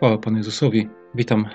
Chwała 0.00 0.18
Panu 0.18 0.36
Jezusowi. 0.36 0.88
Witam 1.14 1.46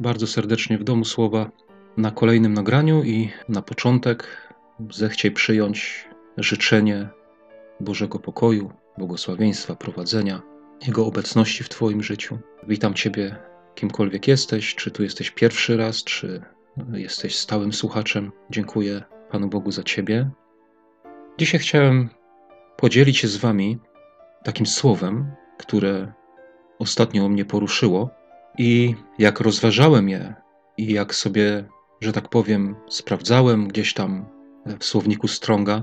bardzo 0.00 0.26
serdecznie 0.26 0.78
w 0.78 0.84
Domu 0.84 1.04
Słowa 1.04 1.50
na 1.96 2.10
kolejnym 2.10 2.54
nagraniu 2.54 3.04
i 3.04 3.30
na 3.48 3.62
początek 3.62 4.48
zechciej 4.90 5.32
przyjąć 5.32 6.08
życzenie 6.36 7.08
Bożego 7.80 8.18
pokoju, 8.18 8.72
błogosławieństwa, 8.98 9.74
prowadzenia, 9.74 10.42
Jego 10.86 11.06
obecności 11.06 11.64
w 11.64 11.68
Twoim 11.68 12.02
życiu. 12.02 12.38
Witam 12.68 12.94
Ciebie 12.94 13.36
kimkolwiek 13.74 14.28
jesteś, 14.28 14.74
czy 14.74 14.90
tu 14.90 15.02
jesteś 15.02 15.30
pierwszy 15.30 15.76
raz, 15.76 16.04
czy 16.04 16.42
jesteś 16.92 17.36
stałym 17.36 17.72
słuchaczem. 17.72 18.32
Dziękuję 18.50 19.02
Panu 19.30 19.48
Bogu 19.48 19.70
za 19.70 19.82
Ciebie. 19.82 20.30
Dzisiaj 21.38 21.60
chciałem 21.60 22.08
podzielić 22.76 23.18
się 23.18 23.28
z 23.28 23.36
Wami 23.36 23.78
takim 24.44 24.66
słowem, 24.66 25.32
które 25.58 26.12
ostatnio 26.78 27.28
mnie 27.28 27.44
poruszyło 27.44 28.10
i 28.58 28.94
jak 29.18 29.40
rozważałem 29.40 30.08
je 30.08 30.34
i 30.76 30.92
jak 30.92 31.14
sobie, 31.14 31.64
że 32.00 32.12
tak 32.12 32.28
powiem, 32.28 32.76
sprawdzałem 32.88 33.68
gdzieś 33.68 33.94
tam 33.94 34.26
w 34.78 34.84
słowniku 34.84 35.28
Stronga, 35.28 35.82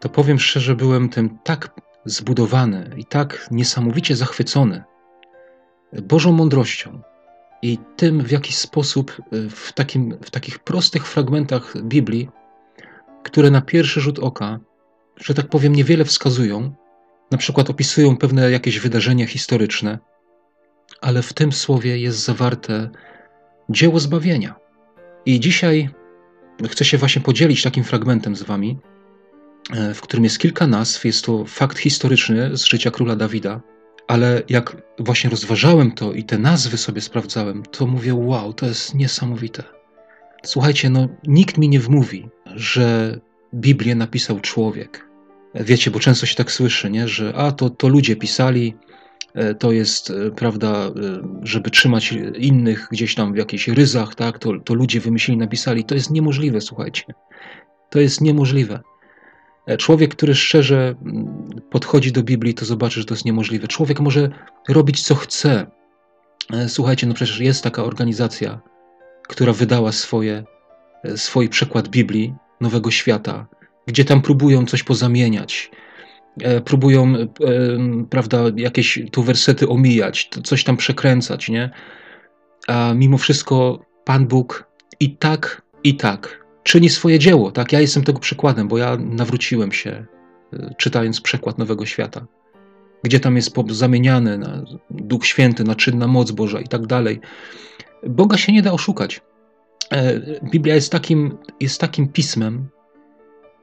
to 0.00 0.08
powiem 0.08 0.38
szczerze, 0.38 0.74
byłem 0.74 1.08
tym 1.08 1.38
tak 1.44 1.74
zbudowany 2.04 2.90
i 2.96 3.04
tak 3.04 3.48
niesamowicie 3.50 4.16
zachwycony 4.16 4.84
Bożą 6.02 6.32
mądrością 6.32 7.02
i 7.62 7.78
tym, 7.96 8.22
w 8.22 8.30
jaki 8.30 8.52
sposób 8.52 9.22
w, 9.50 9.72
takim, 9.72 10.18
w 10.22 10.30
takich 10.30 10.58
prostych 10.58 11.06
fragmentach 11.06 11.82
Biblii, 11.82 12.28
które 13.22 13.50
na 13.50 13.60
pierwszy 13.60 14.00
rzut 14.00 14.18
oka, 14.18 14.60
że 15.16 15.34
tak 15.34 15.48
powiem, 15.48 15.74
niewiele 15.74 16.04
wskazują, 16.04 16.74
na 17.30 17.38
przykład 17.38 17.70
opisują 17.70 18.16
pewne 18.16 18.50
jakieś 18.50 18.78
wydarzenia 18.78 19.26
historyczne, 19.26 19.98
ale 21.00 21.22
w 21.22 21.32
tym 21.32 21.52
słowie 21.52 21.98
jest 21.98 22.18
zawarte 22.18 22.90
dzieło 23.70 24.00
zbawienia. 24.00 24.54
I 25.26 25.40
dzisiaj 25.40 25.90
chcę 26.68 26.84
się 26.84 26.98
właśnie 26.98 27.22
podzielić 27.22 27.62
takim 27.62 27.84
fragmentem 27.84 28.36
z 28.36 28.42
Wami, 28.42 28.78
e, 29.70 29.94
w 29.94 30.00
którym 30.00 30.24
jest 30.24 30.38
kilka 30.38 30.66
nazw. 30.66 31.04
Jest 31.04 31.24
to 31.24 31.44
fakt 31.44 31.78
historyczny 31.78 32.56
z 32.56 32.64
życia 32.64 32.90
króla 32.90 33.16
Dawida, 33.16 33.60
ale 34.08 34.42
jak 34.48 34.76
właśnie 34.98 35.30
rozważałem 35.30 35.92
to 35.92 36.12
i 36.12 36.24
te 36.24 36.38
nazwy 36.38 36.76
sobie 36.76 37.00
sprawdzałem, 37.00 37.62
to 37.62 37.86
mówię: 37.86 38.14
Wow, 38.14 38.52
to 38.52 38.66
jest 38.66 38.94
niesamowite. 38.94 39.64
Słuchajcie, 40.44 40.90
no 40.90 41.08
nikt 41.26 41.58
mi 41.58 41.68
nie 41.68 41.80
wmówi, 41.80 42.28
że 42.46 43.18
Biblię 43.54 43.94
napisał 43.94 44.40
człowiek. 44.40 45.08
Wiecie, 45.54 45.90
bo 45.90 46.00
często 46.00 46.26
się 46.26 46.34
tak 46.34 46.52
słyszy, 46.52 46.90
nie? 46.90 47.08
że 47.08 47.34
a 47.36 47.52
to, 47.52 47.70
to 47.70 47.88
ludzie 47.88 48.16
pisali, 48.16 48.74
to 49.58 49.72
jest, 49.72 50.10
e, 50.10 50.30
prawda, 50.30 50.68
e, 50.68 50.92
żeby 51.42 51.70
trzymać 51.70 52.14
innych 52.38 52.88
gdzieś 52.90 53.14
tam 53.14 53.32
w 53.32 53.36
jakichś 53.36 53.68
ryzach, 53.68 54.14
tak, 54.14 54.38
to, 54.38 54.60
to 54.60 54.74
ludzie 54.74 55.00
wymyślili, 55.00 55.38
napisali. 55.38 55.84
To 55.84 55.94
jest 55.94 56.10
niemożliwe, 56.10 56.60
słuchajcie. 56.60 57.04
To 57.90 58.00
jest 58.00 58.20
niemożliwe. 58.20 58.80
Człowiek, 59.78 60.14
który 60.14 60.34
szczerze 60.34 60.94
mm, 61.04 61.48
podchodzi 61.70 62.12
do 62.12 62.22
Biblii, 62.22 62.54
to 62.54 62.64
zobaczy, 62.64 63.00
że 63.00 63.06
to 63.06 63.14
jest 63.14 63.24
niemożliwe. 63.24 63.68
Człowiek 63.68 64.00
może 64.00 64.30
robić, 64.68 65.02
co 65.02 65.14
chce. 65.14 65.66
Słuchajcie, 66.66 67.06
no 67.06 67.14
przecież 67.14 67.40
jest 67.40 67.64
taka 67.64 67.84
organizacja, 67.84 68.60
która 69.28 69.52
wydała 69.52 69.92
swoje, 69.92 70.44
swój 71.16 71.48
przekład 71.48 71.88
Biblii, 71.88 72.34
Nowego 72.60 72.90
Świata, 72.90 73.46
gdzie 73.86 74.04
tam 74.04 74.22
próbują 74.22 74.66
coś 74.66 74.82
pozamieniać, 74.82 75.70
E, 75.70 75.81
próbują, 76.64 77.14
e, 77.16 77.26
prawda, 78.10 78.38
jakieś 78.56 79.02
tu 79.10 79.22
wersety 79.22 79.68
omijać, 79.68 80.28
coś 80.44 80.64
tam 80.64 80.76
przekręcać, 80.76 81.48
nie? 81.48 81.70
A 82.68 82.94
mimo 82.94 83.18
wszystko 83.18 83.86
Pan 84.04 84.26
Bóg 84.26 84.66
i 85.00 85.16
tak, 85.16 85.62
i 85.84 85.96
tak 85.96 86.42
czyni 86.62 86.88
swoje 86.88 87.18
dzieło, 87.18 87.52
tak? 87.52 87.72
Ja 87.72 87.80
jestem 87.80 88.04
tego 88.04 88.18
przykładem, 88.18 88.68
bo 88.68 88.78
ja 88.78 88.96
nawróciłem 88.96 89.72
się, 89.72 90.06
e, 90.52 90.74
czytając 90.78 91.20
przekład 91.20 91.58
Nowego 91.58 91.86
Świata, 91.86 92.26
gdzie 93.02 93.20
tam 93.20 93.36
jest 93.36 93.54
zamieniany 93.70 94.38
na 94.38 94.64
Duch 94.90 95.26
Święty, 95.26 95.64
na 95.64 95.74
czynna 95.74 96.06
moc 96.06 96.30
Boża 96.30 96.60
i 96.60 96.68
tak 96.68 96.86
dalej. 96.86 97.20
Boga 98.06 98.36
się 98.36 98.52
nie 98.52 98.62
da 98.62 98.72
oszukać. 98.72 99.20
Biblia 100.50 100.74
jest 100.74 100.92
takim, 100.92 101.38
jest 101.60 101.80
takim 101.80 102.08
pismem, 102.08 102.68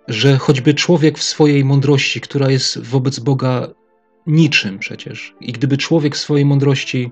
że 0.09 0.37
choćby 0.37 0.73
człowiek 0.73 1.19
w 1.19 1.23
swojej 1.23 1.65
mądrości, 1.65 2.21
która 2.21 2.49
jest 2.49 2.79
wobec 2.79 3.19
Boga 3.19 3.67
niczym 4.27 4.79
przecież, 4.79 5.35
i 5.41 5.51
gdyby 5.51 5.77
człowiek 5.77 6.15
w 6.15 6.19
swojej 6.19 6.45
mądrości 6.45 7.11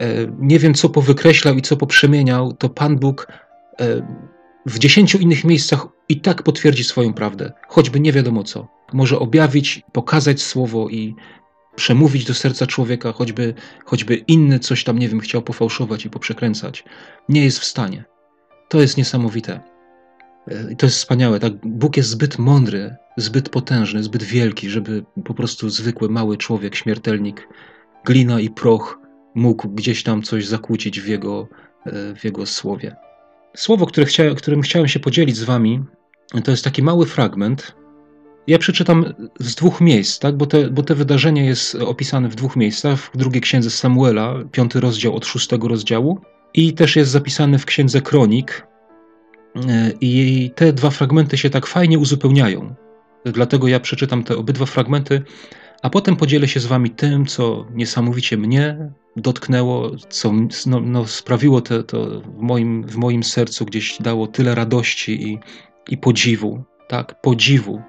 e, 0.00 0.06
nie 0.38 0.58
wiem 0.58 0.74
co 0.74 0.88
powykreślał 0.88 1.54
i 1.54 1.62
co 1.62 1.76
poprzemieniał, 1.76 2.52
to 2.52 2.68
Pan 2.68 2.98
Bóg 2.98 3.28
e, 3.80 3.86
w 4.66 4.78
dziesięciu 4.78 5.18
innych 5.18 5.44
miejscach 5.44 5.86
i 6.08 6.20
tak 6.20 6.42
potwierdzi 6.42 6.84
swoją 6.84 7.12
prawdę, 7.12 7.52
choćby 7.68 8.00
nie 8.00 8.12
wiadomo 8.12 8.44
co. 8.44 8.68
Może 8.92 9.18
objawić, 9.18 9.82
pokazać 9.92 10.42
słowo 10.42 10.88
i 10.88 11.14
przemówić 11.76 12.24
do 12.24 12.34
serca 12.34 12.66
człowieka, 12.66 13.12
choćby, 13.12 13.54
choćby 13.84 14.16
inny 14.16 14.58
coś 14.58 14.84
tam, 14.84 14.98
nie 14.98 15.08
wiem, 15.08 15.20
chciał 15.20 15.42
pofałszować 15.42 16.04
i 16.04 16.10
poprzekręcać. 16.10 16.84
Nie 17.28 17.44
jest 17.44 17.58
w 17.58 17.64
stanie. 17.64 18.04
To 18.68 18.80
jest 18.80 18.96
niesamowite. 18.96 19.73
E, 20.48 20.72
I 20.72 20.76
to 20.76 20.86
jest 20.86 20.96
wspaniałe. 20.96 21.40
Tak? 21.40 21.52
Bóg 21.62 21.96
jest 21.96 22.08
zbyt 22.08 22.38
mądry, 22.38 22.96
zbyt 23.16 23.48
potężny, 23.48 24.02
zbyt 24.02 24.22
wielki, 24.22 24.70
żeby 24.70 25.04
po 25.24 25.34
prostu 25.34 25.70
zwykły, 25.70 26.08
mały 26.08 26.36
człowiek, 26.36 26.74
śmiertelnik, 26.74 27.48
glina 28.04 28.40
i 28.40 28.50
proch 28.50 28.98
mógł 29.34 29.68
gdzieś 29.68 30.02
tam 30.02 30.22
coś 30.22 30.46
zakłócić 30.46 31.00
w 31.00 31.06
jego, 31.06 31.48
e, 31.86 32.14
w 32.14 32.24
jego 32.24 32.46
słowie. 32.46 32.96
Słowo, 33.56 33.86
które 33.86 34.06
chcia, 34.06 34.34
którym 34.34 34.62
chciałem 34.62 34.88
się 34.88 35.00
podzielić 35.00 35.36
z 35.36 35.44
wami, 35.44 35.84
to 36.44 36.50
jest 36.50 36.64
taki 36.64 36.82
mały 36.82 37.06
fragment. 37.06 37.74
Ja 38.46 38.58
przeczytam 38.58 39.14
z 39.40 39.54
dwóch 39.54 39.80
miejsc, 39.80 40.18
tak? 40.18 40.36
bo, 40.36 40.46
te, 40.46 40.70
bo 40.70 40.82
te 40.82 40.94
wydarzenie 40.94 41.44
jest 41.44 41.74
opisane 41.74 42.28
w 42.28 42.34
dwóch 42.34 42.56
miejscach. 42.56 43.10
W 43.14 43.16
drugiej 43.16 43.42
księdze 43.42 43.70
Samuela, 43.70 44.34
piąty 44.52 44.80
rozdział 44.80 45.16
od 45.16 45.26
szóstego 45.26 45.68
rozdziału, 45.68 46.20
i 46.54 46.72
też 46.72 46.96
jest 46.96 47.10
zapisany 47.10 47.58
w 47.58 47.66
księdze 47.66 48.00
Kronik, 48.00 48.66
i 50.00 50.50
te 50.54 50.72
dwa 50.72 50.90
fragmenty 50.90 51.38
się 51.38 51.50
tak 51.50 51.66
fajnie 51.66 51.98
uzupełniają. 51.98 52.74
Dlatego 53.24 53.68
ja 53.68 53.80
przeczytam 53.80 54.24
te 54.24 54.36
obydwa 54.36 54.66
fragmenty, 54.66 55.22
a 55.82 55.90
potem 55.90 56.16
podzielę 56.16 56.48
się 56.48 56.60
z 56.60 56.66
Wami 56.66 56.90
tym, 56.90 57.26
co 57.26 57.66
niesamowicie 57.74 58.36
mnie 58.36 58.92
dotknęło, 59.16 59.90
co 60.08 60.32
no, 60.66 60.80
no 60.80 61.06
sprawiło 61.06 61.60
to, 61.60 61.82
to 61.82 62.20
w, 62.20 62.38
moim, 62.38 62.82
w 62.82 62.96
moim 62.96 63.22
sercu 63.22 63.64
gdzieś 63.64 63.98
dało 64.00 64.26
tyle 64.26 64.54
radości 64.54 65.28
i, 65.28 65.38
i 65.88 65.96
podziwu, 65.96 66.64
tak, 66.88 67.20
podziwu, 67.20 67.82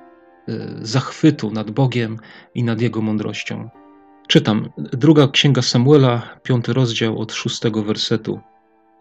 y, 0.50 0.54
zachwytu 0.82 1.52
nad 1.52 1.72
Bogiem 1.72 2.18
i 2.56 2.64
nad 2.64 2.82
Jego 2.82 3.02
mądrością. 3.02 3.70
Czytam. 4.28 4.70
Druga 4.78 5.28
księga 5.28 5.62
Samuela, 5.62 6.22
piąty 6.44 6.74
rozdział 6.74 7.20
od 7.20 7.34
szóstego 7.34 7.84
wersetu. 7.84 8.40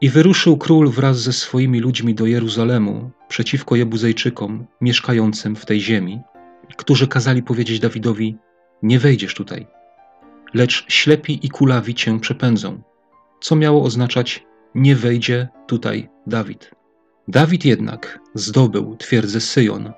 I 0.00 0.08
wyruszył 0.10 0.56
król 0.56 0.90
wraz 0.90 1.20
ze 1.20 1.32
swoimi 1.32 1.80
ludźmi 1.80 2.14
do 2.14 2.26
Jeruzalemu 2.26 3.10
przeciwko 3.28 3.76
Jebuzejczykom 3.76 4.66
mieszkającym 4.80 5.56
w 5.56 5.66
tej 5.66 5.80
ziemi, 5.80 6.20
którzy 6.76 7.08
kazali 7.08 7.42
powiedzieć 7.42 7.80
Dawidowi: 7.80 8.36
Nie 8.82 8.98
wejdziesz 8.98 9.34
tutaj, 9.34 9.66
lecz 10.54 10.84
ślepi 10.88 11.46
i 11.46 11.48
kulawi 11.48 11.94
cię 11.94 12.20
przepędzą. 12.20 12.82
Co 13.40 13.56
miało 13.56 13.82
oznaczać: 13.82 14.44
Nie 14.74 14.96
wejdzie 14.96 15.48
tutaj 15.66 16.08
Dawid. 16.26 16.70
Dawid 17.28 17.64
jednak 17.64 18.20
zdobył 18.34 18.96
twierdzę 18.96 19.40
Syjon. 19.40 19.92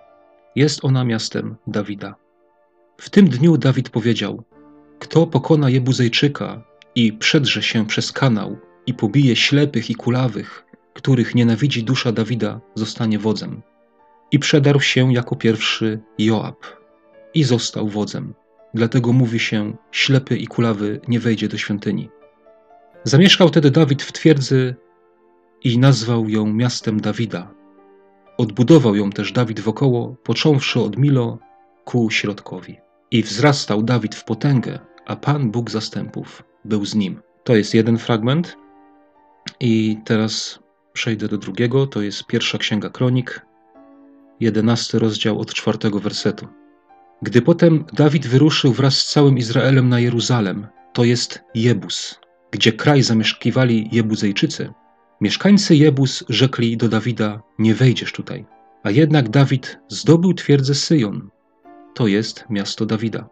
Jest 0.57 0.85
ona 0.85 1.05
miastem 1.05 1.57
Dawida. 1.67 2.15
W 2.99 3.11
tym 3.11 3.29
dniu 3.29 3.57
Dawid 3.57 3.91
powiedział: 3.91 4.45
Kto 4.99 5.27
pokona 5.27 5.71
Jebuzejczyka 5.71 6.63
i 6.95 7.13
przedrze 7.13 7.63
się 7.63 7.87
przez 7.87 8.13
kanał 8.13 8.59
i 8.87 8.95
pobije 8.95 9.37
ślepych 9.37 9.91
i 9.91 9.95
kulawych, 9.95 10.65
których 10.95 11.35
nienawidzi 11.35 11.85
dusza 11.85 12.13
Dawida, 12.13 12.61
zostanie 12.75 13.19
wodzem. 13.19 13.63
I 14.33 14.39
przedarł 14.39 14.81
się 14.81 15.13
jako 15.13 15.37
pierwszy 15.37 16.01
Joab 16.19 16.67
i 17.35 17.45
został 17.45 17.89
wodzem. 17.89 18.35
Dlatego 18.75 19.13
mówi 19.13 19.39
się: 19.39 19.77
ślepy 19.93 20.37
i 20.37 20.47
kulawy 20.47 21.01
nie 21.09 21.21
wejdzie 21.21 21.49
do 21.49 21.59
świątyni. 21.59 22.11
Zamieszkał 23.05 23.51
tedy 23.51 23.71
Dawid 23.71 24.03
w 24.03 24.13
twierdzy 24.13 24.75
i 25.65 25.79
nazwał 25.79 26.29
ją 26.29 26.47
miastem 26.53 27.01
Dawida. 27.01 27.55
Odbudował 28.39 28.97
ją 28.97 29.11
też 29.11 29.33
Dawid 29.33 29.61
wokoło, 29.61 30.17
począwszy 30.23 30.81
od 30.81 30.97
Milo 30.97 31.39
ku 31.85 32.11
środkowi. 32.11 32.77
I 33.11 33.23
wzrastał 33.23 33.83
Dawid 33.83 34.15
w 34.15 34.25
potęgę, 34.25 34.79
a 35.07 35.17
Pan 35.17 35.51
Bóg 35.51 35.71
zastępów 35.71 36.43
był 36.65 36.85
z 36.85 36.95
nim. 36.95 37.21
To 37.45 37.57
jest 37.57 37.75
jeden 37.75 37.99
fragment. 37.99 38.57
I 39.61 39.99
teraz 40.05 40.59
przejdę 40.93 41.29
do 41.29 41.39
drugiego, 41.39 41.87
to 41.87 42.03
jest 42.03 42.27
pierwsza 42.27 42.59
księga 42.59 42.91
kronik, 42.91 43.47
jedenasty 44.41 44.99
rozdział 44.99 45.41
od 45.41 45.55
czwartego 45.55 46.01
wersetu. 46.01 46.49
Gdy 47.23 47.43
potem 47.43 47.85
Dawid 47.93 48.27
wyruszył 48.27 48.73
wraz 48.73 48.99
z 48.99 49.13
całym 49.13 49.39
Izraelem 49.39 49.89
na 49.89 50.01
Jeruzalem, 50.01 50.67
to 50.93 51.05
jest 51.05 51.41
Jebus, 51.55 52.21
gdzie 52.51 52.73
kraj 52.73 53.03
zamieszkiwali 53.03 53.89
Jebuzejczycy, 53.93 54.73
mieszkańcy 55.21 55.77
Jebus 55.77 56.25
rzekli 56.29 56.77
do 56.77 56.89
Dawida: 56.89 57.43
Nie 57.59 57.75
wejdziesz 57.75 58.13
tutaj. 58.13 58.47
A 58.83 58.91
jednak 58.91 59.29
Dawid 59.29 59.79
zdobył 59.89 60.35
twierdzę 60.35 60.75
Syjon. 60.75 61.31
To 61.95 62.07
jest 62.07 62.45
miasto 62.51 62.87
Dawida. 62.87 63.29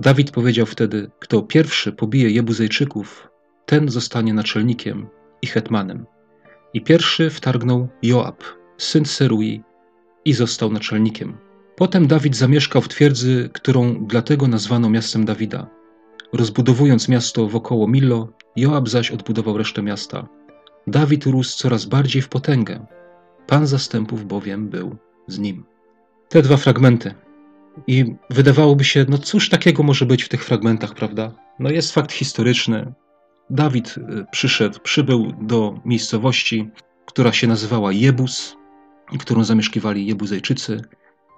Dawid 0.00 0.30
powiedział 0.30 0.66
wtedy: 0.66 1.10
Kto 1.18 1.42
pierwszy 1.42 1.92
pobije 1.92 2.30
Jebuzejczyków, 2.30 3.28
ten 3.66 3.88
zostanie 3.88 4.34
naczelnikiem 4.34 5.06
i 5.46 5.48
hetmanem. 5.48 6.06
I 6.74 6.80
pierwszy 6.80 7.30
wtargnął 7.30 7.88
Joab, 8.02 8.44
syn 8.78 9.04
Serui, 9.04 9.62
i 10.24 10.32
został 10.32 10.72
naczelnikiem. 10.72 11.38
Potem 11.76 12.06
Dawid 12.06 12.36
zamieszkał 12.36 12.82
w 12.82 12.88
twierdzy, 12.88 13.50
którą 13.52 14.06
dlatego 14.06 14.48
nazwano 14.48 14.90
miastem 14.90 15.24
Dawida. 15.24 15.66
Rozbudowując 16.32 17.08
miasto 17.08 17.48
wokoło 17.48 17.88
Millo, 17.88 18.28
Joab 18.56 18.88
zaś 18.88 19.10
odbudował 19.10 19.58
resztę 19.58 19.82
miasta. 19.82 20.28
Dawid 20.86 21.26
rósł 21.26 21.58
coraz 21.58 21.84
bardziej 21.84 22.22
w 22.22 22.28
potęgę. 22.28 22.86
Pan 23.46 23.66
zastępów 23.66 24.26
bowiem 24.26 24.68
był 24.68 24.96
z 25.26 25.38
nim. 25.38 25.64
Te 26.28 26.42
dwa 26.42 26.56
fragmenty. 26.56 27.14
I 27.86 28.14
wydawałoby 28.30 28.84
się, 28.84 29.06
no 29.08 29.18
cóż 29.18 29.48
takiego 29.48 29.82
może 29.82 30.06
być 30.06 30.22
w 30.22 30.28
tych 30.28 30.44
fragmentach, 30.44 30.94
prawda? 30.94 31.32
No 31.58 31.70
jest 31.70 31.92
fakt 31.92 32.12
historyczny. 32.12 32.92
Dawid 33.50 33.98
y, 33.98 34.26
przyszedł, 34.30 34.80
przybył 34.80 35.32
do 35.40 35.80
miejscowości, 35.84 36.70
która 37.06 37.32
się 37.32 37.46
nazywała 37.46 37.92
Jebus, 37.92 38.56
którą 39.18 39.44
zamieszkiwali 39.44 40.06
Jebuzejczycy. 40.06 40.82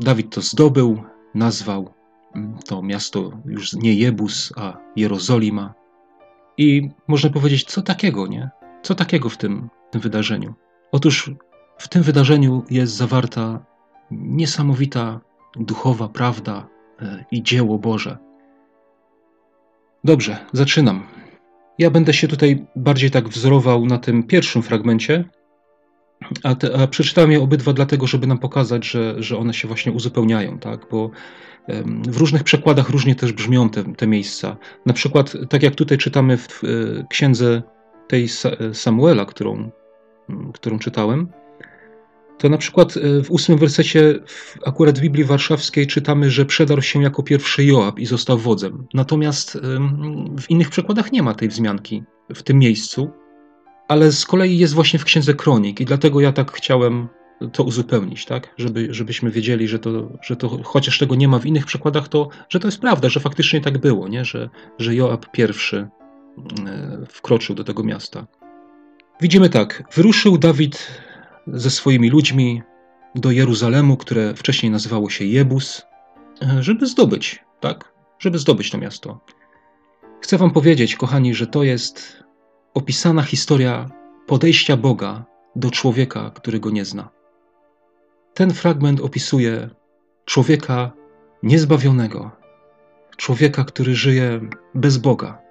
Dawid 0.01 0.35
to 0.35 0.41
zdobył, 0.41 1.03
nazwał 1.35 1.95
mm, 2.35 2.59
to 2.67 2.83
miasto 2.83 3.33
już 3.45 3.73
nie 3.73 3.95
Jebus, 3.95 4.53
a 4.57 4.79
Jerozolima. 4.97 5.75
I 6.57 6.91
można 7.09 7.31
powiedzieć, 7.31 7.65
co 7.65 7.83
takiego, 7.83 8.27
nie? 8.27 8.51
Co 8.83 8.95
takiego 8.95 9.29
w 9.29 9.37
tym, 9.37 9.69
tym 9.91 10.01
wydarzeniu? 10.01 10.55
Otóż 10.93 11.31
w 11.79 11.89
tym 11.89 12.03
wydarzeniu 12.03 12.65
jest 12.71 12.93
zawarta 12.93 13.65
niesamowita 14.11 15.21
duchowa 15.57 16.09
prawda 16.09 16.69
e, 17.01 17.25
i 17.31 17.43
dzieło 17.43 17.79
Boże. 17.79 18.19
Dobrze, 20.05 20.47
zaczynam. 20.53 21.18
Ja 21.79 21.91
będę 21.91 22.13
się 22.13 22.29
tutaj 22.29 22.67
bardziej 22.77 23.11
tak 23.11 23.29
wzorował 23.29 23.87
na 23.87 23.99
tym 23.99 24.23
pierwszym 24.23 24.63
fragmencie, 24.63 25.25
a, 26.43 26.55
te, 26.55 26.83
a 26.83 26.87
przeczytałem 26.87 27.33
je 27.33 27.41
obydwa 27.41 27.73
dlatego, 27.73 28.07
żeby 28.07 28.27
nam 28.27 28.39
pokazać, 28.39 28.87
że, 28.87 29.23
że 29.23 29.39
one 29.39 29.55
się 29.55 29.69
właśnie 29.69 29.93
uzupełniają, 29.93 30.59
tak? 30.59 30.87
bo 30.91 31.11
w 32.09 32.17
różnych 32.17 32.45
przekładach 32.45 32.91
różnie 32.91 33.15
też 33.15 33.33
brzmią 33.33 33.71
te, 33.71 33.85
te 33.95 34.07
miejsca. 34.07 34.57
Na 34.87 34.93
przykład, 34.93 35.37
tak 35.51 35.63
jak 35.63 35.75
tutaj 35.75 35.99
czytamy 35.99 36.37
w 36.37 36.65
e, 36.65 36.67
księdze 37.11 37.63
tej 38.09 38.29
Samuela, 38.73 39.25
którą, 39.25 39.71
którą 40.55 40.79
czytałem, 40.79 41.29
to 42.39 42.49
na 42.49 42.59
przykład 42.59 42.97
e, 42.97 43.23
w 43.23 43.31
ósmym 43.31 43.59
wersecie 43.59 44.21
akurat 44.67 44.99
w 44.99 45.03
Biblii 45.03 45.25
Warszawskiej 45.25 45.87
czytamy, 45.87 46.31
że 46.31 46.45
przedarł 46.45 46.83
się 46.83 47.03
jako 47.03 47.23
pierwszy 47.23 47.65
Joab 47.65 47.99
i 47.99 48.07
został 48.07 48.39
wodzem. 48.39 48.87
Natomiast 48.95 49.59
w 50.41 50.51
innych 50.51 50.71
przekładach 50.71 51.13
nie 51.13 51.23
ma 51.23 51.35
tej 51.35 51.49
wzmianki 51.49 52.03
w 52.35 52.43
tym 52.43 52.59
miejscu, 52.59 53.11
ale 53.89 54.13
z 54.13 54.25
kolei 54.25 54.59
jest 54.59 54.75
właśnie 54.75 54.99
w 54.99 55.05
Księdze 55.05 55.35
Kronik 55.35 55.81
i 55.81 55.85
dlatego 55.85 56.21
ja 56.21 56.33
tak 56.33 56.53
chciałem 56.53 57.09
to 57.53 57.63
uzupełnić, 57.63 58.25
tak? 58.25 58.55
Żeby, 58.57 58.89
żebyśmy 58.91 59.31
wiedzieli, 59.31 59.69
że 59.69 59.79
to, 59.79 60.19
że 60.23 60.37
to, 60.37 60.61
chociaż 60.65 60.99
tego 60.99 61.15
nie 61.15 61.29
ma 61.29 61.39
w 61.39 61.47
innych 61.47 61.67
przekładach, 61.67 62.09
to, 62.09 62.29
że 62.49 62.61
to 62.61 62.69
jest 62.69 62.81
prawda, 62.81 63.09
że 63.09 63.21
faktycznie 63.21 63.61
tak 63.61 63.79
było, 63.79 64.09
nie? 64.09 64.25
Że, 64.25 64.51
że 64.79 64.95
Joab 64.95 65.31
pierwszy 65.33 65.89
e, 66.67 66.99
wkroczył 67.09 67.55
do 67.55 67.65
tego 67.65 67.83
miasta. 67.83 68.27
Widzimy 69.21 69.49
tak, 69.49 69.85
wyruszył 69.95 70.39
Dawid 70.39 70.89
ze 71.53 71.71
swoimi 71.71 72.11
ludźmi 72.11 72.63
do 73.15 73.31
Jeruzalemu, 73.31 73.97
które 73.97 74.35
wcześniej 74.35 74.73
nazywało 74.73 75.11
się 75.11 75.25
Jebus, 75.25 75.83
e, 76.43 76.63
żeby 76.63 76.87
zdobyć, 76.87 77.45
tak? 77.61 77.93
Żeby 78.19 78.39
zdobyć 78.39 78.71
to 78.71 78.79
miasto. 78.79 79.21
Chcę 80.21 80.39
Wam 80.39 80.51
powiedzieć, 80.51 80.97
kochani, 80.97 81.35
że 81.35 81.47
to 81.47 81.63
jest 81.63 82.25
opisana 82.75 83.23
historia 83.23 83.91
podejścia 84.27 84.77
Boga 84.77 85.25
do 85.57 85.71
człowieka, 85.71 86.31
który 86.35 86.61
go 86.61 86.71
nie 86.71 86.85
zna. 86.85 87.09
Ten 88.35 88.55
fragment 88.55 89.01
opisuje 89.01 89.71
człowieka 90.25 90.93
niezbawionego, 91.43 92.31
człowieka, 93.17 93.65
który 93.65 93.95
żyje 93.95 94.41
bez 94.75 94.99
Boga, 94.99 95.43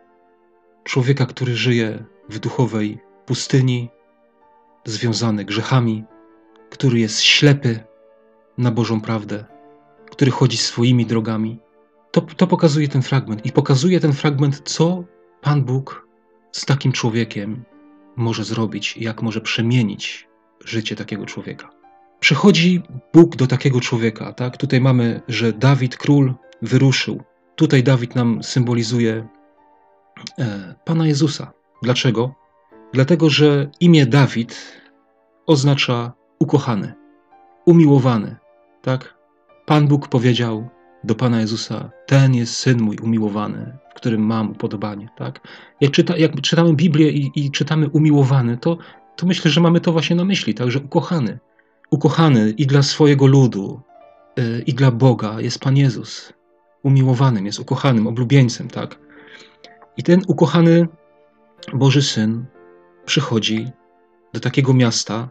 człowieka, 0.83 1.25
który 1.25 1.55
żyje 1.55 2.05
w 2.29 2.39
duchowej 2.39 2.99
pustyni, 3.25 3.89
związany 4.87 5.45
grzechami, 5.45 6.03
który 6.69 6.99
jest 6.99 7.21
ślepy 7.21 7.79
na 8.57 8.71
Bożą 8.71 9.01
prawdę, 9.01 9.45
który 10.11 10.31
chodzi 10.31 10.57
swoimi 10.57 11.05
drogami. 11.05 11.59
To, 12.11 12.21
to 12.21 12.47
pokazuje 12.47 12.87
ten 12.87 13.01
fragment 13.01 13.45
i 13.45 13.51
pokazuje 13.51 13.99
ten 13.99 14.13
fragment, 14.13 14.61
co 14.65 15.03
Pan 15.41 15.63
Bóg 15.63 16.07
z 16.51 16.65
takim 16.65 16.91
człowiekiem 16.91 17.63
może 18.15 18.43
zrobić 18.43 18.97
jak 18.97 19.21
może 19.21 19.41
przemienić 19.41 20.27
życie 20.65 20.95
takiego 20.95 21.25
człowieka. 21.25 21.69
Przychodzi 22.19 22.81
Bóg 23.13 23.35
do 23.35 23.47
takiego 23.47 23.81
człowieka, 23.81 24.33
tak? 24.33 24.57
Tutaj 24.57 24.81
mamy, 24.81 25.21
że 25.27 25.53
Dawid, 25.53 25.97
król, 25.97 26.33
wyruszył. 26.61 27.23
Tutaj 27.55 27.83
Dawid 27.83 28.15
nam 28.15 28.43
symbolizuje 28.43 29.27
e, 30.39 30.75
Pana 30.85 31.07
Jezusa. 31.07 31.51
Dlaczego? 31.83 32.46
Dlatego, 32.93 33.29
że 33.29 33.69
imię 33.79 34.05
Dawid 34.05 34.81
oznacza 35.45 36.13
ukochany, 36.39 36.93
umiłowany, 37.65 38.35
tak? 38.81 39.17
Pan 39.65 39.87
Bóg 39.87 40.07
powiedział 40.07 40.69
do 41.03 41.15
Pana 41.15 41.41
Jezusa: 41.41 41.89
Ten 42.05 42.35
jest 42.35 42.55
syn 42.55 42.81
mój 42.81 42.97
umiłowany, 42.97 43.77
w 43.91 43.93
którym 43.93 44.21
mam 44.21 44.51
upodobanie, 44.51 45.09
tak? 45.17 45.47
Jak, 45.81 45.91
czyta, 45.91 46.17
jak 46.17 46.41
czytamy 46.41 46.73
Biblię 46.73 47.09
i, 47.09 47.31
i, 47.35 47.51
czytamy 47.51 47.89
umiłowany, 47.89 48.57
to, 48.57 48.77
to 49.15 49.25
myślę, 49.25 49.51
że 49.51 49.61
mamy 49.61 49.81
to 49.81 49.91
właśnie 49.91 50.15
na 50.15 50.25
myśli, 50.25 50.53
tak? 50.53 50.71
Że 50.71 50.79
ukochany, 50.79 51.39
ukochany 51.91 52.53
i 52.57 52.67
dla 52.67 52.83
swojego 52.83 53.27
ludu, 53.27 53.81
yy, 54.37 54.63
i 54.65 54.73
dla 54.73 54.91
Boga 54.91 55.41
jest 55.41 55.59
Pan 55.59 55.77
Jezus. 55.77 56.33
Umiłowanym 56.83 57.45
jest 57.45 57.59
ukochanym, 57.59 58.07
oblubieńcem, 58.07 58.67
tak? 58.67 58.99
I 59.97 60.03
ten 60.03 60.21
ukochany 60.27 60.87
Boży 61.73 62.01
Syn 62.01 62.45
przychodzi 63.07 63.71
do 64.33 64.39
takiego 64.39 64.73
miasta, 64.73 65.29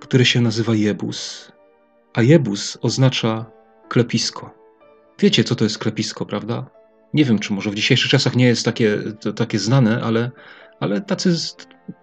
które 0.00 0.24
się 0.24 0.40
nazywa 0.40 0.74
Jebus. 0.74 1.52
A 2.14 2.22
Jebus 2.22 2.78
oznacza 2.82 3.46
klepisko. 3.88 4.54
Wiecie, 5.18 5.44
co 5.44 5.56
to 5.56 5.64
jest 5.64 5.78
klepisko, 5.78 6.26
prawda? 6.26 6.70
Nie 7.14 7.24
wiem, 7.24 7.38
czy 7.38 7.52
może 7.52 7.70
w 7.70 7.74
dzisiejszych 7.74 8.10
czasach 8.10 8.36
nie 8.36 8.46
jest 8.46 8.64
takie, 8.64 8.98
to, 9.20 9.32
takie 9.32 9.58
znane, 9.58 10.02
ale, 10.02 10.30
ale 10.80 11.00
tacy 11.00 11.34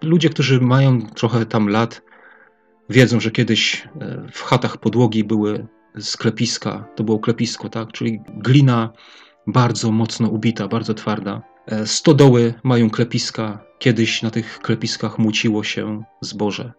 ludzie, 0.02 0.28
którzy 0.28 0.60
mają 0.60 1.06
trochę 1.06 1.46
tam 1.46 1.68
lat, 1.68 2.02
wiedzą, 2.90 3.20
że 3.20 3.30
kiedyś 3.30 3.88
e, 4.00 4.26
w 4.32 4.42
chatach 4.42 4.76
podłogi 4.76 5.24
były 5.24 5.66
sklepiska, 5.98 6.88
to 6.96 7.04
było 7.04 7.18
klepisko, 7.18 7.68
tak? 7.68 7.92
Czyli 7.92 8.20
glina 8.28 8.92
bardzo 9.46 9.92
mocno 9.92 10.28
ubita, 10.28 10.68
bardzo 10.68 10.94
twarda. 10.94 11.42
E, 11.66 11.86
stodoły 11.86 12.54
mają 12.62 12.90
klepiska. 12.90 13.67
Kiedyś 13.78 14.22
na 14.22 14.30
tych 14.30 14.58
klepiskach 14.58 15.18
muciło 15.18 15.64
się 15.64 16.02
zboże. 16.20 16.72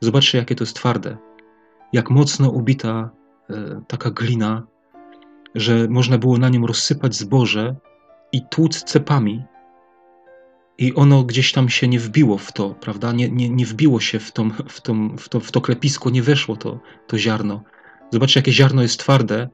Zobaczcie, 0.00 0.38
jakie 0.38 0.54
to 0.54 0.64
jest 0.64 0.76
twarde. 0.76 1.16
Jak 1.92 2.10
mocno 2.10 2.50
ubita 2.50 3.10
e, 3.50 3.82
taka 3.88 4.10
glina, 4.10 4.66
że 5.54 5.88
można 5.88 6.18
było 6.18 6.38
na 6.38 6.48
nią 6.48 6.66
rozsypać 6.66 7.14
zboże 7.14 7.76
i 8.32 8.42
tłuc 8.50 8.82
cepami. 8.82 9.44
I 10.78 10.94
ono 10.94 11.22
gdzieś 11.22 11.52
tam 11.52 11.68
się 11.68 11.88
nie 11.88 11.98
wbiło 11.98 12.38
w 12.38 12.52
to, 12.52 12.70
prawda? 12.70 13.12
Nie, 13.12 13.30
nie, 13.30 13.50
nie 13.50 13.66
wbiło 13.66 14.00
się 14.00 14.18
w, 14.18 14.32
tą, 14.32 14.50
w, 14.50 14.80
tą, 14.80 15.16
w, 15.16 15.28
to, 15.28 15.40
w 15.40 15.52
to 15.52 15.60
klepisko, 15.60 16.10
nie 16.10 16.22
weszło 16.22 16.56
to, 16.56 16.80
to 17.06 17.18
ziarno. 17.18 17.62
Zobaczcie, 18.10 18.40
jakie 18.40 18.52
ziarno 18.52 18.82
jest 18.82 19.00
twarde, 19.00 19.48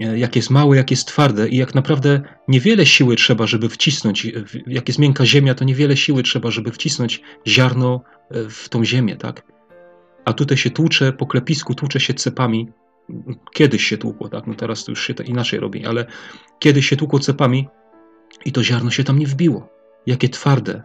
jak 0.00 0.36
jest 0.36 0.50
małe, 0.50 0.76
jak 0.76 0.90
jest 0.90 1.08
twarde 1.08 1.48
i 1.48 1.56
jak 1.56 1.74
naprawdę 1.74 2.20
niewiele 2.48 2.86
siły 2.86 3.16
trzeba, 3.16 3.46
żeby 3.46 3.68
wcisnąć, 3.68 4.26
e, 4.26 4.30
jak 4.66 4.88
jest 4.88 4.98
miękka 4.98 5.26
ziemia, 5.26 5.54
to 5.54 5.64
niewiele 5.64 5.96
siły 5.96 6.22
trzeba, 6.22 6.50
żeby 6.50 6.72
wcisnąć 6.72 7.22
ziarno 7.46 8.00
e, 8.30 8.48
w 8.50 8.68
tą 8.68 8.84
ziemię, 8.84 9.16
tak? 9.16 9.42
A 10.24 10.32
tutaj 10.32 10.56
się 10.56 10.70
tłucze 10.70 11.12
po 11.12 11.26
klepisku, 11.26 11.74
tłucze 11.74 12.00
się 12.00 12.14
cepami. 12.14 12.68
Kiedyś 13.54 13.84
się 13.84 13.98
tłukło, 13.98 14.28
tak? 14.28 14.46
No 14.46 14.54
teraz 14.54 14.84
to 14.84 14.92
już 14.92 15.06
się 15.06 15.14
to 15.14 15.22
inaczej 15.22 15.60
robi, 15.60 15.86
ale 15.86 16.06
kiedyś 16.58 16.88
się 16.88 16.96
tłukło 16.96 17.18
cepami 17.18 17.68
i 18.44 18.52
to 18.52 18.64
ziarno 18.64 18.90
się 18.90 19.04
tam 19.04 19.18
nie 19.18 19.26
wbiło. 19.26 19.68
Jakie 20.06 20.28
twarde. 20.28 20.82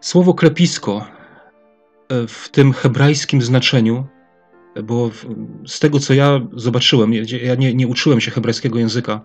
Słowo 0.00 0.34
klepisko 0.34 1.06
w 2.28 2.48
tym 2.48 2.72
hebrajskim 2.72 3.42
znaczeniu 3.42 4.06
bo 4.84 5.10
z 5.66 5.80
tego, 5.80 6.00
co 6.00 6.14
ja 6.14 6.40
zobaczyłem, 6.52 7.12
ja 7.42 7.54
nie, 7.54 7.74
nie 7.74 7.88
uczyłem 7.88 8.20
się 8.20 8.30
hebrajskiego 8.30 8.78
języka, 8.78 9.24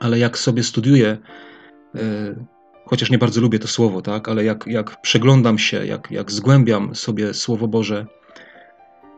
ale 0.00 0.18
jak 0.18 0.38
sobie 0.38 0.62
studiuję 0.62 1.18
e, 1.94 2.44
chociaż 2.86 3.10
nie 3.10 3.18
bardzo 3.18 3.40
lubię 3.40 3.58
to 3.58 3.68
słowo, 3.68 4.02
tak, 4.02 4.28
ale 4.28 4.44
jak, 4.44 4.64
jak 4.66 5.00
przeglądam 5.00 5.58
się, 5.58 5.86
jak, 5.86 6.10
jak 6.10 6.32
zgłębiam 6.32 6.94
sobie 6.94 7.34
Słowo 7.34 7.68
Boże 7.68 8.06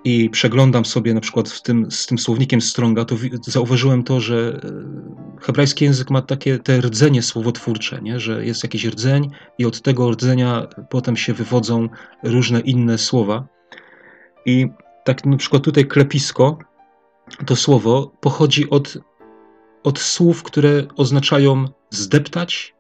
i 0.04 0.30
przeglądam 0.30 0.84
sobie 0.84 1.14
na 1.14 1.20
przykład 1.20 1.48
w 1.48 1.62
tym, 1.62 1.90
z 1.90 2.06
tym 2.06 2.18
słownikiem 2.18 2.60
Stronga, 2.60 3.04
to 3.04 3.16
zauważyłem 3.42 4.02
to, 4.02 4.20
że 4.20 4.60
e, 4.64 5.40
hebrajski 5.40 5.84
język 5.84 6.10
ma 6.10 6.22
takie 6.22 6.58
te 6.58 6.80
rdzenie 6.80 7.22
słowotwórcze, 7.22 8.00
nie? 8.02 8.20
że 8.20 8.46
jest 8.46 8.62
jakiś 8.62 8.84
rdzeń 8.84 9.30
i 9.58 9.66
od 9.66 9.82
tego 9.82 10.10
rdzenia 10.10 10.66
potem 10.90 11.16
się 11.16 11.32
wywodzą 11.32 11.88
różne 12.22 12.60
inne 12.60 12.98
słowa. 12.98 13.46
I 14.46 14.68
tak 15.06 15.26
na 15.26 15.36
przykład 15.36 15.62
tutaj 15.62 15.86
klepisko, 15.86 16.58
to 17.46 17.56
słowo 17.56 18.12
pochodzi 18.20 18.70
od, 18.70 18.98
od 19.82 19.98
słów, 19.98 20.42
które 20.42 20.86
oznaczają 20.96 21.64
zdeptać, 21.90 22.74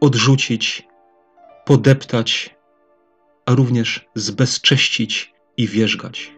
odrzucić, 0.00 0.88
podeptać, 1.64 2.56
a 3.46 3.54
również 3.54 4.08
zbezcześcić 4.14 5.34
i 5.56 5.68
wierzgać. 5.68 6.36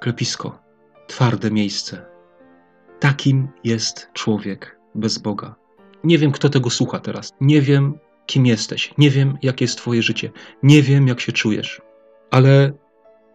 Klepisko, 0.00 0.58
twarde 1.06 1.50
miejsce. 1.50 2.06
Takim 3.00 3.48
jest 3.64 4.08
człowiek 4.12 4.78
bez 4.94 5.18
Boga. 5.18 5.54
Nie 6.04 6.18
wiem, 6.18 6.32
kto 6.32 6.48
tego 6.48 6.70
słucha 6.70 7.00
teraz. 7.00 7.32
Nie 7.40 7.62
wiem, 7.62 7.98
kim 8.26 8.46
jesteś. 8.46 8.94
Nie 8.98 9.10
wiem, 9.10 9.38
jakie 9.42 9.64
jest 9.64 9.78
Twoje 9.78 10.02
życie. 10.02 10.30
Nie 10.62 10.82
wiem, 10.82 11.08
jak 11.08 11.20
się 11.20 11.32
czujesz. 11.32 11.82
Ale 12.30 12.72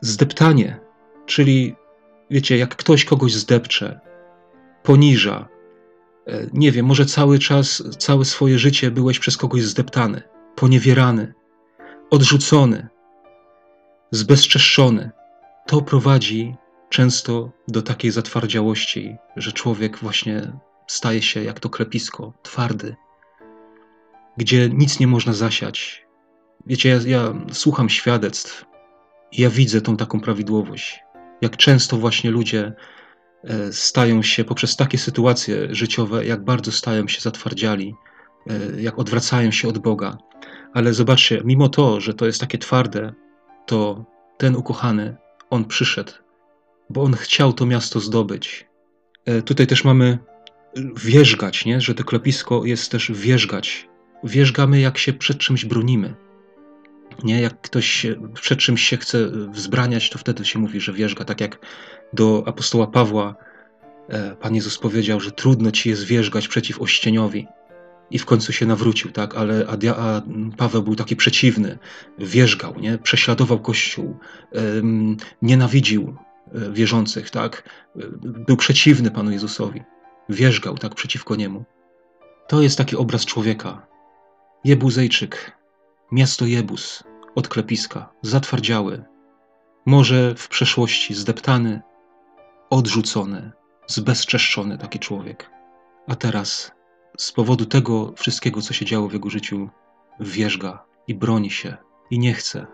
zdeptanie, 0.02 0.83
czyli 1.26 1.76
wiecie, 2.30 2.58
jak 2.58 2.76
ktoś 2.76 3.06
kogoś 3.06 3.34
zdepcze, 3.34 4.00
poniża, 4.84 5.48
e, 6.28 6.48
nie 6.54 6.72
wiem, 6.72 6.86
może 6.86 7.06
cały 7.06 7.40
czas, 7.40 7.84
całe 7.98 8.26
swoje 8.26 8.60
życie 8.60 8.92
byłeś 8.92 9.20
przez 9.20 9.38
kogoś 9.38 9.62
zdeptany, 9.64 10.22
poniewierany, 10.56 11.34
odrzucony, 12.10 12.88
zbezczeszczony. 14.12 15.12
To 15.68 15.82
prowadzi 15.82 16.56
często 16.90 17.52
do 17.68 17.82
takiej 17.82 18.12
zatwardziałości, 18.12 19.16
że 19.36 19.52
człowiek 19.52 19.98
właśnie 19.98 20.52
staje 20.88 21.22
się 21.22 21.44
jak 21.44 21.60
to 21.60 21.70
klepisko, 21.70 22.34
twardy, 22.44 22.96
gdzie 24.38 24.70
nic 24.70 25.00
nie 25.00 25.08
można 25.08 25.34
zasiać. 25.34 26.06
Wiecie, 26.66 26.90
ja, 26.90 27.00
ja 27.06 27.34
słucham 27.52 27.90
świadectw 27.90 28.66
i 29.32 29.42
ja 29.42 29.50
widzę 29.50 29.82
tą 29.82 29.98
taką 29.98 30.20
prawidłowość. 30.20 31.04
Jak 31.44 31.58
często 31.58 31.98
właśnie 31.98 32.32
ludzie 32.32 32.74
e, 33.44 33.74
stają 33.74 34.22
się 34.22 34.44
poprzez 34.44 34.76
takie 34.76 34.98
sytuacje 34.98 35.76
życiowe, 35.76 36.26
jak 36.26 36.44
bardzo 36.44 36.72
stają 36.72 37.08
się 37.08 37.22
zatwardziali, 37.22 37.96
e, 38.50 38.82
jak 38.82 39.00
odwracają 39.00 39.52
się 39.52 39.68
od 39.68 39.78
Boga. 39.78 40.18
Ale 40.74 40.94
zobaczcie, 40.94 41.42
mimo 41.46 41.70
to, 41.70 42.02
że 42.02 42.14
to 42.14 42.26
jest 42.26 42.40
takie 42.42 42.58
twarde, 42.58 43.14
to 43.66 44.06
ten 44.38 44.56
ukochany, 44.56 45.18
on 45.50 45.66
przyszedł, 45.66 46.12
bo 46.90 47.04
on 47.04 47.14
chciał 47.14 47.54
to 47.54 47.66
miasto 47.66 48.00
zdobyć. 48.00 48.68
E, 49.26 49.42
tutaj 49.42 49.68
też 49.68 49.84
mamy 49.84 50.18
wierzgać, 50.96 51.66
nie? 51.66 51.82
że 51.82 51.96
to 51.96 52.04
klepisko 52.04 52.66
jest 52.66 52.92
też 52.92 53.12
wierzgać. 53.12 53.90
Wierzgamy, 54.24 54.80
jak 54.80 54.98
się 54.98 55.14
przed 55.14 55.38
czymś 55.38 55.66
bronimy. 55.66 56.16
Nie, 57.24 57.42
jak 57.42 57.62
ktoś 57.62 58.06
przed 58.34 58.60
czymś 58.60 58.82
się 58.82 58.98
chce 58.98 59.30
wzbraniać, 59.52 60.10
to 60.10 60.20
wtedy 60.20 60.46
się 60.46 60.60
mówi, 60.60 60.80
że 60.80 60.94
wierzga. 60.94 61.26
Tak 61.26 61.42
jak 61.42 61.60
do 62.14 62.44
apostoła 62.46 62.88
Pawła 62.88 63.36
e, 64.10 64.36
Pan 64.36 64.56
Jezus 64.56 64.78
powiedział, 64.78 65.20
że 65.20 65.32
trudno 65.32 65.72
ci 65.72 65.90
jest 65.90 66.04
wierzgać 66.04 66.48
przeciw 66.48 66.82
ościeniowi. 66.82 67.48
I 68.12 68.20
w 68.20 68.26
końcu 68.26 68.54
się 68.54 68.66
nawrócił, 68.66 69.12
tak? 69.12 69.36
Ale 69.36 69.68
a, 69.68 69.96
a 69.96 70.22
Paweł 70.58 70.84
był 70.84 70.96
taki 70.96 71.16
przeciwny, 71.16 71.78
wierzgał, 72.20 72.80
nie? 72.80 72.98
prześladował 72.98 73.60
Kościół, 73.60 74.18
um, 74.52 75.18
nienawidził 75.42 76.16
e, 76.54 76.72
wierzących, 76.72 77.30
tak? 77.30 77.70
Był 78.22 78.58
przeciwny 78.58 79.12
Panu 79.12 79.32
Jezusowi, 79.32 79.82
wierzgał 80.30 80.78
tak 80.78 80.96
przeciwko 80.96 81.36
niemu. 81.36 81.64
To 82.48 82.62
jest 82.62 82.78
taki 82.78 82.96
obraz 82.96 83.26
człowieka. 83.26 83.88
Jebuzejczyk, 84.64 85.52
Miasto 86.14 86.46
Jebus, 86.46 87.04
od 87.36 87.48
klepiska, 87.48 88.10
zatwardziały, 88.22 89.04
może 89.86 90.36
w 90.36 90.48
przeszłości 90.48 91.14
zdeptany, 91.14 91.82
odrzucony, 92.70 93.52
zbezczeszczony 93.88 94.78
taki 94.78 95.00
człowiek. 95.00 95.50
A 96.08 96.16
teraz, 96.16 96.72
z 97.18 97.32
powodu 97.32 97.66
tego 97.66 98.14
wszystkiego, 98.18 98.62
co 98.62 98.74
się 98.74 98.86
działo 98.86 99.08
w 99.08 99.14
jego 99.14 99.30
życiu, 99.30 99.70
wierzga 100.20 100.86
i 101.08 101.16
broni 101.16 101.52
się 101.52 101.78
i 102.12 102.20
nie 102.20 102.34
chce. 102.34 102.68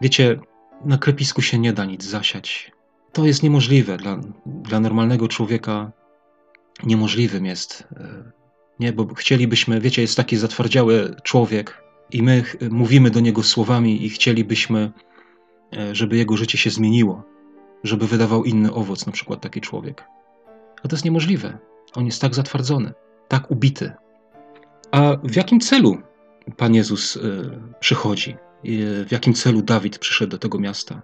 Wiecie, 0.00 0.40
na 0.84 0.98
klepisku 0.98 1.42
się 1.42 1.58
nie 1.58 1.72
da 1.72 1.84
nic 1.84 2.04
zasiać. 2.04 2.72
To 3.12 3.26
jest 3.26 3.42
niemożliwe 3.42 3.96
dla, 3.96 4.20
dla 4.46 4.80
normalnego 4.80 5.28
człowieka. 5.28 5.92
Niemożliwym 6.84 7.46
jest, 7.46 7.88
e, 7.96 8.32
nie, 8.80 8.92
bo 8.92 9.14
chcielibyśmy, 9.14 9.80
wiecie, 9.80 10.02
jest 10.02 10.16
taki 10.16 10.36
zatwardziały 10.36 11.14
człowiek, 11.22 11.85
i 12.10 12.22
my 12.22 12.42
mówimy 12.70 13.10
do 13.10 13.20
niego 13.20 13.42
słowami 13.42 14.04
i 14.06 14.08
chcielibyśmy, 14.08 14.92
e, 15.76 15.94
żeby 15.94 16.16
jego 16.16 16.36
życie 16.36 16.58
się 16.58 16.70
zmieniło, 16.70 17.22
żeby 17.84 18.06
wydawał 18.06 18.44
inny 18.44 18.72
owoc, 18.72 19.06
na 19.06 19.12
przykład 19.12 19.40
taki 19.40 19.60
człowiek. 19.60 20.04
A 20.82 20.88
to 20.88 20.96
jest 20.96 21.04
niemożliwe. 21.04 21.58
On 21.94 22.06
jest 22.06 22.20
tak 22.20 22.34
zatwardzony, 22.34 22.92
tak 23.28 23.50
ubity. 23.50 23.92
A 24.90 25.16
w 25.24 25.36
jakim 25.36 25.60
celu 25.60 25.98
Pan 26.56 26.74
Jezus 26.74 27.16
e, 27.16 27.20
przychodzi? 27.80 28.36
W 29.06 29.08
jakim 29.10 29.34
celu 29.34 29.62
Dawid 29.62 29.98
przyszedł 29.98 30.30
do 30.30 30.38
tego 30.38 30.58
miasta? 30.58 31.02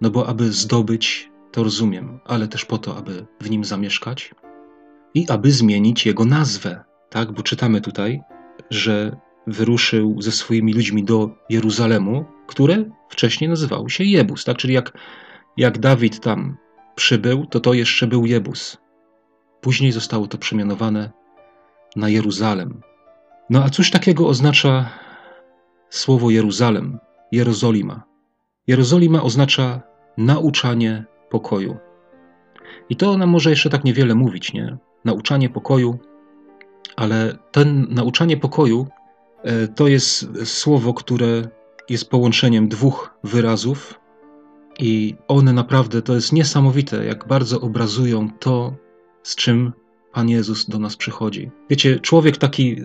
No 0.00 0.10
bo 0.10 0.28
aby 0.28 0.52
zdobyć, 0.52 1.30
to 1.52 1.64
rozumiem, 1.64 2.20
ale 2.24 2.48
też 2.48 2.64
po 2.64 2.78
to, 2.78 2.96
aby 2.96 3.26
w 3.40 3.50
nim 3.50 3.64
zamieszkać 3.64 4.34
i 5.14 5.28
aby 5.28 5.50
zmienić 5.50 6.06
jego 6.06 6.24
nazwę. 6.24 6.84
Tak, 7.10 7.32
bo 7.32 7.42
czytamy 7.42 7.80
tutaj, 7.80 8.20
że 8.70 9.16
wyruszył 9.46 10.22
ze 10.22 10.32
swoimi 10.32 10.72
ludźmi 10.72 11.04
do 11.04 11.30
Jeruzalemu, 11.50 12.24
które 12.46 12.84
wcześniej 13.08 13.50
nazywało 13.50 13.88
się 13.88 14.04
Jebus. 14.04 14.44
Tak? 14.44 14.56
Czyli 14.56 14.74
jak, 14.74 14.98
jak 15.56 15.78
Dawid 15.78 16.20
tam 16.20 16.56
przybył, 16.94 17.46
to 17.46 17.60
to 17.60 17.74
jeszcze 17.74 18.06
był 18.06 18.26
Jebus. 18.26 18.76
Później 19.60 19.92
zostało 19.92 20.26
to 20.26 20.38
przemianowane 20.38 21.10
na 21.96 22.08
Jeruzalem. 22.08 22.80
No 23.50 23.64
a 23.64 23.68
cóż 23.68 23.90
takiego 23.90 24.28
oznacza 24.28 24.90
słowo 25.90 26.30
Jeruzalem, 26.30 26.98
Jerozolima? 27.32 28.02
Jerozolima 28.66 29.22
oznacza 29.22 29.82
nauczanie 30.18 31.04
pokoju. 31.30 31.76
I 32.88 32.96
to 32.96 33.18
nam 33.18 33.30
może 33.30 33.50
jeszcze 33.50 33.70
tak 33.70 33.84
niewiele 33.84 34.14
mówić, 34.14 34.52
nie? 34.52 34.76
Nauczanie 35.04 35.48
pokoju, 35.48 35.98
ale 36.96 37.38
ten 37.52 37.86
nauczanie 37.90 38.36
pokoju 38.36 38.86
to 39.74 39.88
jest 39.88 40.28
słowo, 40.44 40.94
które 40.94 41.48
jest 41.88 42.10
połączeniem 42.10 42.68
dwóch 42.68 43.14
wyrazów, 43.24 44.00
i 44.78 45.14
one 45.28 45.52
naprawdę 45.52 46.02
to 46.02 46.14
jest 46.14 46.32
niesamowite, 46.32 47.04
jak 47.04 47.28
bardzo 47.28 47.60
obrazują 47.60 48.30
to, 48.38 48.74
z 49.22 49.36
czym 49.36 49.72
Pan 50.12 50.28
Jezus 50.28 50.66
do 50.66 50.78
nas 50.78 50.96
przychodzi. 50.96 51.50
Wiecie, 51.70 52.00
człowiek 52.00 52.36
taki 52.36 52.72
e, 52.72 52.82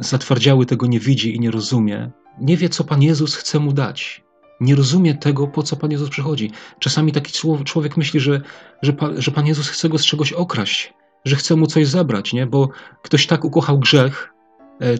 zatwardziały 0.00 0.66
tego 0.66 0.86
nie 0.86 1.00
widzi 1.00 1.36
i 1.36 1.40
nie 1.40 1.50
rozumie. 1.50 2.10
Nie 2.40 2.56
wie, 2.56 2.68
co 2.68 2.84
Pan 2.84 3.02
Jezus 3.02 3.34
chce 3.34 3.58
mu 3.58 3.72
dać. 3.72 4.24
Nie 4.60 4.74
rozumie 4.74 5.14
tego, 5.14 5.46
po 5.46 5.62
co 5.62 5.76
Pan 5.76 5.90
Jezus 5.90 6.10
przychodzi. 6.10 6.50
Czasami 6.78 7.12
taki 7.12 7.32
człowiek 7.64 7.96
myśli, 7.96 8.20
że, 8.20 8.40
że, 8.82 8.92
że 9.16 9.30
Pan 9.30 9.46
Jezus 9.46 9.68
chce 9.68 9.88
go 9.88 9.98
z 9.98 10.04
czegoś 10.04 10.32
okraść, 10.32 10.94
że 11.24 11.36
chce 11.36 11.56
mu 11.56 11.66
coś 11.66 11.88
zabrać, 11.88 12.32
nie? 12.32 12.46
bo 12.46 12.68
ktoś 13.02 13.26
tak 13.26 13.44
ukochał 13.44 13.78
grzech, 13.78 14.32
E, 14.39 14.39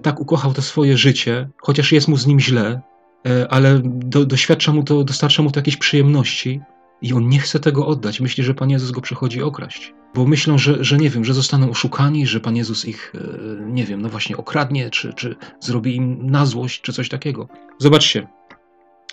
tak 0.02 0.20
ukochał 0.20 0.52
to 0.52 0.62
swoje 0.62 0.96
życie, 0.96 1.48
chociaż 1.56 1.92
jest 1.92 2.08
mu 2.08 2.16
z 2.16 2.26
nim 2.26 2.40
źle, 2.40 2.80
e, 3.26 3.48
ale 3.48 3.80
do, 3.84 4.26
doświadcza 4.26 4.72
mu 4.72 4.82
to, 4.82 5.04
dostarcza 5.04 5.42
mu 5.42 5.50
to 5.50 5.58
jakieś 5.58 5.76
przyjemności 5.76 6.60
i 7.02 7.12
on 7.12 7.28
nie 7.28 7.38
chce 7.38 7.60
tego 7.60 7.86
oddać. 7.86 8.20
Myśli, 8.20 8.44
że 8.44 8.54
Pan 8.54 8.70
Jezus 8.70 8.90
go 8.90 9.00
przychodzi 9.00 9.42
okraść. 9.42 9.94
Bo 10.14 10.26
myślą, 10.26 10.58
że, 10.58 10.84
że 10.84 10.96
nie 10.96 11.10
wiem, 11.10 11.24
że 11.24 11.34
zostaną 11.34 11.70
oszukani, 11.70 12.26
że 12.26 12.40
Pan 12.40 12.56
Jezus 12.56 12.84
ich, 12.84 13.12
e, 13.14 13.20
nie 13.66 13.84
wiem, 13.84 14.02
no 14.02 14.08
właśnie 14.08 14.36
okradnie, 14.36 14.90
czy, 14.90 15.12
czy 15.12 15.36
zrobi 15.60 15.96
im 15.96 16.30
na 16.30 16.46
złość, 16.46 16.80
czy 16.80 16.92
coś 16.92 17.08
takiego. 17.08 17.48
Zobaczcie, 17.78 18.26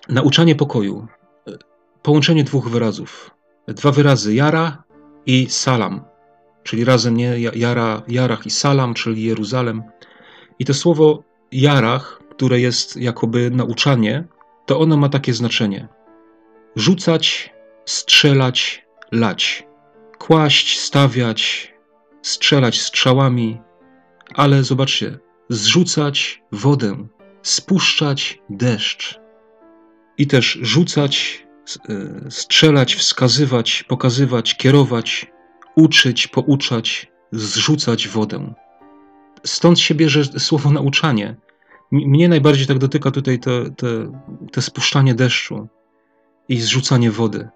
nauczanie 0.09 0.55
pokoju, 0.55 1.07
połączenie 2.01 2.43
dwóch 2.43 2.69
wyrazów. 2.69 3.31
Dwa 3.67 3.91
wyrazy 3.91 4.35
jara 4.35 4.83
i 5.25 5.47
salam, 5.49 6.01
czyli 6.63 6.85
razem 6.85 7.17
nie 7.17 7.39
jara, 7.39 8.01
jarach 8.07 8.45
i 8.45 8.49
salam, 8.49 8.93
czyli 8.93 9.23
Jeruzalem. 9.23 9.83
I 10.59 10.65
to 10.65 10.73
słowo 10.73 11.23
jarach, 11.51 12.21
które 12.29 12.59
jest 12.59 12.97
jakoby 12.97 13.51
nauczanie, 13.51 14.27
to 14.65 14.79
ono 14.79 14.97
ma 14.97 15.09
takie 15.09 15.33
znaczenie: 15.33 15.87
rzucać, 16.75 17.53
strzelać, 17.85 18.85
lać, 19.11 19.67
kłaść, 20.17 20.79
stawiać, 20.79 21.73
strzelać 22.21 22.81
strzałami, 22.81 23.61
ale 24.35 24.63
zobaczcie, 24.63 25.19
zrzucać 25.49 26.43
wodę, 26.51 27.07
spuszczać 27.41 28.39
deszcz. 28.49 29.19
I 30.17 30.27
też 30.27 30.59
rzucać, 30.61 31.45
e, 31.89 32.31
strzelać, 32.31 32.95
wskazywać, 32.95 33.83
pokazywać, 33.83 34.57
kierować, 34.57 35.27
uczyć, 35.75 36.27
pouczać, 36.27 37.11
zrzucać 37.31 38.07
wodę. 38.07 38.53
Stąd 39.45 39.79
się 39.79 39.95
bierze 39.95 40.23
słowo 40.23 40.71
nauczanie. 40.71 41.35
Mnie 41.91 42.29
najbardziej 42.29 42.67
tak 42.67 42.77
dotyka 42.77 43.11
tutaj 43.11 43.39
te, 43.39 43.71
te, 43.71 43.87
te 44.51 44.61
spuszczanie 44.61 45.15
deszczu 45.15 45.67
i 46.49 46.61
zrzucanie 46.61 47.11
wody. 47.11 47.49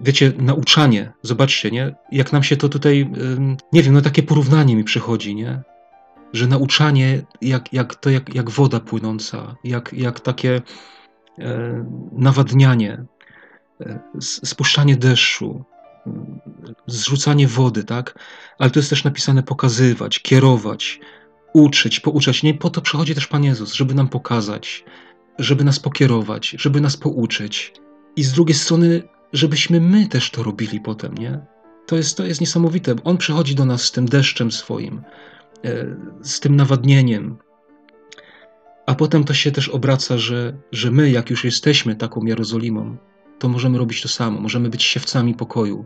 Wiecie, 0.00 0.32
nauczanie, 0.38 1.12
zobaczcie, 1.22 1.70
nie? 1.70 1.94
Jak 2.12 2.32
nam 2.32 2.42
się 2.42 2.56
to 2.56 2.68
tutaj, 2.68 3.10
nie 3.72 3.82
wiem, 3.82 3.94
no 3.94 4.00
takie 4.00 4.22
porównanie 4.22 4.76
mi 4.76 4.84
przychodzi, 4.84 5.34
nie? 5.34 5.62
Że 6.32 6.46
nauczanie, 6.46 7.22
jak, 7.40 7.72
jak 7.72 7.94
to 7.94 8.10
jak, 8.10 8.34
jak 8.34 8.50
woda 8.50 8.80
płynąca, 8.80 9.56
jak, 9.64 9.92
jak 9.92 10.20
takie 10.20 10.62
e, 11.38 11.84
nawadnianie, 12.12 13.04
e, 13.80 14.00
spuszczanie 14.20 14.96
deszczu, 14.96 15.64
zrzucanie 16.86 17.48
wody, 17.48 17.84
tak? 17.84 18.18
Ale 18.58 18.70
to 18.70 18.78
jest 18.78 18.90
też 18.90 19.04
napisane 19.04 19.42
pokazywać, 19.42 20.20
kierować, 20.20 21.00
uczyć, 21.54 22.00
pouczać. 22.00 22.42
Nie 22.42 22.54
po 22.54 22.70
to 22.70 22.80
przychodzi 22.80 23.14
też 23.14 23.26
Pan 23.26 23.44
Jezus, 23.44 23.72
żeby 23.72 23.94
nam 23.94 24.08
pokazać, 24.08 24.84
żeby 25.38 25.64
nas 25.64 25.78
pokierować, 25.78 26.56
żeby 26.58 26.80
nas 26.80 26.96
pouczyć. 26.96 27.72
I 28.16 28.24
z 28.24 28.32
drugiej 28.32 28.54
strony, 28.54 29.02
żebyśmy 29.32 29.80
my 29.80 30.06
też 30.06 30.30
to 30.30 30.42
robili 30.42 30.80
potem, 30.80 31.14
nie? 31.14 31.40
To 31.86 31.96
jest, 31.96 32.16
to 32.16 32.24
jest 32.24 32.40
niesamowite. 32.40 32.94
On 33.04 33.18
przychodzi 33.18 33.54
do 33.54 33.64
nas 33.64 33.82
z 33.82 33.92
tym 33.92 34.06
deszczem 34.06 34.52
swoim, 34.52 35.02
e, 35.64 35.96
z 36.22 36.40
tym 36.40 36.56
nawadnieniem, 36.56 37.38
a 38.86 38.94
potem 38.94 39.24
to 39.24 39.34
się 39.34 39.52
też 39.52 39.68
obraca, 39.68 40.18
że, 40.18 40.56
że 40.72 40.90
my, 40.90 41.10
jak 41.10 41.30
już 41.30 41.44
jesteśmy 41.44 41.96
taką 41.96 42.24
Jerozolimą, 42.24 42.96
to 43.38 43.48
możemy 43.48 43.78
robić 43.78 44.02
to 44.02 44.08
samo. 44.08 44.40
Możemy 44.40 44.68
być 44.68 44.82
siewcami 44.82 45.34
pokoju. 45.34 45.84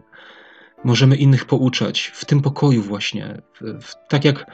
Możemy 0.84 1.16
innych 1.16 1.44
pouczać 1.44 2.12
w 2.14 2.24
tym 2.24 2.42
pokoju 2.42 2.82
właśnie. 2.82 3.42
W, 3.60 3.84
w, 3.84 3.94
tak 4.08 4.24
jak, 4.24 4.46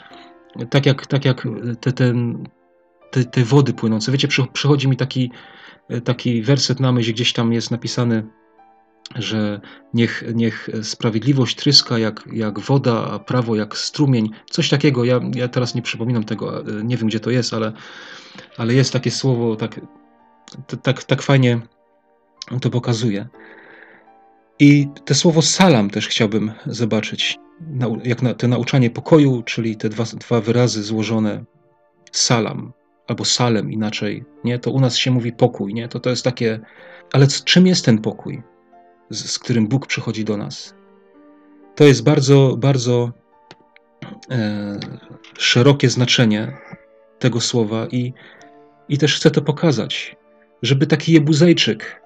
tak 0.70 0.86
jak, 0.86 1.06
tak 1.06 1.24
jak 1.24 1.48
te, 1.80 1.92
ten, 1.92 2.44
te, 3.10 3.24
te 3.24 3.44
wody 3.44 3.72
płynące. 3.72 4.12
Wiecie, 4.12 4.28
przy, 4.28 4.46
przychodzi 4.52 4.88
mi 4.88 4.96
taki, 4.96 5.30
taki 6.04 6.42
werset 6.42 6.80
na 6.80 6.92
myśl, 6.92 7.12
gdzieś 7.12 7.32
tam 7.32 7.52
jest 7.52 7.70
napisany, 7.70 8.26
że 9.14 9.60
niech, 9.94 10.24
niech 10.34 10.68
sprawiedliwość 10.82 11.56
tryska 11.56 11.98
jak, 11.98 12.28
jak 12.32 12.60
woda, 12.60 13.10
a 13.10 13.18
prawo 13.18 13.56
jak 13.56 13.76
strumień. 13.76 14.30
Coś 14.50 14.68
takiego, 14.68 15.04
ja, 15.04 15.20
ja 15.34 15.48
teraz 15.48 15.74
nie 15.74 15.82
przypominam 15.82 16.24
tego, 16.24 16.62
nie 16.84 16.96
wiem 16.96 17.08
gdzie 17.08 17.20
to 17.20 17.30
jest, 17.30 17.54
ale, 17.54 17.72
ale 18.56 18.74
jest 18.74 18.92
takie 18.92 19.10
słowo, 19.10 19.56
tak, 19.56 19.80
tak, 20.82 21.04
tak 21.04 21.22
fajnie 21.22 21.60
to 22.60 22.70
pokazuje. 22.70 23.28
I 24.58 24.88
te 25.04 25.14
słowo 25.14 25.42
salam 25.42 25.90
też 25.90 26.08
chciałbym 26.08 26.52
zobaczyć, 26.66 27.38
jak 28.04 28.22
na, 28.22 28.34
to 28.34 28.48
nauczanie 28.48 28.90
pokoju, 28.90 29.42
czyli 29.42 29.76
te 29.76 29.88
dwa, 29.88 30.04
dwa 30.04 30.40
wyrazy 30.40 30.82
złożone 30.82 31.44
salam 32.12 32.72
albo 33.06 33.24
salem 33.24 33.72
inaczej, 33.72 34.24
nie? 34.44 34.58
To 34.58 34.70
u 34.70 34.80
nas 34.80 34.96
się 34.96 35.10
mówi 35.10 35.32
pokój, 35.32 35.74
nie? 35.74 35.88
To 35.88 36.00
to 36.00 36.10
jest 36.10 36.24
takie, 36.24 36.60
ale 37.12 37.26
czym 37.26 37.66
jest 37.66 37.84
ten 37.84 37.98
pokój, 37.98 38.42
z, 39.10 39.30
z 39.30 39.38
którym 39.38 39.68
Bóg 39.68 39.86
przychodzi 39.86 40.24
do 40.24 40.36
nas? 40.36 40.74
To 41.74 41.84
jest 41.84 42.02
bardzo, 42.02 42.56
bardzo 42.58 43.12
e, 44.30 44.78
szerokie 45.38 45.88
znaczenie 45.90 46.56
tego 47.18 47.40
słowa 47.40 47.86
i, 47.86 48.12
i 48.88 48.98
też 48.98 49.16
chcę 49.16 49.30
to 49.30 49.42
pokazać, 49.42 50.16
żeby 50.62 50.86
taki 50.86 51.12
Jebuzejczyk, 51.12 52.04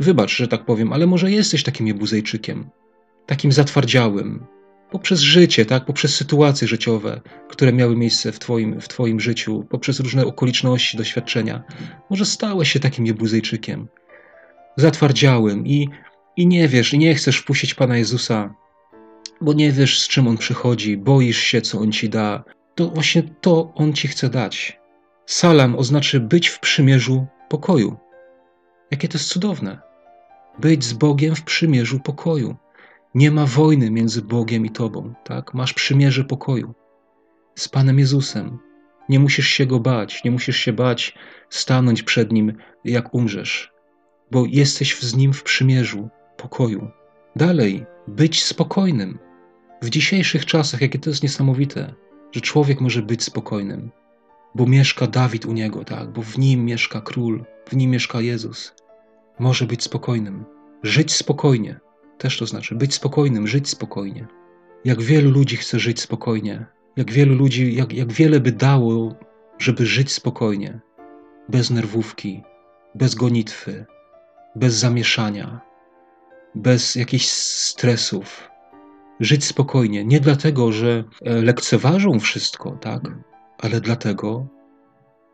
Wybacz, 0.00 0.36
że 0.36 0.48
tak 0.48 0.64
powiem, 0.64 0.92
ale 0.92 1.06
może 1.06 1.30
jesteś 1.30 1.62
takim 1.62 1.86
jebuzejczykiem, 1.86 2.70
takim 3.26 3.52
zatwardziałym, 3.52 4.46
poprzez 4.94 5.20
życie, 5.20 5.66
tak, 5.66 5.84
poprzez 5.84 6.16
sytuacje 6.16 6.68
życiowe, 6.68 7.20
które 7.48 7.72
miały 7.72 7.96
miejsce 7.96 8.32
w 8.32 8.38
twoim, 8.38 8.80
w 8.80 8.88
twoim 8.88 9.20
życiu, 9.20 9.66
poprzez 9.70 10.00
różne 10.00 10.26
okoliczności, 10.26 10.96
doświadczenia. 10.96 11.62
Może 12.10 12.26
stałeś 12.26 12.72
się 12.72 12.80
takim 12.80 13.06
jebuzejczykiem, 13.06 13.88
zatwardziałym 14.76 15.66
i, 15.66 15.88
i 16.36 16.46
nie 16.46 16.68
wiesz, 16.68 16.94
i 16.94 16.98
nie 16.98 17.14
chcesz 17.14 17.38
wpuścić 17.38 17.74
Pana 17.74 17.96
Jezusa, 17.96 18.54
bo 19.40 19.52
nie 19.52 19.72
wiesz, 19.72 20.00
z 20.00 20.08
czym 20.08 20.28
On 20.28 20.36
przychodzi, 20.36 20.96
boisz 20.96 21.38
się, 21.38 21.60
co 21.60 21.78
On 21.78 21.92
ci 21.92 22.08
da. 22.08 22.44
To 22.74 22.88
właśnie 22.88 23.22
to 23.22 23.72
On 23.74 23.92
ci 23.92 24.08
chce 24.08 24.30
dać. 24.30 24.80
Salam 25.26 25.76
oznacza 25.76 26.20
być 26.20 26.48
w 26.48 26.60
przymierzu 26.60 27.26
pokoju. 27.48 27.96
Jakie 28.90 29.08
to 29.08 29.18
jest 29.18 29.28
cudowne. 29.28 29.78
Być 30.58 30.84
z 30.84 30.92
Bogiem 30.92 31.34
w 31.34 31.42
przymierzu 31.42 32.00
pokoju. 32.00 32.56
Nie 33.14 33.30
ma 33.30 33.46
wojny 33.46 33.90
między 33.90 34.22
Bogiem 34.22 34.66
i 34.66 34.70
Tobą, 34.70 35.14
tak? 35.24 35.54
Masz 35.54 35.72
przymierze 35.72 36.24
pokoju 36.24 36.74
z 37.54 37.68
Panem 37.68 37.98
Jezusem. 37.98 38.58
Nie 39.08 39.20
musisz 39.20 39.48
się 39.48 39.66
Go 39.66 39.80
bać, 39.80 40.24
nie 40.24 40.30
musisz 40.30 40.56
się 40.56 40.72
bać 40.72 41.14
stanąć 41.48 42.02
przed 42.02 42.32
Nim, 42.32 42.52
jak 42.84 43.14
umrzesz, 43.14 43.72
bo 44.30 44.44
jesteś 44.48 45.00
z 45.00 45.16
Nim 45.16 45.32
w 45.32 45.42
przymierzu 45.42 46.08
pokoju. 46.36 46.90
Dalej, 47.36 47.86
być 48.08 48.44
spokojnym. 48.44 49.18
W 49.82 49.90
dzisiejszych 49.90 50.46
czasach, 50.46 50.80
jakie 50.80 50.98
to 50.98 51.10
jest 51.10 51.22
niesamowite, 51.22 51.94
że 52.32 52.40
człowiek 52.40 52.80
może 52.80 53.02
być 53.02 53.22
spokojnym, 53.22 53.90
bo 54.54 54.66
mieszka 54.66 55.06
Dawid 55.06 55.46
u 55.46 55.52
niego, 55.52 55.84
tak? 55.84 56.12
Bo 56.12 56.22
w 56.22 56.38
nim 56.38 56.64
mieszka 56.64 57.00
król, 57.00 57.44
w 57.68 57.76
nim 57.76 57.90
mieszka 57.90 58.20
Jezus. 58.20 58.74
Może 59.38 59.66
być 59.66 59.82
spokojnym, 59.82 60.44
żyć 60.82 61.14
spokojnie. 61.14 61.80
Też 62.18 62.38
to 62.38 62.46
znaczy 62.46 62.74
być 62.74 62.94
spokojnym, 62.94 63.46
żyć 63.46 63.68
spokojnie. 63.68 64.26
Jak 64.84 65.02
wielu 65.02 65.30
ludzi 65.30 65.56
chce 65.56 65.78
żyć 65.78 66.00
spokojnie, 66.00 66.66
jak 66.96 67.12
wielu 67.12 67.34
ludzi, 67.34 67.74
jak, 67.74 67.92
jak 67.92 68.12
wiele 68.12 68.40
by 68.40 68.52
dało, 68.52 69.14
żeby 69.58 69.86
żyć 69.86 70.12
spokojnie, 70.12 70.80
bez 71.48 71.70
nerwówki, 71.70 72.42
bez 72.94 73.14
gonitwy, 73.14 73.86
bez 74.56 74.74
zamieszania, 74.74 75.60
bez 76.54 76.94
jakichś 76.94 77.26
stresów. 77.26 78.50
Żyć 79.20 79.44
spokojnie, 79.44 80.04
nie 80.04 80.20
dlatego, 80.20 80.72
że 80.72 81.04
e, 81.24 81.42
lekceważą 81.42 82.20
wszystko, 82.20 82.70
tak, 82.70 83.02
ale 83.58 83.80
dlatego, 83.80 84.46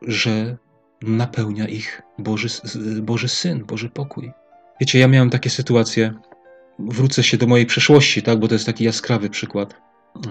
że 0.03 0.57
napełnia 1.03 1.69
ich 1.69 2.03
Boży, 2.19 2.49
Boży 3.03 3.29
Syn, 3.29 3.65
Boży 3.65 3.91
pokój. 3.91 4.33
Wiecie, 4.81 4.99
ja 4.99 5.09
miałem 5.09 5.31
takie 5.31 5.51
sytuacje, 5.51 6.15
wrócę 6.89 7.23
się 7.23 7.37
do 7.37 7.47
mojej 7.47 7.67
przeszłości, 7.67 8.23
tak, 8.23 8.39
bo 8.39 8.49
to 8.49 8.55
jest 8.55 8.67
taki 8.67 8.85
jaskrawy 8.85 9.31
przykład. 9.31 9.75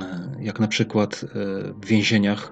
E, 0.01 0.35
jak 0.39 0.59
na 0.59 0.67
przykład 0.67 1.23
e, 1.23 1.27
w 1.73 1.85
więzieniach 1.85 2.51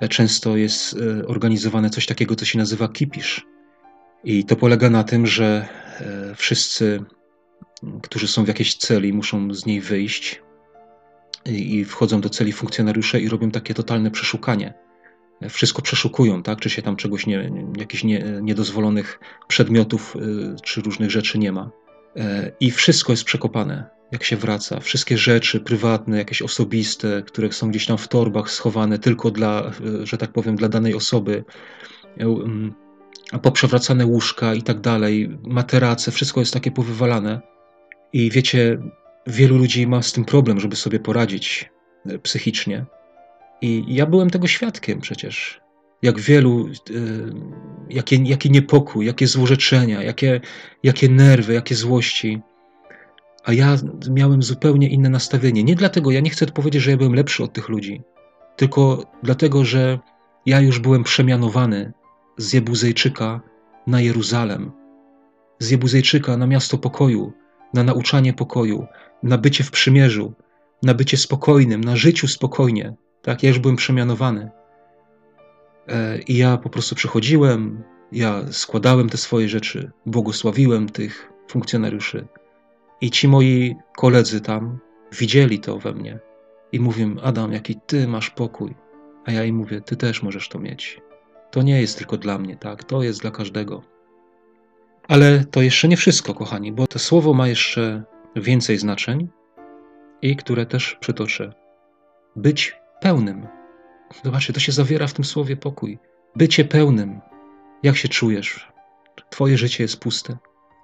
e, 0.00 0.08
często 0.08 0.56
jest 0.56 0.96
organizowane 1.26 1.90
coś 1.90 2.06
takiego, 2.06 2.36
co 2.36 2.44
się 2.44 2.58
nazywa 2.58 2.88
kipisz. 2.88 3.46
I 4.24 4.44
to 4.44 4.56
polega 4.56 4.90
na 4.90 5.04
tym, 5.04 5.26
że 5.26 5.68
wszyscy, 6.36 7.04
którzy 8.02 8.28
są 8.28 8.44
w 8.44 8.48
jakiejś 8.48 8.74
celi, 8.74 9.12
muszą 9.12 9.54
z 9.54 9.66
niej 9.66 9.80
wyjść 9.80 10.42
i 11.46 11.84
wchodzą 11.84 12.20
do 12.20 12.28
celi 12.28 12.52
funkcjonariusze 12.52 13.20
i 13.20 13.28
robią 13.28 13.50
takie 13.50 13.74
totalne 13.74 14.10
przeszukanie 14.10 14.74
wszystko 15.48 15.82
przeszukują, 15.82 16.42
tak? 16.42 16.60
czy 16.60 16.70
się 16.70 16.82
tam 16.82 16.96
czegoś, 16.96 17.26
nie, 17.26 17.50
jakichś 17.78 18.04
nie, 18.04 18.24
niedozwolonych 18.42 19.20
przedmiotów 19.48 20.16
czy 20.62 20.80
różnych 20.80 21.10
rzeczy 21.10 21.38
nie 21.38 21.52
ma. 21.52 21.70
E, 22.16 22.52
I 22.60 22.70
wszystko 22.70 23.12
jest 23.12 23.24
przekopane, 23.24 23.90
jak 24.12 24.24
się 24.24 24.36
wraca. 24.36 24.80
Wszystkie 24.80 25.18
rzeczy 25.18 25.60
prywatne, 25.60 26.18
jakieś 26.18 26.42
osobiste, 26.42 27.22
które 27.26 27.52
są 27.52 27.70
gdzieś 27.70 27.86
tam 27.86 27.98
w 27.98 28.08
torbach 28.08 28.50
schowane 28.50 28.98
tylko 28.98 29.30
dla, 29.30 29.72
y, 30.02 30.06
że 30.06 30.18
tak 30.18 30.32
powiem, 30.32 30.56
dla 30.56 30.68
danej 30.68 30.94
osoby, 30.94 31.44
e, 33.32 33.38
poprzewracane 33.38 34.06
łóżka 34.06 34.54
i 34.54 34.62
tak 34.62 34.80
dalej, 34.80 35.38
materace, 35.42 36.10
wszystko 36.10 36.40
jest 36.40 36.54
takie 36.54 36.70
powywalane. 36.70 37.40
I 38.12 38.30
wiecie, 38.30 38.78
wielu 39.26 39.58
ludzi 39.58 39.86
ma 39.86 40.02
z 40.02 40.12
tym 40.12 40.24
problem, 40.24 40.60
żeby 40.60 40.76
sobie 40.76 41.00
poradzić 41.00 41.70
e, 42.06 42.18
psychicznie. 42.18 42.86
I 43.62 43.84
ja 43.88 44.06
byłem 44.06 44.30
tego 44.30 44.46
świadkiem 44.46 45.00
przecież. 45.00 45.60
Jak 46.02 46.20
wielu, 46.20 46.68
jakie, 47.90 48.16
jaki 48.16 48.50
niepokój, 48.50 49.06
jakie 49.06 49.26
złorzeczenia, 49.26 50.02
jakie, 50.02 50.40
jakie 50.82 51.08
nerwy, 51.08 51.54
jakie 51.54 51.74
złości. 51.74 52.40
A 53.44 53.52
ja 53.52 53.76
miałem 54.10 54.42
zupełnie 54.42 54.88
inne 54.88 55.08
nastawienie. 55.08 55.64
Nie 55.64 55.76
dlatego, 55.76 56.10
ja 56.10 56.20
nie 56.20 56.30
chcę 56.30 56.46
powiedzieć, 56.46 56.82
że 56.82 56.90
ja 56.90 56.96
byłem 56.96 57.14
lepszy 57.14 57.44
od 57.44 57.52
tych 57.52 57.68
ludzi, 57.68 58.02
tylko 58.56 59.04
dlatego, 59.22 59.64
że 59.64 59.98
ja 60.46 60.60
już 60.60 60.78
byłem 60.78 61.04
przemianowany 61.04 61.92
z 62.36 62.52
Jebuzejczyka 62.52 63.40
na 63.86 64.00
Jeruzalem, 64.00 64.72
z 65.58 65.70
Jebuzejczyka 65.70 66.36
na 66.36 66.46
miasto 66.46 66.78
pokoju, 66.78 67.32
na 67.74 67.82
nauczanie 67.82 68.32
pokoju, 68.32 68.86
na 69.22 69.38
bycie 69.38 69.64
w 69.64 69.70
przymierzu, 69.70 70.32
na 70.82 70.94
bycie 70.94 71.16
spokojnym, 71.16 71.84
na 71.84 71.96
życiu 71.96 72.28
spokojnie, 72.28 72.94
tak, 73.22 73.42
ja 73.42 73.48
już 73.48 73.58
byłem 73.58 73.76
przemianowany. 73.76 74.50
E, 75.88 76.18
I 76.18 76.36
ja 76.36 76.56
po 76.56 76.70
prostu 76.70 76.94
przychodziłem, 76.94 77.82
ja 78.12 78.52
składałem 78.52 79.08
te 79.08 79.16
swoje 79.16 79.48
rzeczy, 79.48 79.90
błogosławiłem 80.06 80.88
tych 80.88 81.32
funkcjonariuszy. 81.48 82.26
I 83.00 83.10
ci 83.10 83.28
moi 83.28 83.76
koledzy 83.96 84.40
tam 84.40 84.78
widzieli 85.12 85.58
to 85.58 85.78
we 85.78 85.92
mnie 85.92 86.18
i 86.72 86.80
mówią: 86.80 87.16
Adam, 87.22 87.52
jaki 87.52 87.76
ty 87.86 88.08
masz 88.08 88.30
pokój. 88.30 88.74
A 89.24 89.32
ja 89.32 89.44
im 89.44 89.56
mówię: 89.56 89.80
Ty 89.80 89.96
też 89.96 90.22
możesz 90.22 90.48
to 90.48 90.58
mieć. 90.58 91.00
To 91.50 91.62
nie 91.62 91.80
jest 91.80 91.98
tylko 91.98 92.16
dla 92.16 92.38
mnie, 92.38 92.56
tak? 92.56 92.84
To 92.84 93.02
jest 93.02 93.20
dla 93.20 93.30
każdego. 93.30 93.82
Ale 95.08 95.44
to 95.44 95.62
jeszcze 95.62 95.88
nie 95.88 95.96
wszystko, 95.96 96.34
kochani, 96.34 96.72
bo 96.72 96.86
to 96.86 96.98
słowo 96.98 97.34
ma 97.34 97.48
jeszcze 97.48 98.02
więcej 98.36 98.78
znaczeń 98.78 99.28
i 100.22 100.36
które 100.36 100.66
też 100.66 100.96
przytoczę. 101.00 101.52
Być 102.36 102.76
pełnym. 103.00 103.59
Zobaczcie, 104.24 104.52
to 104.52 104.60
się 104.60 104.72
zawiera 104.72 105.06
w 105.06 105.12
tym 105.12 105.24
słowie 105.24 105.56
pokój. 105.56 105.98
Bycie 106.36 106.64
pełnym. 106.64 107.20
Jak 107.82 107.96
się 107.96 108.08
czujesz? 108.08 108.72
Twoje 109.30 109.58
życie 109.58 109.84
jest 109.84 110.00
puste. 110.00 110.36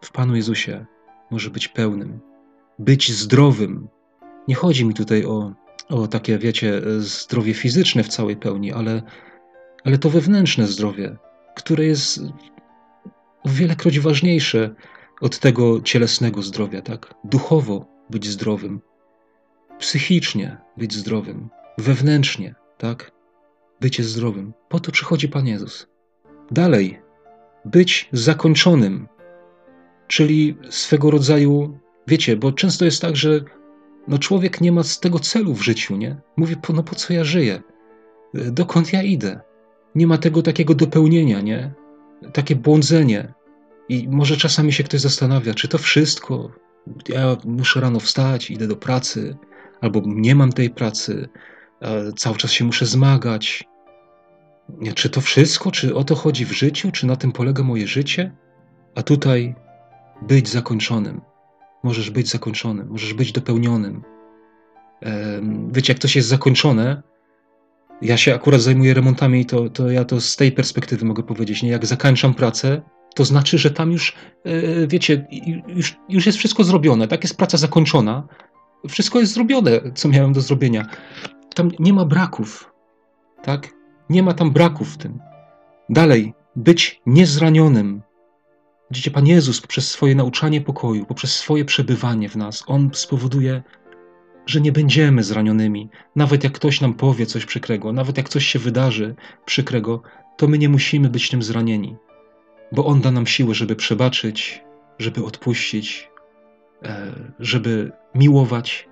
W 0.03 0.13
Panu 0.13 0.37
Jezusie 0.37 0.87
może 1.31 1.51
być 1.51 1.69
pełnym. 1.69 2.21
Być 2.79 3.13
zdrowym. 3.13 3.89
Nie 4.49 4.55
chodzi 4.55 4.85
mi 4.85 4.95
tutaj 4.95 5.25
o, 5.25 5.55
o 5.89 6.07
takie, 6.07 6.39
wiecie, 6.39 6.83
zdrowie 6.99 7.55
fizyczne 7.55 8.03
w 8.03 8.09
całej 8.09 8.37
pełni, 8.37 8.73
ale, 8.73 9.03
ale 9.85 9.99
to 9.99 10.11
wewnętrzne 10.11 10.67
zdrowie, 10.67 11.17
które 11.57 11.85
jest 11.85 12.21
o 13.43 13.49
wielekroć 13.49 14.01
ważniejsze 14.01 14.75
od 15.21 15.39
tego 15.39 15.81
cielesnego 15.81 16.43
zdrowia, 16.43 16.83
tak? 16.83 17.15
Duchowo 17.25 17.87
być 18.11 18.27
zdrowym, 18.27 18.81
psychicznie 19.79 20.59
być 20.77 20.95
zdrowym, 20.95 21.49
wewnętrznie, 21.79 22.55
tak? 22.79 23.16
Bycie 23.81 24.05
zdrowym. 24.05 24.53
Po 24.69 24.81
to 24.81 24.93
przychodzi 24.93 25.29
Pan 25.29 25.47
Jezus. 25.47 25.87
Dalej, 26.51 27.01
być 27.65 28.09
zakończonym, 28.13 29.09
czyli 30.07 30.57
swego 30.71 31.11
rodzaju, 31.11 31.79
wiecie, 32.07 32.37
bo 32.37 32.53
często 32.53 32.85
jest 32.85 33.03
tak, 33.03 33.17
że 33.17 33.41
no 34.09 34.19
człowiek 34.19 34.61
nie 34.61 34.73
ma 34.73 34.83
z 34.83 35.01
tego 35.01 35.19
celu 35.19 35.55
w 35.55 35.63
życiu, 35.63 35.97
nie? 35.97 36.21
Mówi, 36.37 36.57
no 36.75 36.83
po 36.83 36.95
co 36.95 37.13
ja 37.13 37.25
żyję? 37.25 37.63
Dokąd 38.35 38.93
ja 38.93 39.03
idę? 39.03 39.41
Nie 39.95 40.07
ma 40.07 40.19
tego 40.19 40.43
takiego 40.43 40.75
dopełnienia, 40.75 41.41
nie? 41.41 41.75
Takie 42.33 42.57
błądzenie. 42.57 43.35
I 43.89 44.09
może 44.09 44.37
czasami 44.37 44.73
się 44.73 44.85
ktoś 44.85 45.01
zastanawia, 45.01 45.55
czy 45.55 45.69
to 45.69 45.79
wszystko, 45.79 46.51
ja 47.09 47.37
muszę 47.45 47.81
rano 47.81 48.01
wstać, 48.01 48.51
idę 48.51 48.67
do 48.67 48.77
pracy, 48.77 49.37
albo 49.81 50.03
nie 50.07 50.35
mam 50.35 50.53
tej 50.53 50.71
pracy, 50.71 51.29
cały 52.17 52.37
czas 52.37 52.53
się 52.53 52.65
muszę 52.65 52.87
zmagać. 52.87 53.65
Czy 54.95 55.11
to 55.11 55.21
wszystko, 55.21 55.71
czy 55.71 55.95
o 55.95 56.05
to 56.05 56.15
chodzi 56.15 56.47
w 56.47 56.53
życiu, 56.53 56.93
czy 56.93 57.07
na 57.07 57.17
tym 57.17 57.33
polega 57.33 57.63
moje 57.63 57.87
życie? 57.87 58.37
A 58.95 59.03
tutaj 59.03 59.55
być 60.23 60.49
zakończonym. 60.49 61.21
Możesz 61.83 62.11
być 62.11 62.31
zakończonym, 62.31 62.89
możesz 62.89 63.15
być 63.15 63.33
dopełnionym. 63.33 64.03
Wiecie, 65.73 65.93
jak 65.93 66.03
coś 66.03 66.17
jest 66.17 66.29
zakończone, 66.29 67.03
ja 68.03 68.17
się 68.17 68.35
akurat 68.35 68.61
zajmuję 68.61 68.95
remontami 68.95 69.41
i 69.41 69.47
to, 69.47 69.71
to 69.71 69.91
ja 69.91 70.05
to 70.05 70.21
z 70.21 70.37
tej 70.37 70.53
perspektywy 70.53 71.05
mogę 71.05 71.23
powiedzieć. 71.23 71.63
Nie? 71.63 71.71
Jak 71.71 71.87
zakończam 71.87 72.35
pracę, 72.35 72.83
to 73.15 73.25
znaczy, 73.25 73.59
że 73.59 73.71
tam 73.71 73.93
już, 73.93 74.15
e, 74.45 74.87
wiecie, 74.87 75.27
już, 75.69 75.97
już 76.09 76.27
jest 76.27 76.39
wszystko 76.39 76.65
zrobione, 76.65 77.09
tak? 77.09 77.23
Jest 77.25 77.37
praca 77.37 77.59
zakończona, 77.59 78.29
wszystko 78.89 79.21
jest 79.21 79.33
zrobione, 79.33 79.71
co 79.95 80.09
miałem 80.09 80.33
do 80.33 80.41
zrobienia. 80.41 80.87
Tam 81.57 81.71
nie 81.79 81.93
ma 81.93 82.05
braków, 82.05 82.73
tak? 83.43 83.69
Nie 84.11 84.23
ma 84.23 84.35
tam 84.35 84.51
braków 84.51 84.95
w 84.95 84.97
tym. 84.97 85.21
Dalej, 85.89 86.35
być 86.57 87.01
niezranionym. 87.07 88.03
Widzicie, 88.91 89.11
Pan 89.11 89.27
Jezus 89.27 89.61
poprzez 89.61 89.91
swoje 89.91 90.15
nauczanie 90.15 90.61
pokoju, 90.61 91.07
poprzez 91.07 91.35
swoje 91.35 91.65
przebywanie 91.65 92.29
w 92.29 92.37
nas, 92.37 92.65
On 92.67 92.91
spowoduje, 92.93 93.63
że 94.47 94.61
nie 94.61 94.73
będziemy 94.73 95.23
zranionymi. 95.23 95.89
Nawet 96.17 96.45
jak 96.45 96.53
ktoś 96.53 96.81
nam 96.81 96.95
powie 96.95 97.27
coś 97.27 97.47
przykrego, 97.47 97.93
nawet 97.93 98.17
jak 98.17 98.29
coś 98.29 98.47
się 98.47 98.59
wydarzy 98.59 99.15
przykrego, 99.45 100.03
to 100.37 100.49
my 100.49 100.59
nie 100.59 100.69
musimy 100.69 101.09
być 101.09 101.29
tym 101.31 101.43
zranieni, 101.43 101.97
bo 102.73 102.87
On 102.87 103.01
da 103.01 103.11
nam 103.11 103.27
siłę, 103.27 103.55
żeby 103.55 103.77
przebaczyć, 103.77 104.65
żeby 104.99 105.25
odpuścić, 105.25 106.11
e, 106.83 107.13
żeby 107.39 107.93
miłować, 108.15 108.89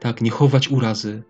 tak, 0.00 0.20
nie 0.20 0.30
chować 0.30 0.68
urazy, 0.68 1.22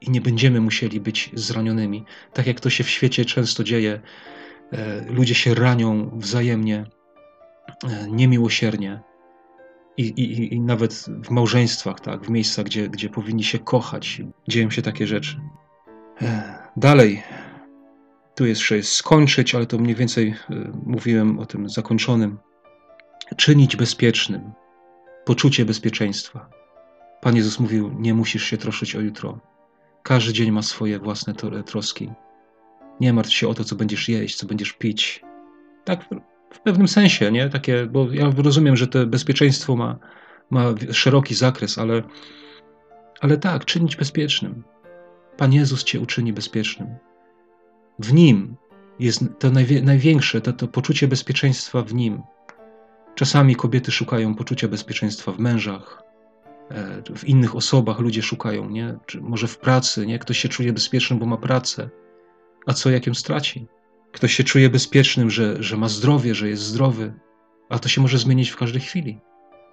i 0.00 0.10
nie 0.10 0.20
będziemy 0.20 0.60
musieli 0.60 1.00
być 1.00 1.30
zranionymi. 1.34 2.04
Tak 2.32 2.46
jak 2.46 2.60
to 2.60 2.70
się 2.70 2.84
w 2.84 2.90
świecie 2.90 3.24
często 3.24 3.64
dzieje, 3.64 4.00
e, 4.72 5.04
ludzie 5.12 5.34
się 5.34 5.54
ranią 5.54 6.10
wzajemnie, 6.18 6.86
e, 7.84 8.10
niemiłosiernie. 8.10 9.00
I, 9.96 10.02
i, 10.02 10.54
I 10.54 10.60
nawet 10.60 10.94
w 11.24 11.30
małżeństwach, 11.30 12.00
tak, 12.00 12.24
w 12.24 12.30
miejscach, 12.30 12.64
gdzie, 12.64 12.88
gdzie 12.88 13.08
powinni 13.08 13.44
się 13.44 13.58
kochać, 13.58 14.22
dzieją 14.48 14.70
się 14.70 14.82
takie 14.82 15.06
rzeczy. 15.06 15.40
E, 16.22 16.54
dalej, 16.76 17.22
tu 18.34 18.46
jeszcze 18.46 18.76
jest 18.76 18.92
skończyć, 18.92 19.54
ale 19.54 19.66
to 19.66 19.78
mniej 19.78 19.94
więcej 19.94 20.34
mówiłem 20.86 21.38
o 21.38 21.46
tym 21.46 21.68
zakończonym. 21.68 22.38
Czynić 23.36 23.76
bezpiecznym, 23.76 24.52
poczucie 25.24 25.64
bezpieczeństwa. 25.64 26.50
Pan 27.20 27.36
Jezus 27.36 27.60
mówił: 27.60 27.94
Nie 27.98 28.14
musisz 28.14 28.44
się 28.44 28.56
troszyć 28.56 28.96
o 28.96 29.00
jutro. 29.00 29.49
Każdy 30.02 30.32
dzień 30.32 30.50
ma 30.50 30.62
swoje 30.62 30.98
własne 30.98 31.34
troski. 31.66 32.10
Nie 33.00 33.12
martw 33.12 33.32
się 33.32 33.48
o 33.48 33.54
to, 33.54 33.64
co 33.64 33.76
będziesz 33.76 34.08
jeść, 34.08 34.36
co 34.36 34.46
będziesz 34.46 34.72
pić. 34.72 35.22
Tak 35.84 36.04
w 36.50 36.60
pewnym 36.60 36.88
sensie, 36.88 37.32
nie? 37.32 37.48
Takie, 37.48 37.86
bo 37.86 38.12
ja 38.12 38.32
rozumiem, 38.36 38.76
że 38.76 38.86
to 38.86 39.06
bezpieczeństwo 39.06 39.76
ma, 39.76 39.98
ma 40.50 40.74
szeroki 40.92 41.34
zakres, 41.34 41.78
ale, 41.78 42.02
ale 43.20 43.38
tak, 43.38 43.64
czynić 43.64 43.96
bezpiecznym. 43.96 44.64
Pan 45.36 45.52
Jezus 45.52 45.84
cię 45.84 46.00
uczyni 46.00 46.32
bezpiecznym. 46.32 46.88
W 47.98 48.12
Nim 48.12 48.56
jest 48.98 49.24
to 49.38 49.50
największe, 49.82 50.40
to, 50.40 50.52
to 50.52 50.68
poczucie 50.68 51.08
bezpieczeństwa 51.08 51.82
w 51.82 51.94
Nim. 51.94 52.22
Czasami 53.14 53.56
kobiety 53.56 53.92
szukają 53.92 54.34
poczucia 54.34 54.68
bezpieczeństwa 54.68 55.32
w 55.32 55.38
mężach, 55.38 56.02
w 57.16 57.24
innych 57.24 57.56
osobach 57.56 57.98
ludzie 57.98 58.22
szukają, 58.22 58.70
nie? 58.70 58.98
Czy 59.06 59.20
może 59.20 59.46
w 59.46 59.58
pracy, 59.58 60.06
nie? 60.06 60.18
Ktoś 60.18 60.38
się 60.38 60.48
czuje 60.48 60.72
bezpieczny, 60.72 61.16
bo 61.16 61.26
ma 61.26 61.36
pracę, 61.36 61.90
a 62.66 62.72
co 62.72 62.90
jak 62.90 63.06
ją 63.06 63.14
straci? 63.14 63.66
Ktoś 64.12 64.32
się 64.32 64.44
czuje 64.44 64.70
bezpiecznym, 64.70 65.30
że, 65.30 65.62
że 65.62 65.76
ma 65.76 65.88
zdrowie, 65.88 66.34
że 66.34 66.48
jest 66.48 66.62
zdrowy, 66.62 67.14
a 67.68 67.78
to 67.78 67.88
się 67.88 68.00
może 68.00 68.18
zmienić 68.18 68.50
w 68.50 68.56
każdej 68.56 68.80
chwili. 68.80 69.20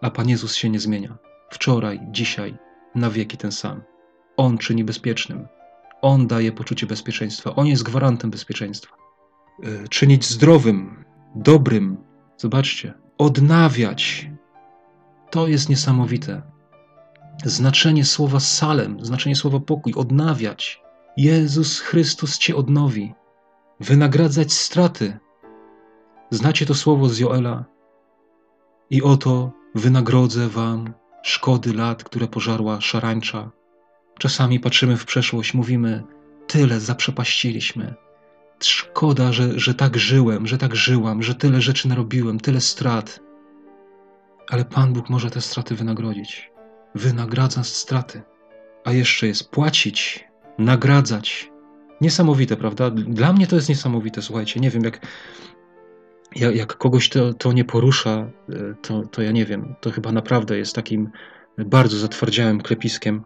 A 0.01 0.11
Pan 0.11 0.29
Jezus 0.29 0.55
się 0.55 0.69
nie 0.69 0.79
zmienia. 0.79 1.17
Wczoraj, 1.49 1.99
dzisiaj, 2.11 2.57
na 2.95 3.09
wieki 3.09 3.37
ten 3.37 3.51
sam. 3.51 3.81
On 4.37 4.57
czyni 4.57 4.83
bezpiecznym. 4.83 5.47
On 6.01 6.27
daje 6.27 6.51
poczucie 6.51 6.87
bezpieczeństwa. 6.87 7.55
On 7.55 7.67
jest 7.67 7.83
gwarantem 7.83 8.31
bezpieczeństwa. 8.31 8.95
E, 9.63 9.87
czynić 9.87 10.25
zdrowym, 10.25 11.05
dobrym. 11.35 11.97
Zobaczcie, 12.37 12.93
odnawiać. 13.17 14.29
To 15.31 15.47
jest 15.47 15.69
niesamowite 15.69 16.56
znaczenie 17.45 18.05
słowa 18.05 18.39
salem, 18.39 19.05
znaczenie 19.05 19.35
słowa 19.35 19.59
pokój, 19.59 19.93
odnawiać. 19.93 20.81
Jezus 21.17 21.79
Chrystus 21.79 22.37
cię 22.37 22.55
odnowi, 22.55 23.13
wynagradzać 23.79 24.53
straty. 24.53 25.17
Znacie 26.29 26.65
to 26.65 26.75
słowo 26.75 27.09
z 27.09 27.19
Joela? 27.19 27.65
I 28.89 29.01
oto 29.01 29.51
wynagrodzę 29.75 30.47
wam 30.47 30.93
szkody 31.23 31.73
lat, 31.73 32.03
które 32.03 32.27
pożarła 32.27 32.81
szarańcza. 32.81 33.51
Czasami 34.19 34.59
patrzymy 34.59 34.97
w 34.97 35.05
przeszłość, 35.05 35.53
mówimy, 35.53 36.03
tyle 36.47 36.79
zaprzepaściliśmy. 36.79 37.95
Szkoda, 38.63 39.31
że, 39.33 39.59
że 39.59 39.73
tak 39.73 39.97
żyłem, 39.97 40.47
że 40.47 40.57
tak 40.57 40.75
żyłam, 40.75 41.23
że 41.23 41.35
tyle 41.35 41.61
rzeczy 41.61 41.87
narobiłem, 41.87 42.39
tyle 42.39 42.61
strat. 42.61 43.19
Ale 44.49 44.65
Pan 44.65 44.93
Bóg 44.93 45.09
może 45.09 45.29
te 45.29 45.41
straty 45.41 45.75
wynagrodzić 45.75 46.56
wynagradza 46.97 47.63
straty, 47.63 48.21
a 48.85 48.91
jeszcze 48.91 49.27
jest 49.27 49.51
płacić, 49.51 50.27
nagradzać. 50.57 51.51
Niesamowite, 52.01 52.55
prawda? 52.55 52.89
Dla 52.91 53.33
mnie 53.33 53.47
to 53.47 53.55
jest 53.55 53.69
niesamowite, 53.69 54.21
słuchajcie. 54.21 54.59
Nie 54.59 54.69
wiem, 54.69 54.83
jak, 54.83 54.99
jak 56.35 56.77
kogoś 56.77 57.09
to, 57.09 57.33
to 57.33 57.53
nie 57.53 57.65
porusza, 57.65 58.29
e, 58.49 58.75
to, 58.81 59.03
to 59.03 59.21
ja 59.21 59.31
nie 59.31 59.45
wiem. 59.45 59.75
To 59.81 59.91
chyba 59.91 60.11
naprawdę 60.11 60.57
jest 60.57 60.75
takim 60.75 61.09
bardzo 61.57 61.97
zatwardziałym 61.97 62.61
klepiskiem, 62.61 63.23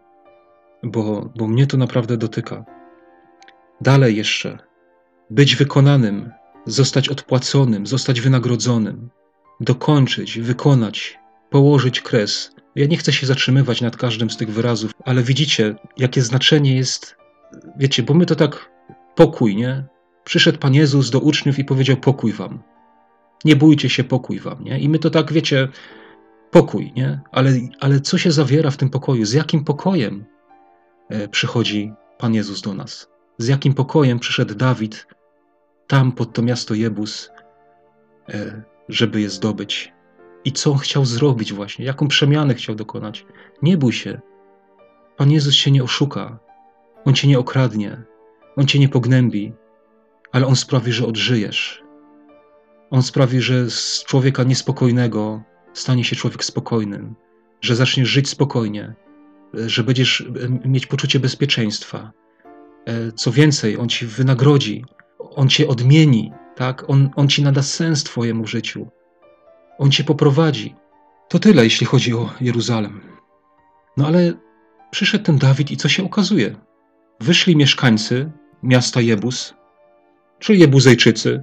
bo, 0.82 1.32
bo 1.36 1.48
mnie 1.48 1.66
to 1.66 1.76
naprawdę 1.76 2.16
dotyka. 2.16 2.64
Dalej 3.80 4.16
jeszcze 4.16 4.58
być 5.30 5.56
wykonanym, 5.56 6.30
zostać 6.66 7.08
odpłaconym, 7.08 7.86
zostać 7.86 8.20
wynagrodzonym, 8.20 9.10
dokończyć, 9.60 10.38
wykonać, 10.38 11.18
położyć 11.50 12.00
kres, 12.00 12.54
ja 12.76 12.86
nie 12.86 12.96
chcę 12.96 13.12
się 13.12 13.26
zatrzymywać 13.26 13.80
nad 13.80 13.96
każdym 13.96 14.30
z 14.30 14.36
tych 14.36 14.50
wyrazów, 14.50 14.92
ale 15.04 15.22
widzicie, 15.22 15.74
jakie 15.96 16.22
znaczenie 16.22 16.76
jest, 16.76 17.16
wiecie, 17.76 18.02
bo 18.02 18.14
my 18.14 18.26
to 18.26 18.34
tak 18.34 18.70
pokój, 19.14 19.56
nie? 19.56 19.84
Przyszedł 20.24 20.58
Pan 20.58 20.74
Jezus 20.74 21.10
do 21.10 21.20
uczniów 21.20 21.58
i 21.58 21.64
powiedział: 21.64 21.96
Pokój 21.96 22.32
wam. 22.32 22.62
Nie 23.44 23.56
bójcie 23.56 23.88
się, 23.88 24.04
pokój 24.04 24.40
wam. 24.40 24.64
Nie? 24.64 24.78
I 24.78 24.88
my 24.88 24.98
to 24.98 25.10
tak, 25.10 25.32
wiecie, 25.32 25.68
pokój, 26.50 26.92
nie? 26.96 27.20
Ale, 27.32 27.50
ale 27.80 28.00
co 28.00 28.18
się 28.18 28.30
zawiera 28.32 28.70
w 28.70 28.76
tym 28.76 28.90
pokoju? 28.90 29.24
Z 29.24 29.32
jakim 29.32 29.64
pokojem 29.64 30.24
e, 31.08 31.28
przychodzi 31.28 31.92
Pan 32.18 32.34
Jezus 32.34 32.62
do 32.62 32.74
nas? 32.74 33.08
Z 33.38 33.48
jakim 33.48 33.74
pokojem 33.74 34.18
przyszedł 34.18 34.54
Dawid 34.54 35.06
tam 35.86 36.12
pod 36.12 36.32
to 36.32 36.42
miasto 36.42 36.74
Jebus, 36.74 37.30
e, 38.28 38.62
żeby 38.88 39.20
je 39.20 39.30
zdobyć? 39.30 39.91
I 40.44 40.52
co 40.52 40.72
on 40.72 40.78
chciał 40.78 41.04
zrobić 41.04 41.52
właśnie? 41.52 41.84
Jaką 41.84 42.08
przemianę 42.08 42.54
chciał 42.54 42.74
dokonać? 42.74 43.26
Nie 43.62 43.76
bój 43.76 43.92
się. 43.92 44.20
Pan 45.16 45.30
Jezus 45.30 45.54
się 45.54 45.70
nie 45.70 45.84
oszuka. 45.84 46.38
On 47.04 47.14
cię 47.14 47.28
nie 47.28 47.38
okradnie. 47.38 48.02
On 48.56 48.66
cię 48.66 48.78
nie 48.78 48.88
pognębi. 48.88 49.52
Ale 50.32 50.46
On 50.46 50.56
sprawi, 50.56 50.92
że 50.92 51.06
odżyjesz. 51.06 51.82
On 52.90 53.02
sprawi, 53.02 53.40
że 53.40 53.70
z 53.70 54.04
człowieka 54.04 54.42
niespokojnego 54.42 55.42
stanie 55.72 56.04
się 56.04 56.16
człowiek 56.16 56.44
spokojnym, 56.44 57.14
że 57.60 57.76
zaczniesz 57.76 58.08
żyć 58.08 58.28
spokojnie, 58.28 58.94
że 59.54 59.84
będziesz 59.84 60.24
mieć 60.64 60.86
poczucie 60.86 61.20
bezpieczeństwa. 61.20 62.12
E, 62.86 63.12
co 63.12 63.32
więcej, 63.32 63.78
On 63.78 63.88
ci 63.88 64.06
wynagrodzi, 64.06 64.84
On 65.18 65.48
cię 65.48 65.68
odmieni, 65.68 66.32
tak? 66.56 66.90
On, 66.90 67.10
on 67.16 67.28
ci 67.28 67.42
nada 67.42 67.62
sens 67.62 68.04
Twojemu 68.04 68.46
życiu. 68.46 68.90
On 69.78 69.90
cię 69.90 70.04
poprowadzi. 70.04 70.74
To 71.28 71.38
tyle, 71.38 71.64
jeśli 71.64 71.86
chodzi 71.86 72.14
o 72.14 72.30
Jeruzalem. 72.40 73.00
No 73.96 74.06
ale 74.06 74.32
przyszedł 74.90 75.24
ten 75.24 75.38
Dawid 75.38 75.70
i 75.70 75.76
co 75.76 75.88
się 75.88 76.04
okazuje? 76.04 76.54
Wyszli 77.20 77.56
mieszkańcy 77.56 78.30
miasta 78.62 79.00
Jebus, 79.00 79.54
czyli 80.38 80.58
Jebuzejczycy. 80.58 81.42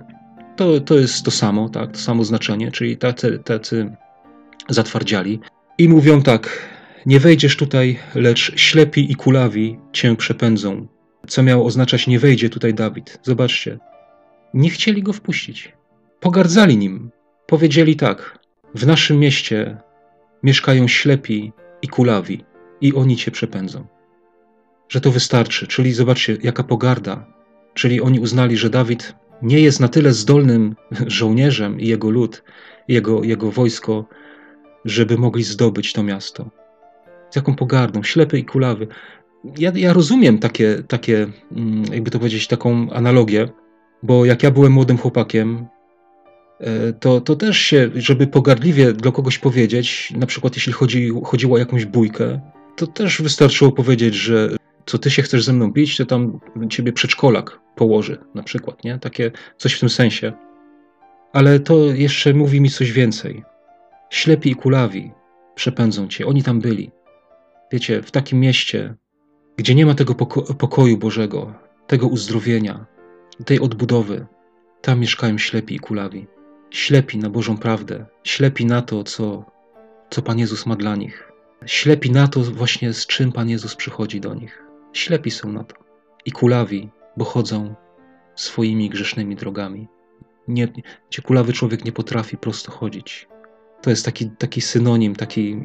To, 0.56 0.80
to 0.80 1.00
jest 1.00 1.26
to 1.26 1.32
samo, 1.32 1.70
tak, 1.70 1.92
to 1.92 1.98
samo 1.98 2.24
znaczenie, 2.24 2.72
czyli 2.72 2.98
tacy, 2.98 3.40
tacy 3.46 3.96
zatwardziali. 4.70 5.40
I 5.78 5.90
mówią 5.90 6.22
tak, 6.22 6.70
nie 7.06 7.20
wejdziesz 7.20 7.58
tutaj, 7.58 8.00
lecz 8.16 8.60
ślepi 8.60 9.12
i 9.12 9.16
kulawi 9.16 9.80
cię 9.94 10.16
przepędzą. 10.16 10.88
Co 11.28 11.44
miało 11.44 11.66
oznaczać, 11.66 12.08
nie 12.08 12.20
wejdzie 12.20 12.50
tutaj 12.50 12.74
Dawid. 12.74 13.20
Zobaczcie, 13.24 13.80
nie 14.54 14.70
chcieli 14.70 15.04
go 15.04 15.14
wpuścić. 15.14 15.74
Pogardzali 16.20 16.78
nim. 16.78 17.12
Powiedzieli 17.50 17.96
tak: 17.96 18.40
W 18.76 18.88
naszym 18.88 19.20
mieście 19.20 19.78
mieszkają 20.44 20.88
ślepi 20.88 21.52
i 21.82 21.88
kulawi, 21.88 22.44
i 22.82 22.94
oni 22.94 23.18
cię 23.18 23.32
przepędzą. 23.32 23.86
Że 24.90 25.02
to 25.02 25.12
wystarczy. 25.12 25.68
Czyli 25.68 25.94
zobaczcie, 25.94 26.38
jaka 26.44 26.64
pogarda. 26.64 27.26
Czyli 27.74 28.02
oni 28.02 28.20
uznali, 28.20 28.58
że 28.58 28.70
Dawid 28.70 29.16
nie 29.42 29.60
jest 29.60 29.80
na 29.80 29.88
tyle 29.88 30.14
zdolnym 30.14 30.76
żołnierzem 31.20 31.80
i 31.80 31.88
jego 31.88 32.10
lud, 32.10 32.44
jego, 32.88 33.24
jego 33.24 33.52
wojsko, 33.52 34.06
żeby 34.86 35.18
mogli 35.18 35.44
zdobyć 35.44 35.94
to 35.94 36.04
miasto. 36.04 36.50
Z 37.30 37.36
jaką 37.36 37.56
pogardą, 37.56 38.04
ślepy 38.04 38.40
i 38.40 38.46
kulawy. 38.46 38.88
Ja, 39.58 39.72
ja 39.76 39.94
rozumiem 39.94 40.40
takie, 40.40 40.84
takie, 40.88 41.28
mm, 41.52 41.84
jakby 41.94 42.12
to 42.12 42.20
powiedzieć, 42.20 42.48
taką 42.48 42.90
analogię, 42.90 43.50
bo 44.04 44.26
jak 44.26 44.44
ja 44.44 44.52
byłem 44.52 44.72
młodym 44.72 44.98
chłopakiem, 44.98 45.68
to, 47.00 47.22
to 47.22 47.36
też 47.36 47.58
się, 47.58 47.90
żeby 47.96 48.28
pogardliwie 48.28 48.94
dla 48.94 49.12
kogoś 49.12 49.38
powiedzieć, 49.38 50.14
na 50.18 50.26
przykład 50.26 50.56
jeśli 50.56 50.74
chodzi, 50.74 51.12
chodziło 51.24 51.56
o 51.56 51.58
jakąś 51.58 51.86
bójkę, 51.86 52.40
to 52.76 52.88
też 52.88 53.22
wystarczyło 53.22 53.72
powiedzieć, 53.72 54.16
że 54.16 54.50
co 54.86 54.98
ty 54.98 55.12
się 55.12 55.22
chcesz 55.22 55.44
ze 55.44 55.54
mną 55.54 55.72
bić, 55.72 55.98
to 55.98 56.06
tam 56.06 56.40
ciebie 56.70 56.94
przedszkolak 56.94 57.60
położy, 57.76 58.18
na 58.36 58.44
przykład, 58.44 58.84
nie? 58.84 59.00
Takie 59.00 59.32
coś 59.58 59.74
w 59.74 59.80
tym 59.80 59.90
sensie. 59.90 60.34
Ale 61.34 61.60
to 61.60 61.86
jeszcze 61.86 62.34
mówi 62.34 62.62
mi 62.62 62.70
coś 62.70 62.92
więcej. 62.92 63.44
Ślepi 64.10 64.52
i 64.52 64.56
kulawi 64.56 65.12
przepędzą 65.56 66.08
cię, 66.08 66.26
oni 66.26 66.44
tam 66.44 66.60
byli. 66.60 66.92
Wiecie, 67.72 68.02
w 68.02 68.12
takim 68.12 68.40
mieście, 68.40 68.96
gdzie 69.58 69.76
nie 69.76 69.86
ma 69.86 69.96
tego 69.96 70.16
poko 70.16 70.54
pokoju 70.54 70.98
Bożego, 70.98 71.54
tego 71.88 72.08
uzdrowienia, 72.08 72.86
tej 73.46 73.60
odbudowy, 73.60 74.26
tam 74.82 75.00
mieszkają 75.00 75.38
ślepi 75.38 75.76
i 75.76 75.80
kulawi. 75.80 76.28
Ślepi 76.72 77.18
na 77.18 77.30
Bożą 77.30 77.58
prawdę, 77.58 78.06
ślepi 78.24 78.66
na 78.66 78.82
to, 78.82 79.04
co, 79.04 79.46
co 80.10 80.22
Pan 80.22 80.40
Jezus 80.40 80.66
ma 80.66 80.76
dla 80.76 80.96
nich. 80.96 81.32
Ślepi 81.66 82.12
na 82.12 82.28
to 82.28 82.40
właśnie, 82.40 82.94
z 82.94 83.06
czym 83.06 83.32
Pan 83.32 83.50
Jezus 83.50 83.76
przychodzi 83.76 84.22
do 84.22 84.34
nich. 84.34 84.64
Ślepi 84.94 85.32
są 85.32 85.52
na 85.52 85.64
to. 85.64 85.76
I 86.26 86.32
kulawi, 86.32 86.90
bo 87.18 87.26
chodzą 87.26 87.76
swoimi 88.36 88.90
grzesznymi 88.90 89.36
drogami. 89.36 89.88
Nie, 90.48 90.68
gdzie 91.10 91.22
kulawy 91.22 91.54
człowiek 91.54 91.86
nie 91.86 91.92
potrafi 91.92 92.38
prosto 92.38 92.72
chodzić. 92.72 93.28
To 93.82 93.90
jest 93.90 94.06
taki, 94.06 94.30
taki 94.30 94.62
synonim, 94.62 95.16
taki, 95.16 95.62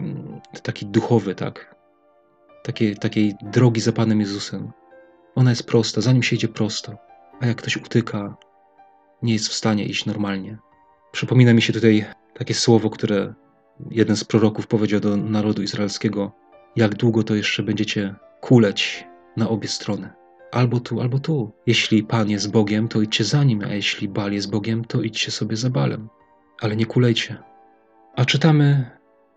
taki 0.62 0.86
duchowy, 0.86 1.34
tak? 1.34 1.74
Takiej, 2.62 2.96
takiej 2.96 3.34
drogi 3.42 3.80
za 3.80 3.92
Panem 3.92 4.20
Jezusem. 4.20 4.72
Ona 5.34 5.50
jest 5.50 5.66
prosta, 5.66 6.00
zanim 6.00 6.22
się 6.22 6.36
idzie 6.36 6.48
prosto. 6.48 6.96
A 7.40 7.46
jak 7.46 7.56
ktoś 7.56 7.76
utyka, 7.76 8.36
nie 9.22 9.32
jest 9.32 9.48
w 9.48 9.54
stanie 9.54 9.84
iść 9.84 10.06
normalnie. 10.06 10.58
Przypomina 11.14 11.54
mi 11.54 11.62
się 11.62 11.72
tutaj 11.72 12.04
takie 12.34 12.54
słowo, 12.54 12.90
które 12.90 13.34
jeden 13.90 14.16
z 14.16 14.24
proroków 14.24 14.66
powiedział 14.66 15.00
do 15.00 15.16
narodu 15.16 15.62
izraelskiego: 15.62 16.32
Jak 16.76 16.94
długo 16.94 17.22
to 17.22 17.34
jeszcze 17.34 17.62
będziecie 17.62 18.14
kuleć 18.40 19.04
na 19.36 19.48
obie 19.48 19.68
strony? 19.68 20.10
Albo 20.52 20.80
tu, 20.80 21.00
albo 21.00 21.18
tu. 21.18 21.52
Jeśli 21.66 22.02
Pan 22.02 22.30
jest 22.30 22.50
Bogiem, 22.50 22.88
to 22.88 23.02
idźcie 23.02 23.24
za 23.24 23.44
nim, 23.44 23.60
a 23.64 23.74
jeśli 23.74 24.08
Bal 24.08 24.32
jest 24.32 24.50
Bogiem, 24.50 24.84
to 24.84 25.02
idźcie 25.02 25.30
sobie 25.30 25.56
za 25.56 25.70
Balem. 25.70 26.08
Ale 26.60 26.76
nie 26.76 26.86
kulejcie. 26.86 27.36
A 28.16 28.24
czytamy, 28.24 28.90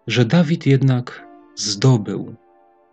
że 0.07 0.25
Dawid 0.25 0.65
jednak 0.65 1.27
zdobył 1.55 2.35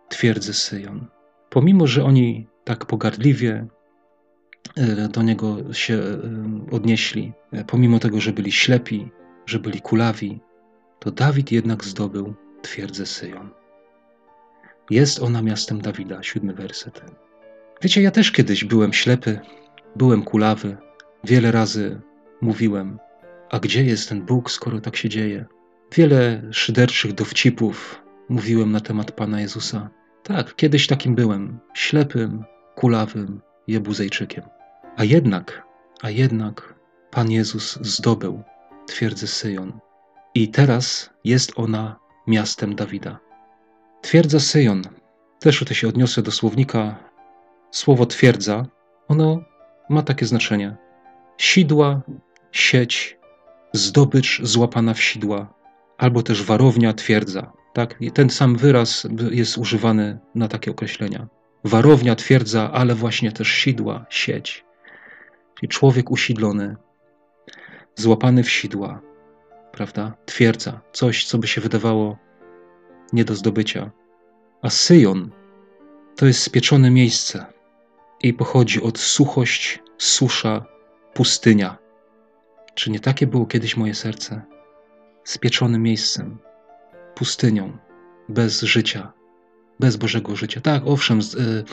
twierdzę 0.09 0.53
Syjon. 0.53 1.07
Pomimo, 1.49 1.87
że 1.87 2.03
oni 2.03 2.47
tak 2.63 2.85
pogardliwie 2.85 3.67
do 5.09 5.21
niego 5.21 5.73
się 5.73 5.93
e, 5.93 6.19
odnieśli, 6.71 7.33
e, 7.51 7.63
pomimo 7.63 7.99
tego, 7.99 8.21
że 8.21 8.33
byli 8.33 8.51
ślepi, 8.51 9.09
że 9.45 9.59
byli 9.59 9.81
kulawi, 9.81 10.39
to 10.99 11.11
Dawid 11.11 11.51
jednak 11.51 11.83
zdobył 11.83 12.33
twierdzę 12.61 13.05
Syjon. 13.05 13.49
Jest 14.89 15.19
ona 15.19 15.41
miastem 15.41 15.81
Dawida, 15.81 16.23
siódmy 16.23 16.53
werset. 16.53 17.01
Wiecie, 17.81 18.01
ja 18.01 18.11
też 18.11 18.31
kiedyś 18.31 18.65
byłem 18.65 18.93
ślepy, 18.93 19.39
byłem 19.95 20.23
kulawy, 20.23 20.77
wiele 21.23 21.51
razy 21.51 22.01
mówiłem, 22.41 22.99
a 23.49 23.59
gdzie 23.59 23.83
jest 23.83 24.09
ten 24.09 24.25
Bóg, 24.25 24.51
skoro 24.51 24.81
tak 24.81 24.95
się 24.95 25.09
dzieje? 25.09 25.45
Wiele 25.95 26.41
szyderczych 26.51 27.13
dowcipów 27.13 28.03
mówiłem 28.29 28.71
na 28.71 28.79
temat 28.79 29.11
Pana 29.11 29.41
Jezusa. 29.41 29.89
Tak, 30.23 30.55
kiedyś 30.55 30.87
takim 30.87 31.15
byłem, 31.15 31.59
ślepym, 31.73 32.43
kulawym 32.75 33.41
Jebuzejczykiem. 33.67 34.54
A 34.97 35.03
jednak, 35.03 35.63
a 36.01 36.09
jednak 36.09 36.75
Pan 37.11 37.31
Jezus 37.31 37.79
zdobył 37.81 38.43
twierdzę 38.87 39.27
Syjon. 39.27 39.79
I 40.35 40.47
teraz 40.47 41.09
jest 41.23 41.51
ona 41.55 41.99
miastem 42.27 42.75
Dawida. 42.75 43.19
Twierdza 44.01 44.39
Syjon. 44.39 44.81
Też 45.39 45.59
tutaj 45.59 45.75
się 45.75 45.87
odniosę 45.87 46.21
do 46.21 46.31
słownika. 46.31 46.95
Słowo 47.71 48.05
twierdza, 48.05 48.65
ono 49.07 49.41
ma 49.89 50.01
takie 50.01 50.25
znaczenie. 50.25 50.75
Sidła, 51.37 52.01
sieć, 52.51 53.17
zdobycz 53.73 54.41
złapana 54.43 54.93
w 54.93 55.01
sidła, 55.01 55.53
albo 55.97 56.23
też 56.23 56.43
warownia, 56.43 56.93
twierdza. 56.93 57.51
Tak? 57.73 57.99
ten 58.13 58.29
sam 58.29 58.55
wyraz 58.55 59.07
jest 59.31 59.57
używany 59.57 60.19
na 60.35 60.47
takie 60.47 60.71
określenia. 60.71 61.27
Warownia, 61.63 62.15
twierdza, 62.15 62.71
ale 62.71 62.95
właśnie 62.95 63.31
też 63.31 63.47
sidła, 63.47 64.05
sieć. 64.09 64.64
Czyli 65.55 65.69
człowiek 65.69 66.11
usidlony, 66.11 66.75
złapany 67.95 68.43
w 68.43 68.51
sidła, 68.51 69.01
prawda? 69.71 70.13
Twierdza, 70.25 70.81
coś, 70.91 71.25
co 71.25 71.37
by 71.37 71.47
się 71.47 71.61
wydawało 71.61 72.17
nie 73.13 73.25
do 73.25 73.35
zdobycia. 73.35 73.91
A 74.61 74.69
Syjon 74.69 75.31
to 76.15 76.25
jest 76.25 76.43
spieczone 76.43 76.91
miejsce 76.91 77.45
i 78.21 78.33
pochodzi 78.33 78.81
od 78.81 78.99
suchość, 78.99 79.79
susza, 79.97 80.65
pustynia. 81.13 81.77
Czy 82.75 82.91
nie 82.91 82.99
takie 82.99 83.27
było 83.27 83.45
kiedyś 83.45 83.77
moje 83.77 83.95
serce? 83.95 84.41
Spieczonym 85.23 85.83
miejscem, 85.83 86.37
pustynią, 87.15 87.77
bez 88.29 88.61
życia, 88.61 89.13
bez 89.79 89.95
Bożego 89.95 90.35
życia. 90.35 90.61
Tak, 90.61 90.83
owszem, 90.85 91.19
y, 91.19 91.63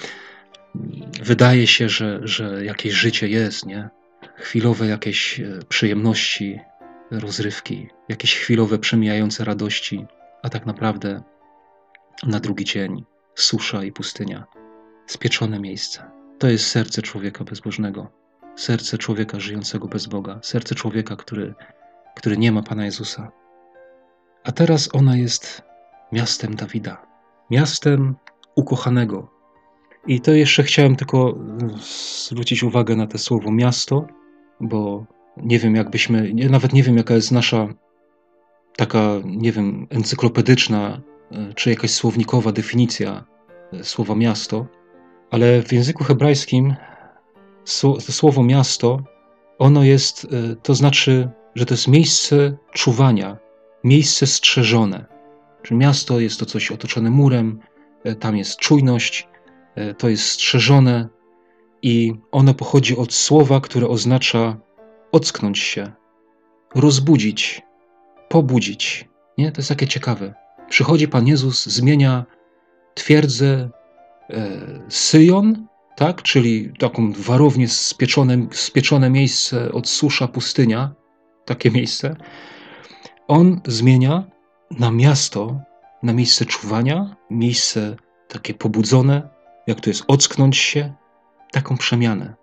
wydaje 1.23 1.67
się, 1.67 1.89
że, 1.89 2.21
że 2.23 2.65
jakieś 2.65 2.93
życie 2.93 3.29
jest, 3.29 3.67
nie? 3.67 3.89
Chwilowe 4.37 4.87
jakieś 4.87 5.41
y, 5.41 5.61
przyjemności, 5.69 6.61
rozrywki, 7.11 7.89
jakieś 8.09 8.37
chwilowe 8.37 8.79
przemijające 8.79 9.45
radości, 9.45 10.07
a 10.43 10.49
tak 10.49 10.67
naprawdę 10.67 11.23
na 12.23 12.41
drugi 12.41 12.65
dzień 12.65 13.05
susza 13.35 13.85
i 13.85 13.93
pustynia, 13.93 14.45
spieczone 15.07 15.61
miejsce. 15.61 16.11
To 16.39 16.49
jest 16.49 16.67
serce 16.67 17.03
człowieka 17.03 17.45
bezbożnego. 17.45 18.11
serce 18.57 18.99
człowieka 18.99 19.41
żyjącego 19.41 19.89
bez 19.89 20.07
Boga, 20.07 20.39
serce 20.43 20.75
człowieka, 20.75 21.17
który, 21.17 21.55
który 22.17 22.37
nie 22.37 22.53
ma 22.53 22.63
Pana 22.63 22.85
Jezusa. 22.85 23.33
A 24.45 24.53
teraz 24.53 24.89
ona 24.93 25.17
jest 25.17 25.63
miastem 26.13 26.57
Dawida, 26.57 27.07
miastem 27.51 28.15
ukochanego. 28.57 29.32
I 30.07 30.21
to 30.21 30.33
jeszcze 30.33 30.62
chciałem 30.62 30.97
tylko 30.97 31.38
zwrócić 32.29 32.62
uwagę 32.62 32.97
na 32.97 33.07
to 33.07 33.19
słowo 33.19 33.53
miasto, 33.53 34.07
bo 34.61 35.07
nie 35.37 35.59
wiem, 35.59 35.75
jakbyśmy, 35.75 36.35
nawet 36.51 36.73
nie 36.73 36.83
wiem, 36.83 36.97
jaka 36.97 37.15
jest 37.15 37.33
nasza 37.33 37.69
taka, 38.77 39.21
nie 39.25 39.53
wiem, 39.53 39.87
encyklopedyczna 39.91 41.01
e, 41.31 41.55
czy 41.55 41.71
jakaś 41.71 41.91
słownikowa 41.91 42.53
definicja 42.53 43.25
e, 43.73 43.85
słowa 43.85 44.15
miasto, 44.15 44.67
ale 45.31 45.62
w 45.62 45.73
języku 45.73 46.05
hebrajskim 46.05 46.75
słowo 48.01 48.43
miasto, 48.43 49.03
ono 49.59 49.85
jest, 49.85 50.25
e, 50.25 50.57
to 50.57 50.75
znaczy, 50.75 51.31
że 51.55 51.67
to 51.67 51.75
jest 51.75 51.88
miejsce 51.88 52.57
czuwania, 52.73 53.37
miejsce 53.85 54.27
strzeżone. 54.27 55.07
Czyli 55.62 55.79
miasto 55.79 56.21
jest 56.21 56.41
to 56.41 56.47
coś 56.47 56.71
otoczone 56.71 57.11
murem, 57.11 57.59
tam 58.21 58.37
jest 58.37 58.59
czujność, 58.59 59.29
to 59.99 60.09
jest 60.09 60.25
strzeżone 60.25 61.09
i 61.83 62.15
ono 62.33 62.55
pochodzi 62.55 62.97
od 62.97 63.15
słowa, 63.15 63.61
które 63.61 63.89
oznacza 63.89 64.57
ocknąć 65.13 65.59
się, 65.59 65.93
rozbudzić, 66.75 67.63
pobudzić. 68.29 69.09
Nie? 69.39 69.53
To 69.53 69.59
jest 69.59 69.69
takie 69.69 69.89
ciekawe. 69.89 70.35
Przychodzi 70.69 71.09
Pan 71.09 71.27
Jezus, 71.27 71.67
zmienia 71.67 72.25
twierdzę 72.95 73.71
e, 74.31 74.51
Syjon, 74.89 75.67
tak? 75.97 76.23
czyli 76.23 76.73
taką 76.79 77.13
warownię 77.13 77.69
spieczone, 77.69 78.47
spieczone 78.51 79.11
miejsce 79.11 79.73
od 79.73 79.89
susza 79.89 80.29
pustynia, 80.29 80.95
takie 81.45 81.71
miejsce. 81.71 82.17
On 83.29 83.61
zmienia 83.67 84.25
na 84.71 84.91
miasto, 84.91 85.61
na 86.03 86.13
miejsce 86.13 86.45
czuwania, 86.45 87.17
miejsce 87.31 87.97
takie 88.29 88.55
pobudzone, 88.55 89.29
jak 89.66 89.81
to 89.81 89.90
jest 89.90 90.05
ocknąć 90.09 90.57
się, 90.57 90.92
taką 91.53 91.77
przemianę 91.77 92.42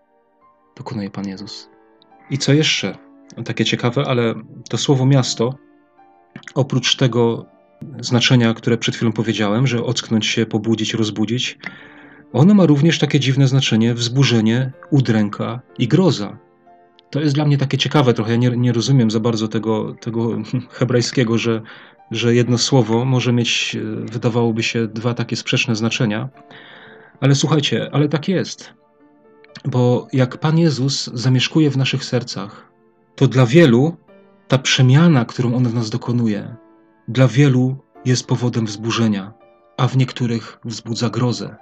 dokonuje 0.79 1.09
Pan 1.09 1.27
Jezus. 1.27 1.69
I 2.29 2.37
co 2.37 2.53
jeszcze? 2.53 2.97
Takie 3.45 3.65
ciekawe, 3.65 4.03
ale 4.07 4.35
to 4.69 4.77
słowo 4.77 5.05
miasto, 5.05 5.55
oprócz 6.55 6.95
tego 6.95 7.45
znaczenia, 7.99 8.53
które 8.53 8.77
przed 8.77 8.95
chwilą 8.95 9.11
powiedziałem, 9.11 9.67
że 9.67 9.83
ocknąć 9.83 10.25
się, 10.25 10.45
pobudzić, 10.45 10.93
rozbudzić, 10.93 11.57
ono 12.33 12.53
ma 12.53 12.65
również 12.65 12.99
takie 12.99 13.19
dziwne 13.19 13.47
znaczenie 13.47 13.93
wzburzenie, 13.93 14.71
udręka 14.91 15.61
i 15.77 15.87
groza. 15.87 16.37
To 17.09 17.19
jest 17.19 17.35
dla 17.35 17.45
mnie 17.45 17.57
takie 17.57 17.77
ciekawe 17.77 18.13
trochę. 18.13 18.31
Ja 18.31 18.37
nie, 18.37 18.49
nie 18.49 18.73
rozumiem 18.73 19.11
za 19.11 19.19
bardzo 19.19 19.47
tego, 19.47 19.95
tego 20.01 20.37
hebrajskiego, 20.77 21.37
że, 21.37 21.61
że 22.11 22.35
jedno 22.35 22.57
słowo 22.57 23.05
może 23.05 23.33
mieć, 23.33 23.77
wydawałoby 24.11 24.63
się, 24.63 24.87
dwa 24.87 25.13
takie 25.13 25.35
sprzeczne 25.35 25.75
znaczenia. 25.75 26.29
Ale 27.21 27.35
słuchajcie, 27.35 27.89
ale 27.91 28.09
tak 28.09 28.27
jest. 28.27 28.73
Bo 29.65 30.07
jak 30.13 30.37
Pan 30.37 30.57
Jezus 30.57 31.09
zamieszkuje 31.13 31.69
w 31.69 31.77
naszych 31.77 32.05
sercach, 32.05 32.71
to 33.15 33.27
dla 33.27 33.45
wielu 33.45 33.97
ta 34.47 34.57
przemiana, 34.57 35.25
którą 35.25 35.55
On 35.55 35.67
w 35.67 35.73
nas 35.73 35.89
dokonuje, 35.89 36.55
dla 37.07 37.27
wielu 37.27 37.77
jest 38.05 38.27
powodem 38.27 38.65
wzburzenia, 38.65 39.33
a 39.77 39.87
w 39.87 39.97
niektórych 39.97 40.59
wzbudza 40.65 41.09
grozę. 41.09 41.55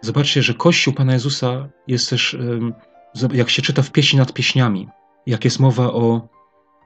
Zobaczcie, 0.00 0.42
że 0.42 0.54
Kościół 0.54 0.94
Pana 0.94 1.12
Jezusa 1.12 1.68
jest 1.88 2.10
też, 2.10 2.36
jak 3.32 3.50
się 3.50 3.62
czyta 3.62 3.82
w 3.82 3.90
pieśni 3.90 4.18
nad 4.18 4.32
pieśniami, 4.32 4.88
jak 5.26 5.44
jest 5.44 5.60
mowa 5.60 5.92
o 5.92 6.28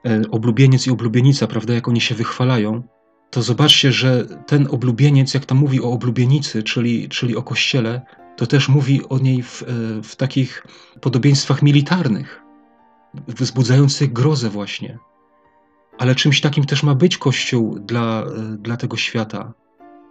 e, 0.05 0.21
oblubieniec 0.31 0.87
i 0.87 0.91
oblubienica, 0.91 1.47
prawda, 1.47 1.73
jak 1.73 1.87
oni 1.87 2.01
się 2.01 2.15
wychwalają, 2.15 2.83
to 3.29 3.41
zobaczcie, 3.41 3.91
że 3.91 4.25
ten 4.25 4.67
oblubieniec, 4.71 5.33
jak 5.33 5.45
tam 5.45 5.57
mówi 5.57 5.81
o 5.81 5.91
oblubienicy, 5.91 6.63
czyli, 6.63 7.09
czyli 7.09 7.35
o 7.35 7.43
kościele, 7.43 8.01
to 8.35 8.47
też 8.47 8.69
mówi 8.69 9.01
o 9.09 9.17
niej 9.17 9.43
w, 9.43 9.63
e, 9.63 9.65
w 10.03 10.15
takich 10.15 10.67
podobieństwach 11.01 11.61
militarnych, 11.61 12.41
wzbudzających 13.27 14.13
grozę 14.13 14.49
właśnie. 14.49 14.97
Ale 15.97 16.15
czymś 16.15 16.41
takim 16.41 16.65
też 16.65 16.83
ma 16.83 16.95
być 16.95 17.17
Kościół 17.17 17.79
dla, 17.79 18.23
e, 18.23 18.57
dla 18.57 18.77
tego 18.77 18.97
świata, 18.97 19.53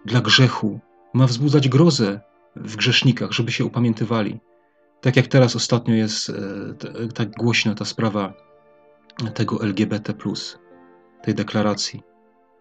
dla 0.05 0.21
grzechu. 0.21 0.81
Ma 1.15 1.27
wzbudzać 1.27 1.69
grozę 1.69 2.21
w 2.57 2.77
grzesznikach, 2.77 3.33
żeby 3.33 3.53
się 3.53 3.65
upamiętywali. 3.65 4.41
Tak 5.01 5.17
jak 5.17 5.27
teraz 5.27 5.57
ostatnio 5.57 5.95
jest 5.95 6.31
e, 6.31 6.33
tak 7.15 7.31
głośna 7.31 7.75
ta 7.75 7.85
sprawa 7.85 8.33
tego 9.35 9.63
LGBT, 9.63 10.15
tej 11.23 11.35
deklaracji. 11.35 12.03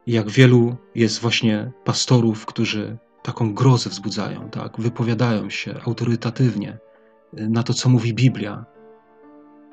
Jak 0.08 0.30
wielu 0.30 0.76
jest 0.96 1.20
właśnie 1.20 1.72
pastorów, 1.84 2.46
którzy 2.46 2.98
taką 3.24 3.54
grozę 3.54 3.90
wzbudzają, 3.90 4.50
tak? 4.50 4.80
wypowiadają 4.80 5.50
się 5.50 5.76
autorytatywnie 5.86 6.78
y, 7.40 7.50
na 7.50 7.64
to, 7.64 7.74
co 7.74 7.90
mówi 7.90 8.14
Biblia. 8.14 8.66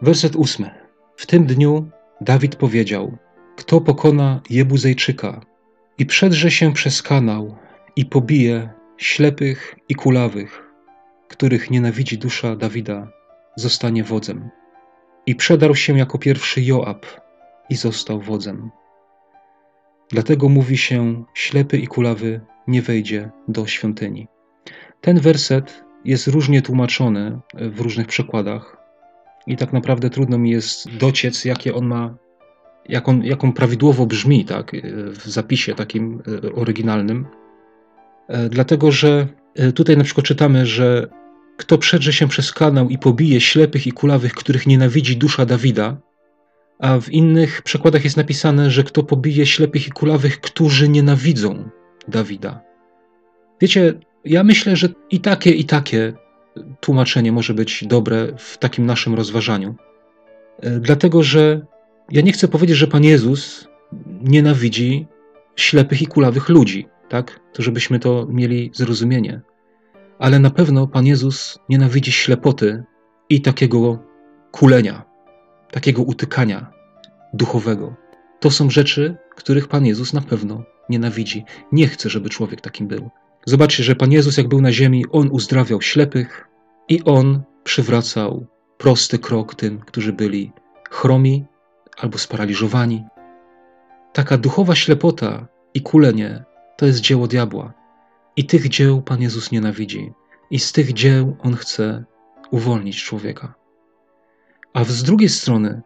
Werset 0.03 0.37
ósmy. 0.37 0.71
W 1.17 1.27
tym 1.27 1.47
dniu 1.47 1.91
Dawid 2.21 2.57
powiedział: 2.57 3.19
Kto 3.57 3.81
pokona 3.81 4.41
Jebuzejczyka 4.51 5.41
i 5.99 6.07
przedrze 6.07 6.51
się 6.51 6.73
przez 6.73 7.03
kanał 7.03 7.57
i 7.97 8.07
pobije 8.07 8.71
ślepych 8.97 9.75
i 9.89 9.95
kulawych, 9.95 10.63
których 11.29 11.71
nienawidzi 11.71 12.19
dusza 12.19 12.57
Dawida, 12.57 13.09
zostanie 13.57 14.05
wodzem. 14.05 14.51
I 15.27 15.35
przedarł 15.35 15.75
się 15.75 15.99
jako 15.99 16.19
pierwszy 16.19 16.63
Joab 16.63 17.07
i 17.71 17.75
został 17.75 18.21
wodzem. 18.21 18.71
Dlatego 20.13 20.49
mówi 20.49 20.77
się: 20.77 21.25
ślepy 21.35 21.79
i 21.79 21.87
kulawy 21.87 22.41
nie 22.67 22.83
wejdzie 22.83 23.31
do 23.49 23.67
świątyni. 23.67 24.29
Ten 25.01 25.21
werset 25.21 25.85
jest 26.05 26.27
różnie 26.27 26.63
tłumaczony 26.63 27.39
w 27.55 27.81
różnych 27.81 28.07
przekładach 28.07 28.77
i 29.47 29.57
tak 29.57 29.73
naprawdę 29.73 30.11
trudno 30.11 30.39
mi 30.39 30.51
jest 30.51 30.97
dociec, 30.97 31.45
jakie 31.45 31.75
on 31.75 31.87
ma, 31.87 32.15
jak 32.89 33.09
on, 33.09 33.25
jak 33.25 33.45
on 33.45 33.53
prawidłowo 33.53 34.07
brzmi 34.07 34.45
tak, 34.45 34.73
w 35.09 35.29
zapisie 35.29 35.75
takim 35.75 36.23
e, 36.45 36.53
oryginalnym. 36.53 37.27
E, 38.29 38.49
dlatego, 38.49 38.93
że 38.93 39.29
e, 39.55 39.73
tutaj 39.73 39.97
na 39.97 40.05
przykład 40.05 40.27
czytamy, 40.27 40.67
że 40.67 41.09
kto 41.57 41.79
przedrze 41.79 42.13
się 42.13 42.29
przez 42.29 42.53
kanał 42.53 42.89
i 42.89 42.99
pobije 42.99 43.41
ślepych 43.41 43.87
i 43.87 43.93
kulawych, 43.93 44.35
których 44.35 44.67
nienawidzi 44.67 45.17
dusza 45.17 45.47
Dawida, 45.47 45.97
a 46.83 47.01
w 47.01 47.13
innych 47.13 47.63
przekładach 47.63 48.05
jest 48.05 48.17
napisane, 48.17 48.71
że 48.71 48.85
kto 48.85 49.03
pobije 49.03 49.47
ślepych 49.47 49.89
i 49.89 49.91
kulawych, 49.91 50.41
którzy 50.41 50.89
nienawidzą 50.89 51.69
Dawida. 52.09 52.61
Wiecie, 53.61 53.95
ja 54.25 54.45
myślę, 54.45 54.77
że 54.77 54.89
i 55.11 55.21
takie, 55.21 55.51
i 55.51 55.65
takie 55.65 56.13
tłumaczenie 56.81 57.33
może 57.33 57.55
być 57.55 57.85
dobre 57.87 58.29
w 58.39 58.59
takim 58.59 58.87
naszym 58.87 59.15
rozważaniu. 59.15 59.75
E, 60.61 60.71
dlatego, 60.71 61.23
że 61.23 61.67
ja 62.11 62.23
nie 62.23 62.33
chcę 62.33 62.49
powiedzieć, 62.49 62.77
że 62.77 62.87
Pan 62.87 63.05
Jezus 63.05 63.69
nienawidzi 64.23 65.07
ślepych 65.57 66.03
i 66.03 66.07
kulawych 66.07 66.49
ludzi, 66.49 66.87
tak? 67.09 67.41
To 67.53 67.63
żebyśmy 67.63 67.99
to 67.99 68.27
mieli 68.31 68.71
zrozumienie. 68.75 69.41
Ale 70.19 70.39
na 70.39 70.51
pewno 70.51 70.87
Pan 70.87 71.07
Jezus 71.07 71.59
nienawidzi 71.69 72.13
ślepoty 72.13 72.85
i 73.29 73.41
takiego 73.41 73.99
kulenia, 74.51 75.05
takiego 75.71 76.03
utykania 76.03 76.72
duchowego. 77.33 77.95
To 78.41 78.51
są 78.51 78.71
rzeczy, 78.71 79.17
których 79.37 79.69
Pan 79.69 79.87
Jezus 79.87 80.13
na 80.13 80.21
pewno 80.21 80.63
nienawidzi. 80.89 81.45
Nie 81.73 81.89
chce, 81.89 82.11
żeby 82.11 82.29
człowiek 82.29 82.61
takim 82.61 82.89
był. 82.89 83.11
Zobaczcie, 83.47 83.85
że 83.85 83.97
Pan 83.97 84.13
Jezus, 84.13 84.37
jak 84.37 84.49
był 84.49 84.61
na 84.61 84.73
ziemi, 84.73 85.05
On 85.13 85.29
uzdrawiał 85.31 85.83
ślepych 85.83 86.49
i 86.89 87.05
On 87.05 87.43
przywracał 87.65 88.47
prosty 88.79 89.19
krok 89.19 89.55
tym, 89.55 89.81
którzy 89.81 90.13
byli 90.13 90.53
chromi 90.91 91.45
albo 91.99 92.19
sparaliżowani. 92.19 93.05
Taka 94.13 94.39
duchowa 94.39 94.75
ślepota 94.75 95.49
i 95.75 95.81
kulenie 95.81 96.45
to 96.77 96.87
jest 96.87 97.01
dzieło 97.01 97.27
diabła. 97.27 97.73
I 98.37 98.47
tych 98.47 98.69
dzieł 98.69 99.03
Pan 99.03 99.23
Jezus 99.23 99.53
nienawidzi. 99.53 100.13
I 100.51 100.59
z 100.59 100.73
tych 100.73 100.93
dzieł 100.93 101.37
On 101.43 101.57
chce 101.57 102.05
uwolnić 102.51 103.05
człowieka. 103.05 103.55
A 104.75 104.85
z 104.85 105.03
drugiej 105.03 105.29
strony, 105.29 105.83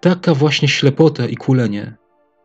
taka 0.00 0.34
właśnie 0.34 0.68
ślepota 0.68 1.26
i 1.26 1.36
kulenie 1.36 1.96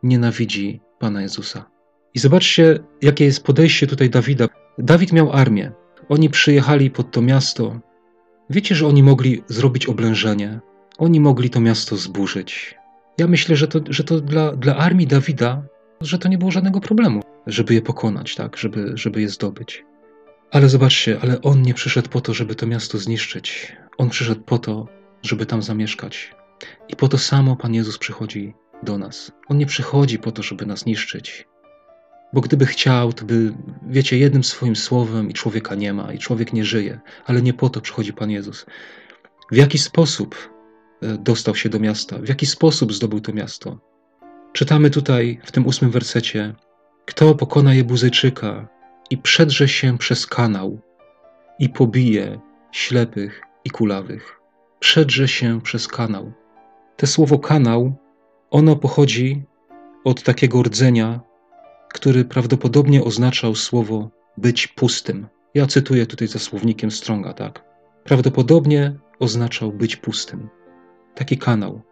nienawidzi 0.02 0.80
Pana 0.98 1.22
Jezusa. 1.22 1.70
I 2.14 2.18
zobaczcie, 2.18 2.78
jakie 3.02 3.24
jest 3.24 3.44
podejście 3.44 3.86
tutaj 3.86 4.10
Dawida. 4.10 4.46
Dawid 4.78 5.12
miał 5.12 5.32
armię. 5.32 5.72
Oni 6.08 6.30
przyjechali 6.30 6.90
pod 6.90 7.10
to 7.10 7.22
miasto. 7.22 7.80
Wiecie, 8.50 8.74
że 8.74 8.86
oni 8.86 9.02
mogli 9.02 9.42
zrobić 9.46 9.86
oblężenie. 9.86 10.60
Oni 10.98 11.20
mogli 11.20 11.50
to 11.50 11.60
miasto 11.60 11.96
zburzyć. 11.96 12.74
Ja 13.18 13.26
myślę, 13.26 13.56
że 13.56 13.68
to, 13.68 13.80
że 13.90 14.04
to 14.04 14.20
dla, 14.20 14.52
dla 14.52 14.76
armii 14.76 15.06
Dawida, 15.06 15.62
że 16.00 16.18
to 16.18 16.28
nie 16.28 16.38
było 16.38 16.50
żadnego 16.50 16.80
problemu, 16.80 17.22
żeby 17.46 17.74
je 17.74 17.82
pokonać, 17.82 18.34
tak, 18.34 18.56
żeby, 18.56 18.92
żeby 18.94 19.20
je 19.20 19.28
zdobyć. 19.28 19.84
Ale 20.50 20.68
zobaczcie, 20.68 21.18
ale 21.22 21.42
on 21.42 21.62
nie 21.62 21.74
przyszedł 21.74 22.08
po 22.08 22.20
to, 22.20 22.34
żeby 22.34 22.54
to 22.54 22.66
miasto 22.66 22.98
zniszczyć. 22.98 23.76
On 23.98 24.10
przyszedł 24.10 24.40
po 24.40 24.58
to, 24.58 24.88
żeby 25.22 25.46
tam 25.46 25.62
zamieszkać. 25.62 26.35
I 26.88 26.96
po 26.96 27.08
to 27.08 27.18
samo 27.18 27.56
Pan 27.56 27.74
Jezus 27.74 27.98
przychodzi 27.98 28.54
do 28.82 28.98
nas. 28.98 29.32
On 29.48 29.58
nie 29.58 29.66
przychodzi 29.66 30.18
po 30.18 30.32
to, 30.32 30.42
żeby 30.42 30.66
nas 30.66 30.86
niszczyć. 30.86 31.48
Bo 32.32 32.40
gdyby 32.40 32.66
chciał, 32.66 33.12
to 33.12 33.24
by, 33.24 33.54
wiecie, 33.86 34.18
jednym 34.18 34.44
swoim 34.44 34.76
słowem 34.76 35.30
i 35.30 35.34
człowieka 35.34 35.74
nie 35.74 35.92
ma, 35.92 36.12
i 36.12 36.18
człowiek 36.18 36.52
nie 36.52 36.64
żyje, 36.64 37.00
ale 37.26 37.42
nie 37.42 37.54
po 37.54 37.68
to 37.68 37.80
przychodzi 37.80 38.12
Pan 38.12 38.30
Jezus. 38.30 38.66
W 39.52 39.56
jaki 39.56 39.78
sposób 39.78 40.50
e, 41.02 41.18
dostał 41.18 41.54
się 41.54 41.68
do 41.68 41.78
miasta? 41.78 42.18
W 42.18 42.28
jaki 42.28 42.46
sposób 42.46 42.92
zdobył 42.92 43.20
to 43.20 43.32
miasto? 43.32 43.78
Czytamy 44.52 44.90
tutaj 44.90 45.40
w 45.44 45.52
tym 45.52 45.66
ósmym 45.66 45.90
wersecie: 45.90 46.54
Kto 47.06 47.34
pokona 47.34 47.74
Jebuzejczyka 47.74 48.68
i 49.10 49.18
przedrze 49.18 49.68
się 49.68 49.98
przez 49.98 50.26
kanał 50.26 50.80
i 51.58 51.68
pobije 51.68 52.40
ślepych 52.72 53.42
i 53.64 53.70
kulawych. 53.70 54.40
Przedrze 54.80 55.28
się 55.28 55.60
przez 55.60 55.88
kanał. 55.88 56.32
Te 56.96 57.06
słowo 57.06 57.38
kanał, 57.38 57.94
ono 58.50 58.76
pochodzi 58.76 59.42
od 60.04 60.22
takiego 60.22 60.62
rdzenia, 60.62 61.20
który 61.92 62.24
prawdopodobnie 62.24 63.04
oznaczał 63.04 63.54
słowo 63.54 64.10
być 64.36 64.66
pustym. 64.66 65.26
Ja 65.54 65.66
cytuję 65.66 66.06
tutaj 66.06 66.28
za 66.28 66.38
słownikiem 66.38 66.90
Stronga, 66.90 67.32
tak? 67.32 67.64
Prawdopodobnie 68.04 68.98
oznaczał 69.18 69.72
być 69.72 69.96
pustym. 69.96 70.48
Taki 71.14 71.38
kanał. 71.38 71.82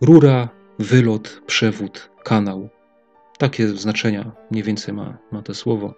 Rura, 0.00 0.48
wylot, 0.78 1.42
przewód, 1.46 2.10
kanał. 2.24 2.68
Takie 3.38 3.68
znaczenia 3.68 4.32
mniej 4.50 4.62
więcej 4.62 4.94
ma, 4.94 5.18
ma 5.32 5.42
to 5.42 5.54
słowo. 5.54 5.94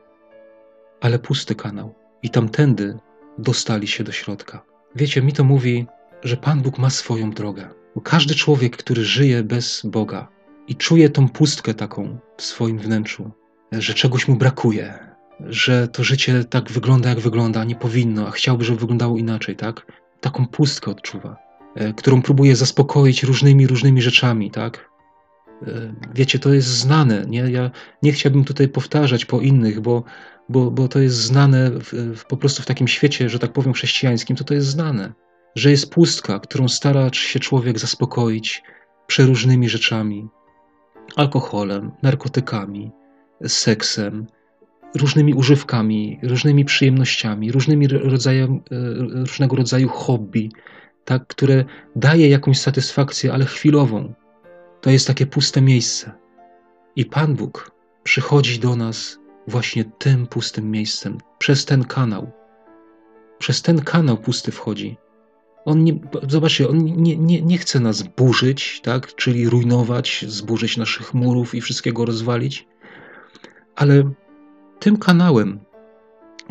Ale 1.00 1.18
pusty 1.18 1.54
kanał. 1.54 1.94
I 2.22 2.30
tamtędy 2.30 2.98
dostali 3.38 3.86
się 3.86 4.04
do 4.04 4.12
środka. 4.12 4.64
Wiecie, 4.94 5.22
mi 5.22 5.32
to 5.32 5.44
mówi, 5.44 5.86
że 6.22 6.36
Pan 6.36 6.62
Bóg 6.62 6.78
ma 6.78 6.90
swoją 6.90 7.30
drogę. 7.30 7.77
Bo 7.98 8.02
każdy 8.02 8.34
człowiek, 8.34 8.76
który 8.76 9.04
żyje 9.04 9.42
bez 9.42 9.82
Boga 9.84 10.28
i 10.68 10.76
czuje 10.76 11.10
tą 11.10 11.28
pustkę 11.28 11.74
taką 11.74 12.18
w 12.36 12.42
swoim 12.42 12.78
wnętrzu, 12.78 13.30
że 13.72 13.94
czegoś 13.94 14.28
mu 14.28 14.36
brakuje, 14.36 14.98
że 15.40 15.88
to 15.88 16.04
życie 16.04 16.44
tak 16.44 16.70
wygląda, 16.72 17.08
jak 17.08 17.20
wygląda, 17.20 17.64
nie 17.64 17.74
powinno, 17.74 18.28
a 18.28 18.30
chciałby, 18.30 18.64
żeby 18.64 18.80
wyglądało 18.80 19.18
inaczej, 19.18 19.56
tak? 19.56 19.92
Taką 20.20 20.46
pustkę 20.46 20.90
odczuwa, 20.90 21.36
e, 21.74 21.92
którą 21.92 22.22
próbuje 22.22 22.56
zaspokoić 22.56 23.22
różnymi, 23.22 23.66
różnymi 23.66 24.02
rzeczami, 24.02 24.50
tak? 24.50 24.90
E, 25.66 25.94
wiecie, 26.14 26.38
to 26.38 26.52
jest 26.52 26.68
znane. 26.68 27.24
Nie? 27.28 27.40
Ja 27.40 27.70
nie 28.02 28.12
chciałbym 28.12 28.44
tutaj 28.44 28.68
powtarzać 28.68 29.24
po 29.24 29.40
innych, 29.40 29.80
bo, 29.80 30.04
bo, 30.48 30.70
bo 30.70 30.88
to 30.88 30.98
jest 30.98 31.16
znane 31.16 31.70
w, 31.70 31.92
w, 32.16 32.24
po 32.24 32.36
prostu 32.36 32.62
w 32.62 32.66
takim 32.66 32.88
świecie, 32.88 33.28
że 33.28 33.38
tak 33.38 33.52
powiem, 33.52 33.72
chrześcijańskim, 33.72 34.36
to 34.36 34.44
to 34.44 34.54
jest 34.54 34.68
znane. 34.68 35.12
Że 35.58 35.70
jest 35.70 35.90
pustka, 35.90 36.38
którą 36.38 36.68
stara 36.68 37.10
się 37.12 37.40
człowiek 37.40 37.78
zaspokoić 37.78 38.62
przeróżnymi 39.06 39.68
rzeczami 39.68 40.28
alkoholem, 41.16 41.90
narkotykami, 42.02 42.90
seksem, 43.46 44.26
różnymi 44.94 45.34
używkami, 45.34 46.20
różnymi 46.22 46.64
przyjemnościami, 46.64 47.52
różnymi 47.52 47.88
rodzajem, 47.88 48.52
e, 48.54 48.76
różnego 49.24 49.56
rodzaju 49.56 49.88
hobby, 49.88 50.50
tak, 51.04 51.26
które 51.26 51.64
daje 51.96 52.28
jakąś 52.28 52.58
satysfakcję, 52.58 53.32
ale 53.32 53.44
chwilową. 53.44 54.14
To 54.80 54.90
jest 54.90 55.06
takie 55.06 55.26
puste 55.26 55.60
miejsce. 55.60 56.12
I 56.96 57.04
Pan 57.04 57.34
Bóg 57.34 57.70
przychodzi 58.02 58.58
do 58.58 58.76
nas 58.76 59.18
właśnie 59.46 59.84
tym 59.84 60.26
pustym 60.26 60.70
miejscem, 60.70 61.18
przez 61.38 61.64
ten 61.64 61.84
kanał. 61.84 62.30
Przez 63.38 63.62
ten 63.62 63.80
kanał 63.80 64.16
pusty 64.16 64.52
wchodzi. 64.52 64.96
On 65.68 65.84
nie, 65.84 65.98
zobaczcie, 66.28 66.68
on 66.68 66.78
nie, 66.78 67.16
nie, 67.16 67.42
nie 67.42 67.58
chce 67.58 67.80
nas 67.80 68.02
burzyć, 68.02 68.80
tak? 68.80 69.14
czyli 69.14 69.48
rujnować, 69.48 70.24
zburzyć 70.28 70.76
naszych 70.76 71.14
murów 71.14 71.54
i 71.54 71.60
wszystkiego 71.60 72.04
rozwalić, 72.04 72.66
ale 73.76 74.10
tym 74.78 74.96
kanałem, 74.96 75.60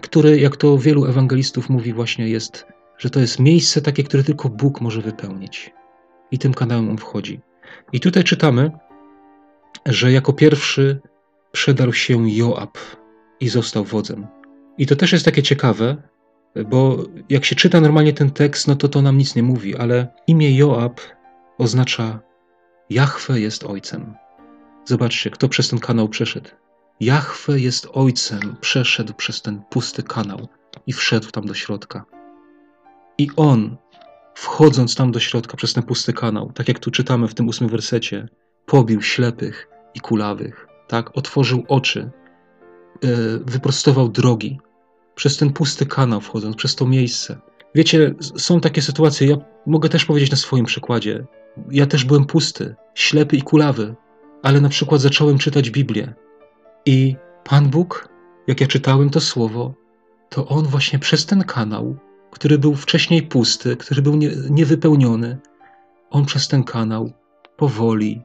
który, 0.02 0.40
jak 0.40 0.56
to 0.56 0.78
wielu 0.78 1.06
ewangelistów 1.06 1.70
mówi, 1.70 1.94
właśnie 1.94 2.30
jest, 2.30 2.66
że 2.98 3.10
to 3.10 3.20
jest 3.20 3.40
miejsce 3.40 3.82
takie, 3.82 4.04
które 4.04 4.24
tylko 4.24 4.50
Bóg 4.50 4.82
może 4.82 5.02
wypełnić. 5.02 5.74
I 6.32 6.40
tym 6.40 6.54
kanałem 6.54 6.90
on 6.90 6.98
wchodzi. 6.98 7.40
I 7.94 8.00
tutaj 8.00 8.24
czytamy, 8.24 8.72
że 9.86 10.12
jako 10.12 10.34
pierwszy 10.34 11.02
przedarł 11.52 11.94
się 11.94 12.30
Joab 12.30 12.78
i 13.40 13.50
został 13.50 13.84
wodzem. 13.84 14.28
I 14.78 14.86
to 14.86 14.96
też 14.96 15.12
jest 15.12 15.26
takie 15.26 15.44
ciekawe, 15.44 15.98
bo 16.66 16.98
jak 17.30 17.46
się 17.46 17.56
czyta 17.56 17.82
normalnie 17.82 18.14
ten 18.14 18.32
tekst, 18.32 18.68
no 18.68 18.76
to 18.76 18.88
to 18.88 19.02
nam 19.02 19.18
nic 19.18 19.36
nie 19.36 19.44
mówi, 19.44 19.78
ale 19.78 20.08
imię 20.28 20.58
Joab 20.58 21.02
oznacza 21.58 22.20
Jahwe 22.90 23.40
jest 23.40 23.64
ojcem. 23.64 24.16
Zobaczcie, 24.86 25.30
kto 25.30 25.50
przez 25.50 25.70
ten 25.70 25.80
kanał 25.80 26.10
przeszedł. 26.10 26.50
Jahwe 27.00 27.60
jest 27.60 27.88
ojcem, 27.94 28.56
przeszedł 28.62 29.14
przez 29.14 29.42
ten 29.42 29.62
pusty 29.70 30.04
kanał 30.04 30.48
i 30.88 30.94
wszedł 30.94 31.32
tam 31.32 31.46
do 31.46 31.54
środka. 31.54 32.06
I 33.18 33.30
on, 33.36 33.78
wchodząc 34.36 34.96
tam 34.96 35.12
do 35.12 35.20
środka 35.20 35.58
przez 35.58 35.74
ten 35.74 35.84
pusty 35.84 36.14
kanał, 36.14 36.52
tak 36.56 36.68
jak 36.68 36.80
tu 36.80 36.92
czytamy 36.92 37.28
w 37.28 37.34
tym 37.34 37.48
ósmym 37.48 37.70
wersecie, 37.70 38.28
pobił 38.66 39.02
ślepych 39.02 39.70
i 39.94 40.00
kulawych, 40.00 40.68
tak, 40.88 41.18
otworzył 41.18 41.64
oczy, 41.68 42.02
e, 43.04 43.08
wyprostował 43.46 44.10
drogi, 44.10 44.60
przez 45.18 45.38
ten 45.38 45.54
pusty 45.54 45.86
kanał 45.86 46.22
wchodząc, 46.22 46.56
przez 46.56 46.76
to 46.76 46.88
miejsce. 46.88 47.38
Wiecie, 47.76 48.16
są 48.20 48.60
takie 48.60 48.82
sytuacje, 48.82 49.28
ja 49.28 49.38
mogę 49.66 49.90
też 49.90 50.06
powiedzieć 50.06 50.32
na 50.32 50.38
swoim 50.38 50.66
przykładzie. 50.66 51.26
Ja 51.72 51.86
też 51.86 52.06
byłem 52.06 52.26
pusty, 52.26 52.76
ślepy 52.96 53.36
i 53.36 53.42
kulawy, 53.42 53.96
ale 54.44 54.62
na 54.62 54.70
przykład 54.70 55.02
zacząłem 55.02 55.38
czytać 55.38 55.70
Biblię. 55.70 56.14
I 56.86 57.16
Pan 57.44 57.70
Bóg, 57.70 58.10
jak 58.48 58.62
ja 58.62 58.68
czytałem 58.68 59.10
to 59.10 59.22
słowo, 59.22 59.74
to 60.30 60.48
On 60.48 60.66
właśnie 60.66 61.00
przez 61.00 61.26
ten 61.26 61.44
kanał, 61.44 61.98
który 62.32 62.58
był 62.58 62.76
wcześniej 62.76 63.24
pusty, 63.24 63.78
który 63.78 64.02
był 64.02 64.16
nie, 64.16 64.32
niewypełniony, 64.50 65.38
On 66.10 66.26
przez 66.26 66.48
ten 66.48 66.64
kanał 66.64 67.12
powoli 67.58 68.22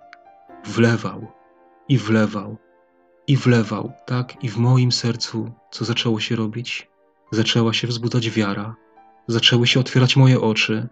wlewał 0.64 1.26
i 1.88 1.99
wlewał 1.99 2.57
i 3.27 3.37
wlewał, 3.37 3.93
tak? 4.07 4.45
I 4.45 4.49
w 4.49 4.57
moim 4.57 4.93
sercu 4.93 5.53
co 5.70 5.85
zaczęło 5.85 6.20
się 6.20 6.37
robić? 6.37 6.89
Zaczęła 7.31 7.73
się 7.73 7.87
wzbudzać 7.87 8.31
wiara, 8.31 8.77
zaczęły 9.27 9.66
się 9.66 9.81
otwierać 9.81 10.16
moje 10.16 10.41
oczy. 10.41 10.89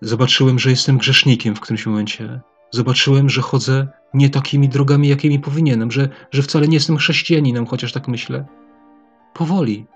Zobaczyłem, 0.00 0.58
że 0.58 0.70
jestem 0.70 0.98
grzesznikiem 0.98 1.56
w 1.56 1.60
którymś 1.60 1.86
momencie. 1.86 2.40
Zobaczyłem, 2.70 3.30
że 3.30 3.42
chodzę 3.42 3.88
nie 4.14 4.30
takimi 4.30 4.68
drogami, 4.68 5.08
jakimi 5.08 5.38
powinienem, 5.38 5.90
że, 5.90 6.08
że 6.30 6.42
wcale 6.42 6.68
nie 6.68 6.74
jestem 6.74 6.96
chrześcijaninem, 6.96 7.66
chociaż 7.66 7.92
tak 7.92 8.08
myślę. 8.08 8.46
Powoli, 9.34 9.86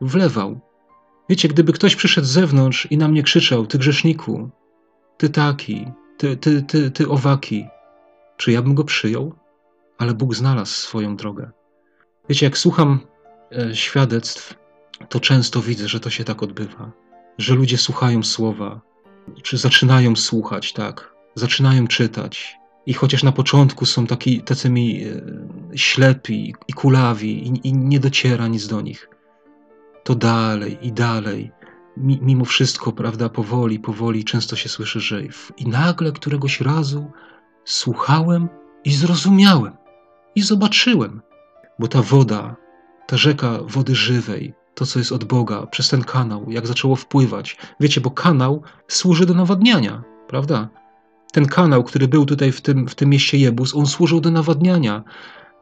wlewał. 0.00 0.60
Wiecie, 1.28 1.48
gdyby 1.48 1.72
ktoś 1.72 1.96
przyszedł 1.96 2.26
z 2.26 2.30
zewnątrz 2.30 2.86
i 2.90 2.98
na 2.98 3.08
mnie 3.08 3.22
krzyczał: 3.22 3.66
Ty 3.66 3.78
grzeszniku, 3.78 4.50
ty 5.16 5.28
taki, 5.28 5.86
ty, 6.16 6.36
ty, 6.36 6.62
ty, 6.62 6.90
ty 6.90 7.08
owaki, 7.08 7.66
czy 8.36 8.52
ja 8.52 8.62
bym 8.62 8.74
go 8.74 8.84
przyjął? 8.84 9.32
Ale 9.98 10.14
Bóg 10.14 10.34
znalazł 10.34 10.72
swoją 10.72 11.16
drogę. 11.16 11.50
Wiecie, 12.28 12.46
jak 12.46 12.58
słucham 12.58 13.00
e, 13.52 13.74
świadectw, 13.74 14.54
to 15.08 15.20
często 15.20 15.62
widzę, 15.62 15.88
że 15.88 16.00
to 16.00 16.10
się 16.10 16.24
tak 16.24 16.42
odbywa, 16.42 16.92
że 17.38 17.54
ludzie 17.54 17.78
słuchają 17.78 18.22
słowa, 18.22 18.80
czy 19.42 19.58
zaczynają 19.58 20.16
słuchać, 20.16 20.72
tak, 20.72 21.14
zaczynają 21.34 21.86
czytać. 21.86 22.56
I 22.86 22.94
chociaż 22.94 23.22
na 23.22 23.32
początku 23.32 23.86
są 23.86 24.06
taki, 24.06 24.42
tacy 24.42 24.70
mi 24.70 25.04
e, 25.04 25.22
ślepi 25.74 26.54
i 26.68 26.72
kulawi 26.72 27.48
i, 27.48 27.68
i 27.68 27.72
nie 27.72 28.00
dociera 28.00 28.48
nic 28.48 28.66
do 28.66 28.80
nich, 28.80 29.08
to 30.04 30.14
dalej 30.14 30.78
i 30.82 30.92
dalej, 30.92 31.52
mimo 31.96 32.44
wszystko, 32.44 32.92
prawda, 32.92 33.28
powoli, 33.28 33.80
powoli, 33.80 34.24
często 34.24 34.56
się 34.56 34.68
słyszy, 34.68 35.00
że 35.00 35.22
i 35.56 35.68
nagle 35.68 36.12
któregoś 36.12 36.60
razu 36.60 37.10
słuchałem 37.64 38.48
i 38.84 38.92
zrozumiałem. 38.92 39.76
I 40.36 40.42
zobaczyłem, 40.42 41.22
bo 41.78 41.88
ta 41.88 42.02
woda, 42.02 42.56
ta 43.06 43.16
rzeka 43.16 43.58
wody 43.66 43.94
żywej, 43.94 44.54
to 44.74 44.86
co 44.86 44.98
jest 44.98 45.12
od 45.12 45.24
Boga, 45.24 45.66
przez 45.66 45.88
ten 45.88 46.04
kanał, 46.04 46.46
jak 46.48 46.66
zaczęło 46.66 46.96
wpływać. 46.96 47.56
Wiecie, 47.80 48.00
bo 48.00 48.10
kanał 48.10 48.62
służy 48.88 49.26
do 49.26 49.34
nawadniania, 49.34 50.02
prawda? 50.28 50.68
Ten 51.32 51.46
kanał, 51.46 51.84
który 51.84 52.08
był 52.08 52.26
tutaj 52.26 52.52
w 52.52 52.60
tym, 52.60 52.88
w 52.88 52.94
tym 52.94 53.10
mieście 53.10 53.38
Jebus, 53.38 53.74
on 53.74 53.86
służył 53.86 54.20
do 54.20 54.30
nawadniania. 54.30 55.04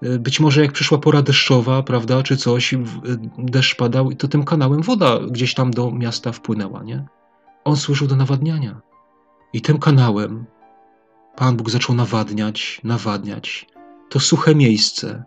E, 0.03 0.18
być 0.18 0.41
może 0.41 0.62
jak 0.62 0.72
przyszła 0.72 0.99
pora 0.99 1.22
deszczowa, 1.22 1.83
prawda, 1.83 2.22
czy 2.22 2.37
coś, 2.37 2.75
deszcz 3.39 3.77
padał, 3.77 4.12
to 4.12 4.29
tym 4.29 4.45
kanałem 4.45 4.83
woda 4.83 5.18
gdzieś 5.31 5.55
tam 5.55 5.70
do 5.70 5.91
miasta 5.91 6.33
wpłynęła, 6.33 6.83
nie? 6.83 7.07
On 7.64 7.77
służył 7.77 8.07
do 8.07 8.16
nawadniania. 8.16 8.81
I 9.53 9.61
tym 9.61 9.79
kanałem 9.79 10.47
Pan 11.37 11.57
Bóg 11.57 11.70
zaczął 11.70 11.95
nawadniać, 11.95 12.81
nawadniać 12.85 13.74
to 14.15 14.21
suche 14.21 14.55
miejsce, 14.55 15.25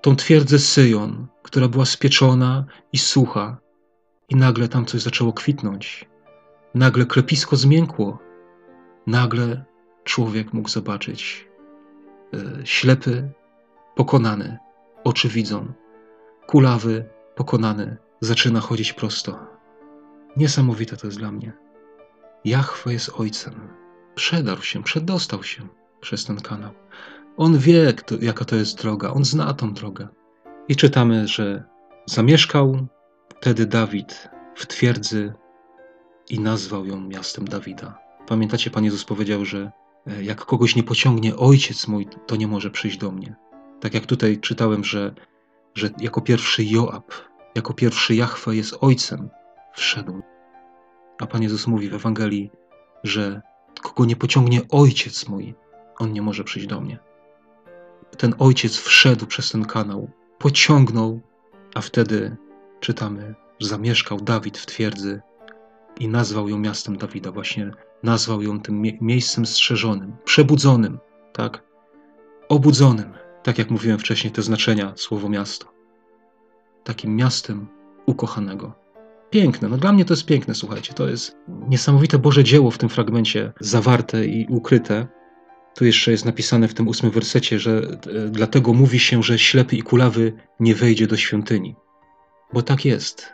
tą 0.00 0.16
twierdzę 0.16 0.58
Syjon, 0.58 1.26
która 1.42 1.68
była 1.68 1.84
spieczona 1.84 2.64
i 2.92 2.98
sucha, 2.98 3.58
i 4.28 4.36
nagle 4.36 4.68
tam 4.68 4.86
coś 4.86 5.00
zaczęło 5.00 5.32
kwitnąć. 5.32 6.08
nagle 6.74 7.06
klepisko 7.06 7.56
zmiękło. 7.56 8.18
Nagle 9.06 9.64
człowiek 10.04 10.52
mógł 10.52 10.68
zobaczyć 10.68 11.48
e, 12.34 12.66
ślepy, 12.66 13.30
pokonany, 13.94 14.58
oczy 15.04 15.28
widzą, 15.28 15.72
kulawy, 16.46 17.08
pokonany, 17.34 17.96
zaczyna 18.20 18.60
chodzić 18.60 18.92
prosto. 18.92 19.38
Niesamowite 20.36 20.96
to 20.96 21.06
jest 21.06 21.18
dla 21.18 21.32
mnie. 21.32 21.52
Jachwę 22.44 22.92
jest 22.92 23.10
ojcem. 23.16 23.54
Przedarł 24.14 24.62
się, 24.62 24.82
przedostał 24.82 25.42
się 25.42 25.68
przez 26.00 26.24
ten 26.24 26.40
kanał. 26.40 26.72
On 27.36 27.58
wie, 27.58 27.92
kto, 27.92 28.14
jaka 28.20 28.44
to 28.44 28.56
jest 28.56 28.82
droga, 28.82 29.10
on 29.10 29.24
zna 29.24 29.54
tą 29.54 29.74
drogę. 29.74 30.08
I 30.68 30.76
czytamy, 30.76 31.28
że 31.28 31.64
zamieszkał 32.06 32.86
wtedy 33.28 33.66
Dawid 33.66 34.28
w 34.54 34.66
twierdzy 34.66 35.32
i 36.30 36.40
nazwał 36.40 36.86
ją 36.86 37.00
miastem 37.00 37.44
Dawida. 37.48 37.98
Pamiętacie, 38.26 38.70
Pan 38.70 38.84
Jezus 38.84 39.04
powiedział, 39.04 39.44
że 39.44 39.70
e, 40.06 40.22
jak 40.24 40.44
kogoś 40.44 40.76
nie 40.76 40.82
pociągnie 40.82 41.36
ojciec 41.36 41.88
mój, 41.88 42.06
to 42.26 42.36
nie 42.36 42.46
może 42.46 42.70
przyjść 42.70 42.98
do 42.98 43.10
mnie. 43.10 43.36
Tak 43.80 43.94
jak 43.94 44.06
tutaj 44.06 44.38
czytałem, 44.40 44.84
że, 44.84 45.14
że 45.74 45.90
jako 45.98 46.20
pierwszy 46.20 46.64
Joab, 46.64 47.12
jako 47.54 47.74
pierwszy 47.74 48.14
Jachwę 48.14 48.56
jest 48.56 48.76
ojcem, 48.80 49.30
wszedł. 49.74 50.22
A 51.20 51.26
Pan 51.26 51.42
Jezus 51.42 51.66
mówi 51.66 51.88
w 51.88 51.94
Ewangelii, 51.94 52.50
że 53.04 53.42
kogo 53.82 54.04
nie 54.04 54.16
pociągnie 54.16 54.60
ojciec 54.70 55.28
mój, 55.28 55.54
on 55.98 56.12
nie 56.12 56.22
może 56.22 56.44
przyjść 56.44 56.68
do 56.68 56.80
mnie. 56.80 56.98
Ten 58.16 58.34
ojciec 58.38 58.76
wszedł 58.76 59.26
przez 59.26 59.50
ten 59.50 59.64
kanał, 59.64 60.10
pociągnął, 60.38 61.20
a 61.74 61.80
wtedy 61.80 62.36
czytamy, 62.80 63.34
zamieszkał 63.60 64.20
Dawid 64.20 64.58
w 64.58 64.66
twierdzy 64.66 65.20
i 66.00 66.08
nazwał 66.08 66.48
ją 66.48 66.58
miastem 66.58 66.96
Dawida. 66.96 67.32
Właśnie 67.32 67.70
nazwał 68.02 68.42
ją 68.42 68.60
tym 68.60 68.80
mie 68.80 68.98
miejscem 69.00 69.46
strzeżonym, 69.46 70.16
przebudzonym, 70.24 70.98
tak? 71.32 71.62
Obudzonym, 72.48 73.12
tak 73.42 73.58
jak 73.58 73.70
mówiłem 73.70 73.98
wcześniej, 73.98 74.32
te 74.32 74.42
znaczenia 74.42 74.92
słowo 74.96 75.28
miasto. 75.28 75.72
Takim 76.84 77.16
miastem 77.16 77.66
ukochanego. 78.06 78.72
Piękne, 79.30 79.68
no 79.68 79.76
dla 79.76 79.92
mnie 79.92 80.04
to 80.04 80.12
jest 80.12 80.26
piękne, 80.26 80.54
słuchajcie. 80.54 80.94
To 80.94 81.08
jest 81.08 81.36
niesamowite 81.68 82.18
Boże 82.18 82.44
dzieło 82.44 82.70
w 82.70 82.78
tym 82.78 82.88
fragmencie 82.88 83.52
zawarte 83.60 84.26
i 84.26 84.46
ukryte. 84.50 85.06
Tu 85.74 85.84
jeszcze 85.84 86.10
jest 86.10 86.24
napisane 86.24 86.68
w 86.68 86.74
tym 86.74 86.88
ósmym 86.88 87.12
wersecie, 87.12 87.58
że 87.58 87.70
e, 87.78 88.28
dlatego 88.30 88.72
mówi 88.72 88.98
się, 88.98 89.22
że 89.22 89.38
ślepy 89.38 89.76
i 89.76 89.82
kulawy 89.82 90.32
nie 90.60 90.74
wejdzie 90.74 91.06
do 91.06 91.16
świątyni. 91.16 91.76
Bo 92.52 92.62
tak 92.62 92.84
jest. 92.84 93.32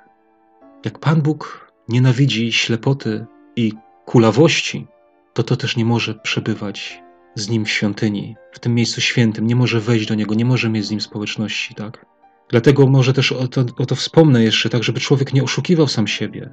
Jak 0.84 0.99
Pan 0.99 1.22
Bóg 1.22 1.72
nienawidzi 1.89 2.53
ślepoty 2.53 3.26
i 3.57 3.72
kulawości, 4.05 4.86
to 5.34 5.43
to 5.43 5.57
też 5.57 5.76
nie 5.76 5.84
może 5.84 6.14
przebywać 6.14 7.03
z 7.34 7.49
nim 7.49 7.64
w 7.64 7.70
świątyni, 7.70 8.36
w 8.53 8.59
tym 8.59 8.74
miejscu 8.74 9.01
świętym, 9.01 9.47
nie 9.47 9.57
może 9.57 9.80
wejść 9.80 10.07
do 10.07 10.14
niego, 10.14 10.34
nie 10.34 10.45
może 10.45 10.68
mieć 10.68 10.86
z 10.86 10.91
nim 10.91 11.01
społeczności, 11.01 11.74
tak? 11.74 12.07
Dlatego 12.49 12.86
może 12.86 13.12
też 13.12 13.32
o 13.32 13.49
to, 13.49 13.64
o 13.78 13.86
to 13.86 13.95
wspomnę 13.95 14.45
jeszcze, 14.45 14.68
tak 14.68 14.84
żeby 14.84 15.01
człowiek 15.01 15.32
nie 15.34 15.45
oszukiwał 15.45 15.89
sam 15.89 16.07
siebie, 16.07 16.53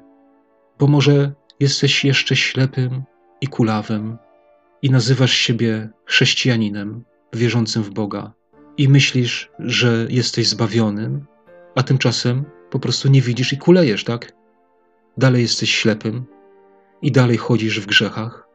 bo 0.78 0.86
może 0.86 1.32
jesteś 1.60 2.04
jeszcze 2.04 2.36
ślepym 2.36 3.02
i 3.40 3.46
kulawym 3.46 4.18
i 4.86 4.90
nazywasz 4.90 5.32
siebie 5.32 5.88
chrześcijaninem, 6.04 7.04
wierzącym 7.32 7.82
w 7.82 7.90
Boga 7.90 8.32
i 8.76 8.88
myślisz, 8.88 9.50
że 9.58 10.06
jesteś 10.10 10.48
zbawionym, 10.48 11.26
a 11.74 11.82
tymczasem 11.82 12.44
po 12.70 12.78
prostu 12.78 13.08
nie 13.08 13.22
widzisz 13.22 13.52
i 13.52 13.58
kulejesz, 13.58 14.04
tak? 14.04 14.32
Dalej 15.16 15.42
jesteś 15.42 15.74
ślepym 15.74 16.24
i 17.02 17.12
dalej 17.12 17.36
chodzisz 17.36 17.80
w 17.80 17.86
grzechach, 17.86 18.48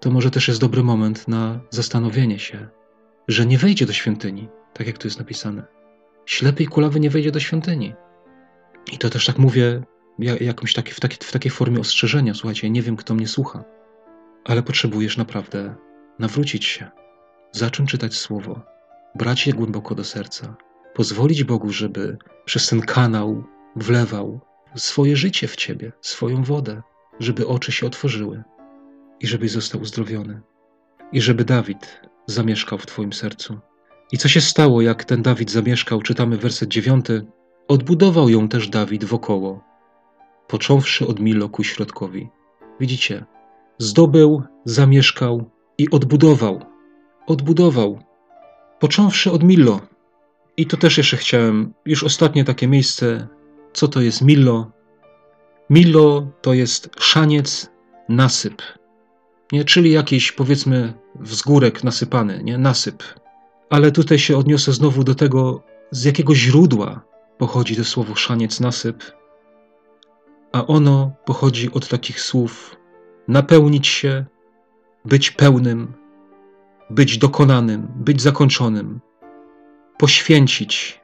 to 0.00 0.10
może 0.10 0.30
też 0.30 0.48
jest 0.48 0.60
dobry 0.60 0.82
moment 0.82 1.28
na 1.28 1.60
zastanowienie 1.70 2.38
się, 2.38 2.68
że 3.28 3.46
nie 3.46 3.58
wejdzie 3.58 3.86
do 3.86 3.92
świątyni, 3.92 4.48
tak 4.74 4.86
jak 4.86 4.98
tu 4.98 5.06
jest 5.06 5.18
napisane. 5.18 5.64
Ślepy 6.26 6.62
i 6.62 6.66
kulawy 6.66 7.00
nie 7.00 7.10
wejdzie 7.10 7.32
do 7.32 7.40
świątyni. 7.40 7.94
I 8.92 8.98
to 8.98 9.10
też 9.10 9.26
tak 9.26 9.38
mówię 9.38 9.82
jakąś 10.40 10.74
taki, 10.74 10.92
w, 10.92 11.00
taki, 11.00 11.16
w 11.24 11.32
takiej 11.32 11.50
formie 11.50 11.80
ostrzeżenia. 11.80 12.34
Słuchajcie, 12.34 12.70
nie 12.70 12.82
wiem, 12.82 12.96
kto 12.96 13.14
mnie 13.14 13.28
słucha, 13.28 13.64
ale 14.48 14.62
potrzebujesz 14.62 15.16
naprawdę 15.16 15.74
nawrócić 16.18 16.64
się, 16.64 16.90
zacząć 17.52 17.90
czytać 17.90 18.14
słowo, 18.14 18.62
brać 19.14 19.46
je 19.46 19.52
głęboko 19.52 19.94
do 19.94 20.04
serca, 20.04 20.56
pozwolić 20.94 21.44
Bogu, 21.44 21.70
żeby 21.70 22.16
przez 22.44 22.68
ten 22.68 22.80
kanał 22.80 23.44
wlewał 23.76 24.40
swoje 24.74 25.16
życie 25.16 25.48
w 25.48 25.56
ciebie, 25.56 25.92
swoją 26.00 26.42
wodę, 26.44 26.82
żeby 27.20 27.46
oczy 27.46 27.72
się 27.72 27.86
otworzyły 27.86 28.42
i 29.20 29.26
żebyś 29.26 29.50
został 29.50 29.80
uzdrowiony. 29.80 30.40
I 31.12 31.20
żeby 31.20 31.44
Dawid 31.44 32.00
zamieszkał 32.26 32.78
w 32.78 32.86
Twoim 32.86 33.12
sercu. 33.12 33.58
I 34.12 34.18
co 34.18 34.28
się 34.28 34.40
stało, 34.40 34.82
jak 34.82 35.04
ten 35.04 35.22
Dawid 35.22 35.50
zamieszkał, 35.50 36.02
czytamy 36.02 36.36
werset 36.36 36.68
dziewiąty. 36.68 37.26
Odbudował 37.68 38.28
ją 38.28 38.48
też 38.48 38.68
Dawid 38.68 39.04
wokoło, 39.04 39.64
począwszy 40.46 41.06
od 41.06 41.20
Milo 41.20 41.48
ku 41.48 41.64
środkowi. 41.64 42.28
Widzicie, 42.80 43.24
zdobył, 43.78 44.42
zamieszkał 44.64 45.50
i 45.78 45.90
odbudował. 45.90 46.60
Odbudował, 47.26 47.98
począwszy 48.78 49.30
od 49.32 49.42
Milo. 49.42 49.80
I 50.56 50.66
to 50.66 50.76
też 50.76 50.98
jeszcze 50.98 51.16
chciałem, 51.16 51.74
już 51.86 52.04
ostatnie 52.04 52.44
takie 52.44 52.68
miejsce, 52.68 53.28
co 53.72 53.88
to 53.88 54.00
jest 54.00 54.22
Milo. 54.22 54.70
Milo 55.70 56.26
to 56.42 56.54
jest 56.54 56.90
szaniec, 56.98 57.70
nasyp, 58.08 58.62
nie? 59.52 59.64
czyli 59.64 59.90
jakiś 59.90 60.32
powiedzmy 60.32 60.94
wzgórek 61.14 61.84
nasypany, 61.84 62.40
nie? 62.44 62.58
nasyp. 62.58 63.02
Ale 63.70 63.92
tutaj 63.92 64.18
się 64.18 64.36
odniosę 64.36 64.72
znowu 64.72 65.04
do 65.04 65.14
tego, 65.14 65.62
z 65.90 66.04
jakiego 66.04 66.34
źródła 66.34 67.04
pochodzi 67.38 67.76
to 67.76 67.84
słowo 67.84 68.14
szaniec, 68.14 68.60
nasyp. 68.60 69.04
A 70.52 70.66
ono 70.66 71.12
pochodzi 71.24 71.72
od 71.72 71.88
takich 71.88 72.20
słów 72.20 72.76
napełnić 73.28 73.86
się, 73.86 74.24
być 75.04 75.30
pełnym, 75.30 75.92
być 76.90 77.18
dokonanym, 77.18 77.88
być 77.96 78.22
zakończonym, 78.22 79.00
poświęcić, 79.98 81.00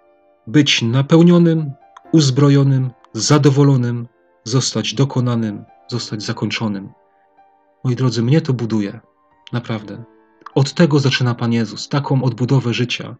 być 0.46 0.82
napełnionym, 0.82 1.72
uzbrojonym, 2.12 2.90
zadowolonym, 3.12 4.08
zostać 4.44 4.94
dokonanym, 4.94 5.64
zostać 5.88 6.22
zakończonym. 6.22 6.92
Moi 7.84 7.96
drodzy, 7.96 8.22
mnie 8.22 8.40
to 8.40 8.52
buduje. 8.52 9.00
Naprawdę. 9.52 10.04
Od 10.54 10.74
tego 10.74 10.98
zaczyna 10.98 11.34
Pan 11.34 11.52
Jezus, 11.52 11.88
taką 11.88 12.22
odbudowę 12.22 12.74
życia. 12.74 13.16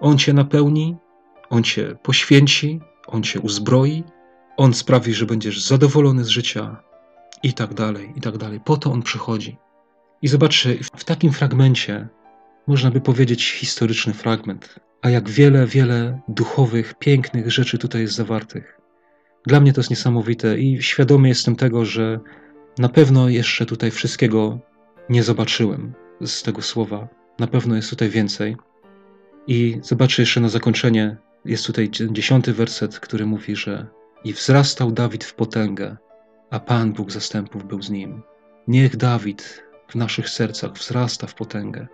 On 0.00 0.18
cię 0.18 0.32
napełni, 0.32 0.96
on 1.50 1.62
cię 1.62 1.96
poświęci, 2.02 2.80
on 3.06 3.22
cię 3.22 3.40
uzbroi, 3.40 4.04
on 4.56 4.74
sprawi, 4.74 5.14
że 5.14 5.26
będziesz 5.26 5.60
zadowolony 5.60 6.24
z 6.24 6.28
życia 6.28 6.87
i 7.42 7.52
tak 7.52 7.74
dalej, 7.74 8.12
i 8.16 8.20
tak 8.20 8.36
dalej. 8.36 8.60
Po 8.64 8.76
to 8.76 8.92
on 8.92 9.02
przychodzi. 9.02 9.56
I 10.22 10.28
zobaczcie, 10.28 10.78
w 10.96 11.04
takim 11.04 11.32
fragmencie, 11.32 12.08
można 12.66 12.90
by 12.90 13.00
powiedzieć 13.00 13.52
historyczny 13.52 14.12
fragment, 14.12 14.80
a 15.02 15.10
jak 15.10 15.30
wiele, 15.30 15.66
wiele 15.66 16.20
duchowych, 16.28 16.94
pięknych 16.94 17.50
rzeczy 17.50 17.78
tutaj 17.78 18.02
jest 18.02 18.14
zawartych. 18.14 18.80
Dla 19.46 19.60
mnie 19.60 19.72
to 19.72 19.80
jest 19.80 19.90
niesamowite 19.90 20.58
i 20.58 20.82
świadomy 20.82 21.28
jestem 21.28 21.56
tego, 21.56 21.84
że 21.84 22.20
na 22.78 22.88
pewno 22.88 23.28
jeszcze 23.28 23.66
tutaj 23.66 23.90
wszystkiego 23.90 24.58
nie 25.08 25.22
zobaczyłem 25.22 25.94
z 26.20 26.42
tego 26.42 26.62
słowa. 26.62 27.08
Na 27.38 27.46
pewno 27.46 27.76
jest 27.76 27.90
tutaj 27.90 28.08
więcej. 28.08 28.56
I 29.46 29.78
zobaczę 29.82 30.22
jeszcze 30.22 30.40
na 30.40 30.48
zakończenie, 30.48 31.16
jest 31.44 31.66
tutaj 31.66 31.90
dziesiąty 31.90 32.52
werset, 32.52 33.00
który 33.00 33.26
mówi, 33.26 33.56
że 33.56 33.86
i 34.24 34.32
wzrastał 34.32 34.92
Dawid 34.92 35.24
w 35.24 35.34
potęgę, 35.34 35.96
a 36.50 36.60
Pan 36.60 36.92
Bóg 36.92 37.12
zastępów 37.12 37.64
był 37.64 37.82
z 37.82 37.90
nim. 37.90 38.22
Niech 38.68 38.96
Dawid 38.96 39.64
w 39.88 39.94
naszych 39.94 40.28
sercach 40.28 40.72
wzrasta 40.72 41.26
w 41.26 41.34
potęgę, 41.34 41.86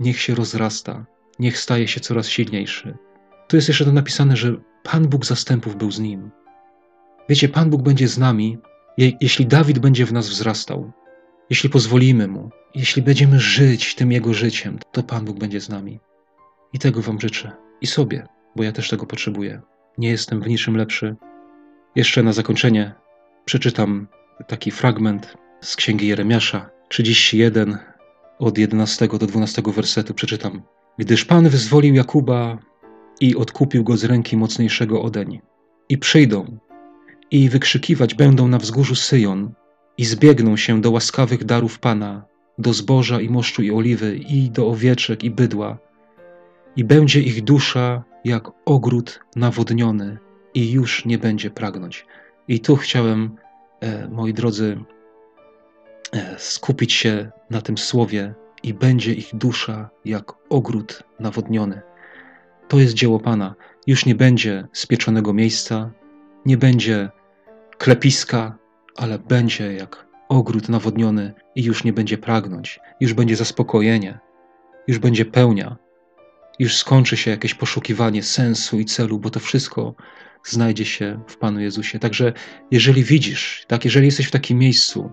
niech 0.00 0.20
się 0.20 0.34
rozrasta, 0.34 1.06
niech 1.38 1.58
staje 1.58 1.88
się 1.88 2.00
coraz 2.00 2.28
silniejszy. 2.28 2.96
Tu 3.48 3.56
jest 3.56 3.68
jeszcze 3.68 3.84
to 3.84 3.92
napisane, 3.92 4.36
że 4.36 4.56
Pan 4.82 5.08
Bóg 5.08 5.26
zastępów 5.26 5.76
był 5.76 5.90
z 5.90 6.00
nim. 6.00 6.30
Wiecie, 7.28 7.48
Pan 7.48 7.70
Bóg 7.70 7.82
będzie 7.82 8.08
z 8.08 8.18
nami, 8.18 8.58
je, 8.98 9.12
jeśli 9.20 9.46
Dawid 9.46 9.78
będzie 9.78 10.06
w 10.06 10.12
nas 10.12 10.28
wzrastał, 10.28 10.92
jeśli 11.50 11.70
pozwolimy 11.70 12.28
mu, 12.28 12.50
jeśli 12.74 13.02
będziemy 13.02 13.40
żyć 13.40 13.94
tym 13.94 14.12
jego 14.12 14.34
życiem, 14.34 14.78
to 14.92 15.02
Pan 15.02 15.24
Bóg 15.24 15.38
będzie 15.38 15.60
z 15.60 15.68
nami. 15.68 16.00
I 16.72 16.78
tego 16.78 17.02
Wam 17.02 17.20
życzę. 17.20 17.52
I 17.80 17.86
sobie, 17.86 18.26
bo 18.56 18.62
ja 18.62 18.72
też 18.72 18.88
tego 18.88 19.06
potrzebuję. 19.06 19.60
Nie 19.98 20.10
jestem 20.10 20.42
w 20.42 20.48
niczym 20.48 20.76
lepszy. 20.76 21.16
Jeszcze 21.94 22.22
na 22.22 22.32
zakończenie 22.32 22.94
przeczytam 23.44 24.06
taki 24.46 24.70
fragment 24.70 25.34
z 25.60 25.76
księgi 25.76 26.08
Jeremiasza 26.08 26.70
31 26.88 27.78
od 28.38 28.58
11 28.58 29.08
do 29.08 29.26
12 29.26 29.62
wersetu 29.66 30.14
przeczytam. 30.14 30.62
Gdyż 30.98 31.24
Pan 31.24 31.48
wyzwolił 31.48 31.94
Jakuba 31.94 32.58
i 33.20 33.36
odkupił 33.36 33.84
go 33.84 33.96
z 33.96 34.04
ręki 34.04 34.36
mocniejszego 34.36 35.02
odeń. 35.02 35.40
I 35.88 35.98
przyjdą 35.98 36.58
i 37.30 37.48
wykrzykiwać 37.48 38.14
będą 38.14 38.48
na 38.48 38.58
wzgórzu 38.58 38.94
Syjon 38.94 39.52
i 39.98 40.04
zbiegną 40.04 40.56
się 40.56 40.80
do 40.80 40.90
łaskawych 40.90 41.44
darów 41.44 41.78
Pana, 41.78 42.24
do 42.58 42.72
zboża 42.72 43.20
i 43.20 43.28
moszczu 43.28 43.62
i 43.62 43.70
oliwy, 43.70 44.16
i 44.16 44.50
do 44.50 44.68
owieczek 44.68 45.24
i 45.24 45.30
bydła. 45.30 45.78
I 46.76 46.84
będzie 46.84 47.20
ich 47.20 47.44
dusza 47.44 48.04
jak 48.24 48.50
ogród 48.64 49.20
nawodniony, 49.36 50.18
i 50.54 50.70
już 50.70 51.04
nie 51.04 51.18
będzie 51.18 51.50
pragnąć. 51.50 52.06
I 52.52 52.60
tu 52.60 52.76
chciałem, 52.76 53.36
e, 53.80 54.08
moi 54.08 54.34
drodzy, 54.34 54.84
e, 56.12 56.38
skupić 56.38 56.92
się 56.92 57.30
na 57.50 57.60
tym 57.60 57.78
słowie, 57.78 58.34
i 58.62 58.74
będzie 58.74 59.14
ich 59.14 59.30
dusza 59.34 59.90
jak 60.04 60.32
ogród 60.50 61.02
nawodniony. 61.20 61.82
To 62.68 62.78
jest 62.78 62.94
dzieło 62.94 63.20
Pana. 63.20 63.54
Już 63.86 64.06
nie 64.06 64.14
będzie 64.14 64.68
spieczonego 64.72 65.32
miejsca, 65.32 65.90
nie 66.46 66.56
będzie 66.56 67.10
klepiska, 67.78 68.58
ale 68.96 69.18
będzie 69.18 69.72
jak 69.72 70.06
ogród 70.28 70.68
nawodniony 70.68 71.34
i 71.54 71.64
już 71.64 71.84
nie 71.84 71.92
będzie 71.92 72.18
pragnąć, 72.18 72.80
już 73.00 73.14
będzie 73.14 73.36
zaspokojenie, 73.36 74.18
już 74.88 74.98
będzie 74.98 75.24
pełnia, 75.24 75.76
już 76.58 76.76
skończy 76.76 77.16
się 77.16 77.30
jakieś 77.30 77.54
poszukiwanie 77.54 78.22
sensu 78.22 78.80
i 78.80 78.84
celu, 78.84 79.18
bo 79.18 79.30
to 79.30 79.40
wszystko 79.40 79.94
znajdzie 80.44 80.84
się 80.84 81.20
w 81.26 81.36
Panu 81.36 81.60
Jezusie. 81.60 81.98
Także 81.98 82.32
jeżeli 82.70 83.04
widzisz, 83.04 83.64
tak, 83.68 83.84
jeżeli 83.84 84.06
jesteś 84.06 84.26
w 84.26 84.30
takim 84.30 84.58
miejscu, 84.58 85.12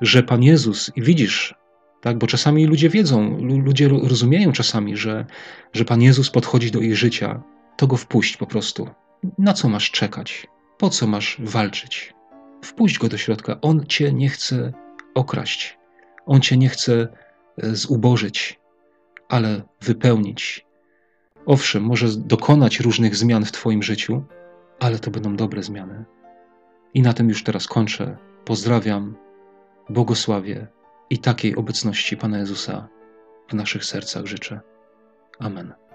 że 0.00 0.22
Pan 0.22 0.42
Jezus 0.42 0.90
i 0.96 1.02
widzisz, 1.02 1.54
tak, 2.00 2.18
bo 2.18 2.26
czasami 2.26 2.66
ludzie 2.66 2.88
wiedzą, 2.88 3.38
ludzie 3.40 3.88
rozumieją 3.88 4.52
czasami, 4.52 4.96
że, 4.96 5.26
że 5.72 5.84
Pan 5.84 6.02
Jezus 6.02 6.30
podchodzi 6.30 6.70
do 6.70 6.80
ich 6.80 6.96
życia, 6.96 7.42
to 7.76 7.86
go 7.86 7.96
wpuść 7.96 8.36
po 8.36 8.46
prostu. 8.46 8.88
Na 9.38 9.52
co 9.52 9.68
masz 9.68 9.90
czekać? 9.90 10.46
Po 10.78 10.90
co 10.90 11.06
masz 11.06 11.36
walczyć? 11.38 12.14
Wpuść 12.64 12.98
go 12.98 13.08
do 13.08 13.18
środka. 13.18 13.60
On 13.60 13.86
cię 13.86 14.12
nie 14.12 14.28
chce 14.28 14.72
okraść. 15.14 15.78
On 16.26 16.40
cię 16.40 16.56
nie 16.56 16.68
chce 16.68 17.08
e, 17.62 17.74
zubożyć, 17.74 18.60
ale 19.28 19.62
wypełnić. 19.80 20.66
Owszem, 21.46 21.82
może 21.82 22.08
dokonać 22.08 22.80
różnych 22.80 23.16
zmian 23.16 23.44
w 23.44 23.52
Twoim 23.52 23.82
życiu, 23.82 24.24
ale 24.80 24.98
to 24.98 25.10
będą 25.10 25.36
dobre 25.36 25.62
zmiany. 25.62 26.04
I 26.94 27.02
na 27.02 27.12
tym 27.12 27.28
już 27.28 27.44
teraz 27.44 27.66
kończę. 27.66 28.16
Pozdrawiam, 28.44 29.16
błogosławię 29.88 30.66
i 31.10 31.18
takiej 31.18 31.56
obecności 31.56 32.16
Pana 32.16 32.38
Jezusa 32.38 32.88
w 33.48 33.54
naszych 33.54 33.84
sercach 33.84 34.26
życzę. 34.26 34.60
Amen. 35.38 35.87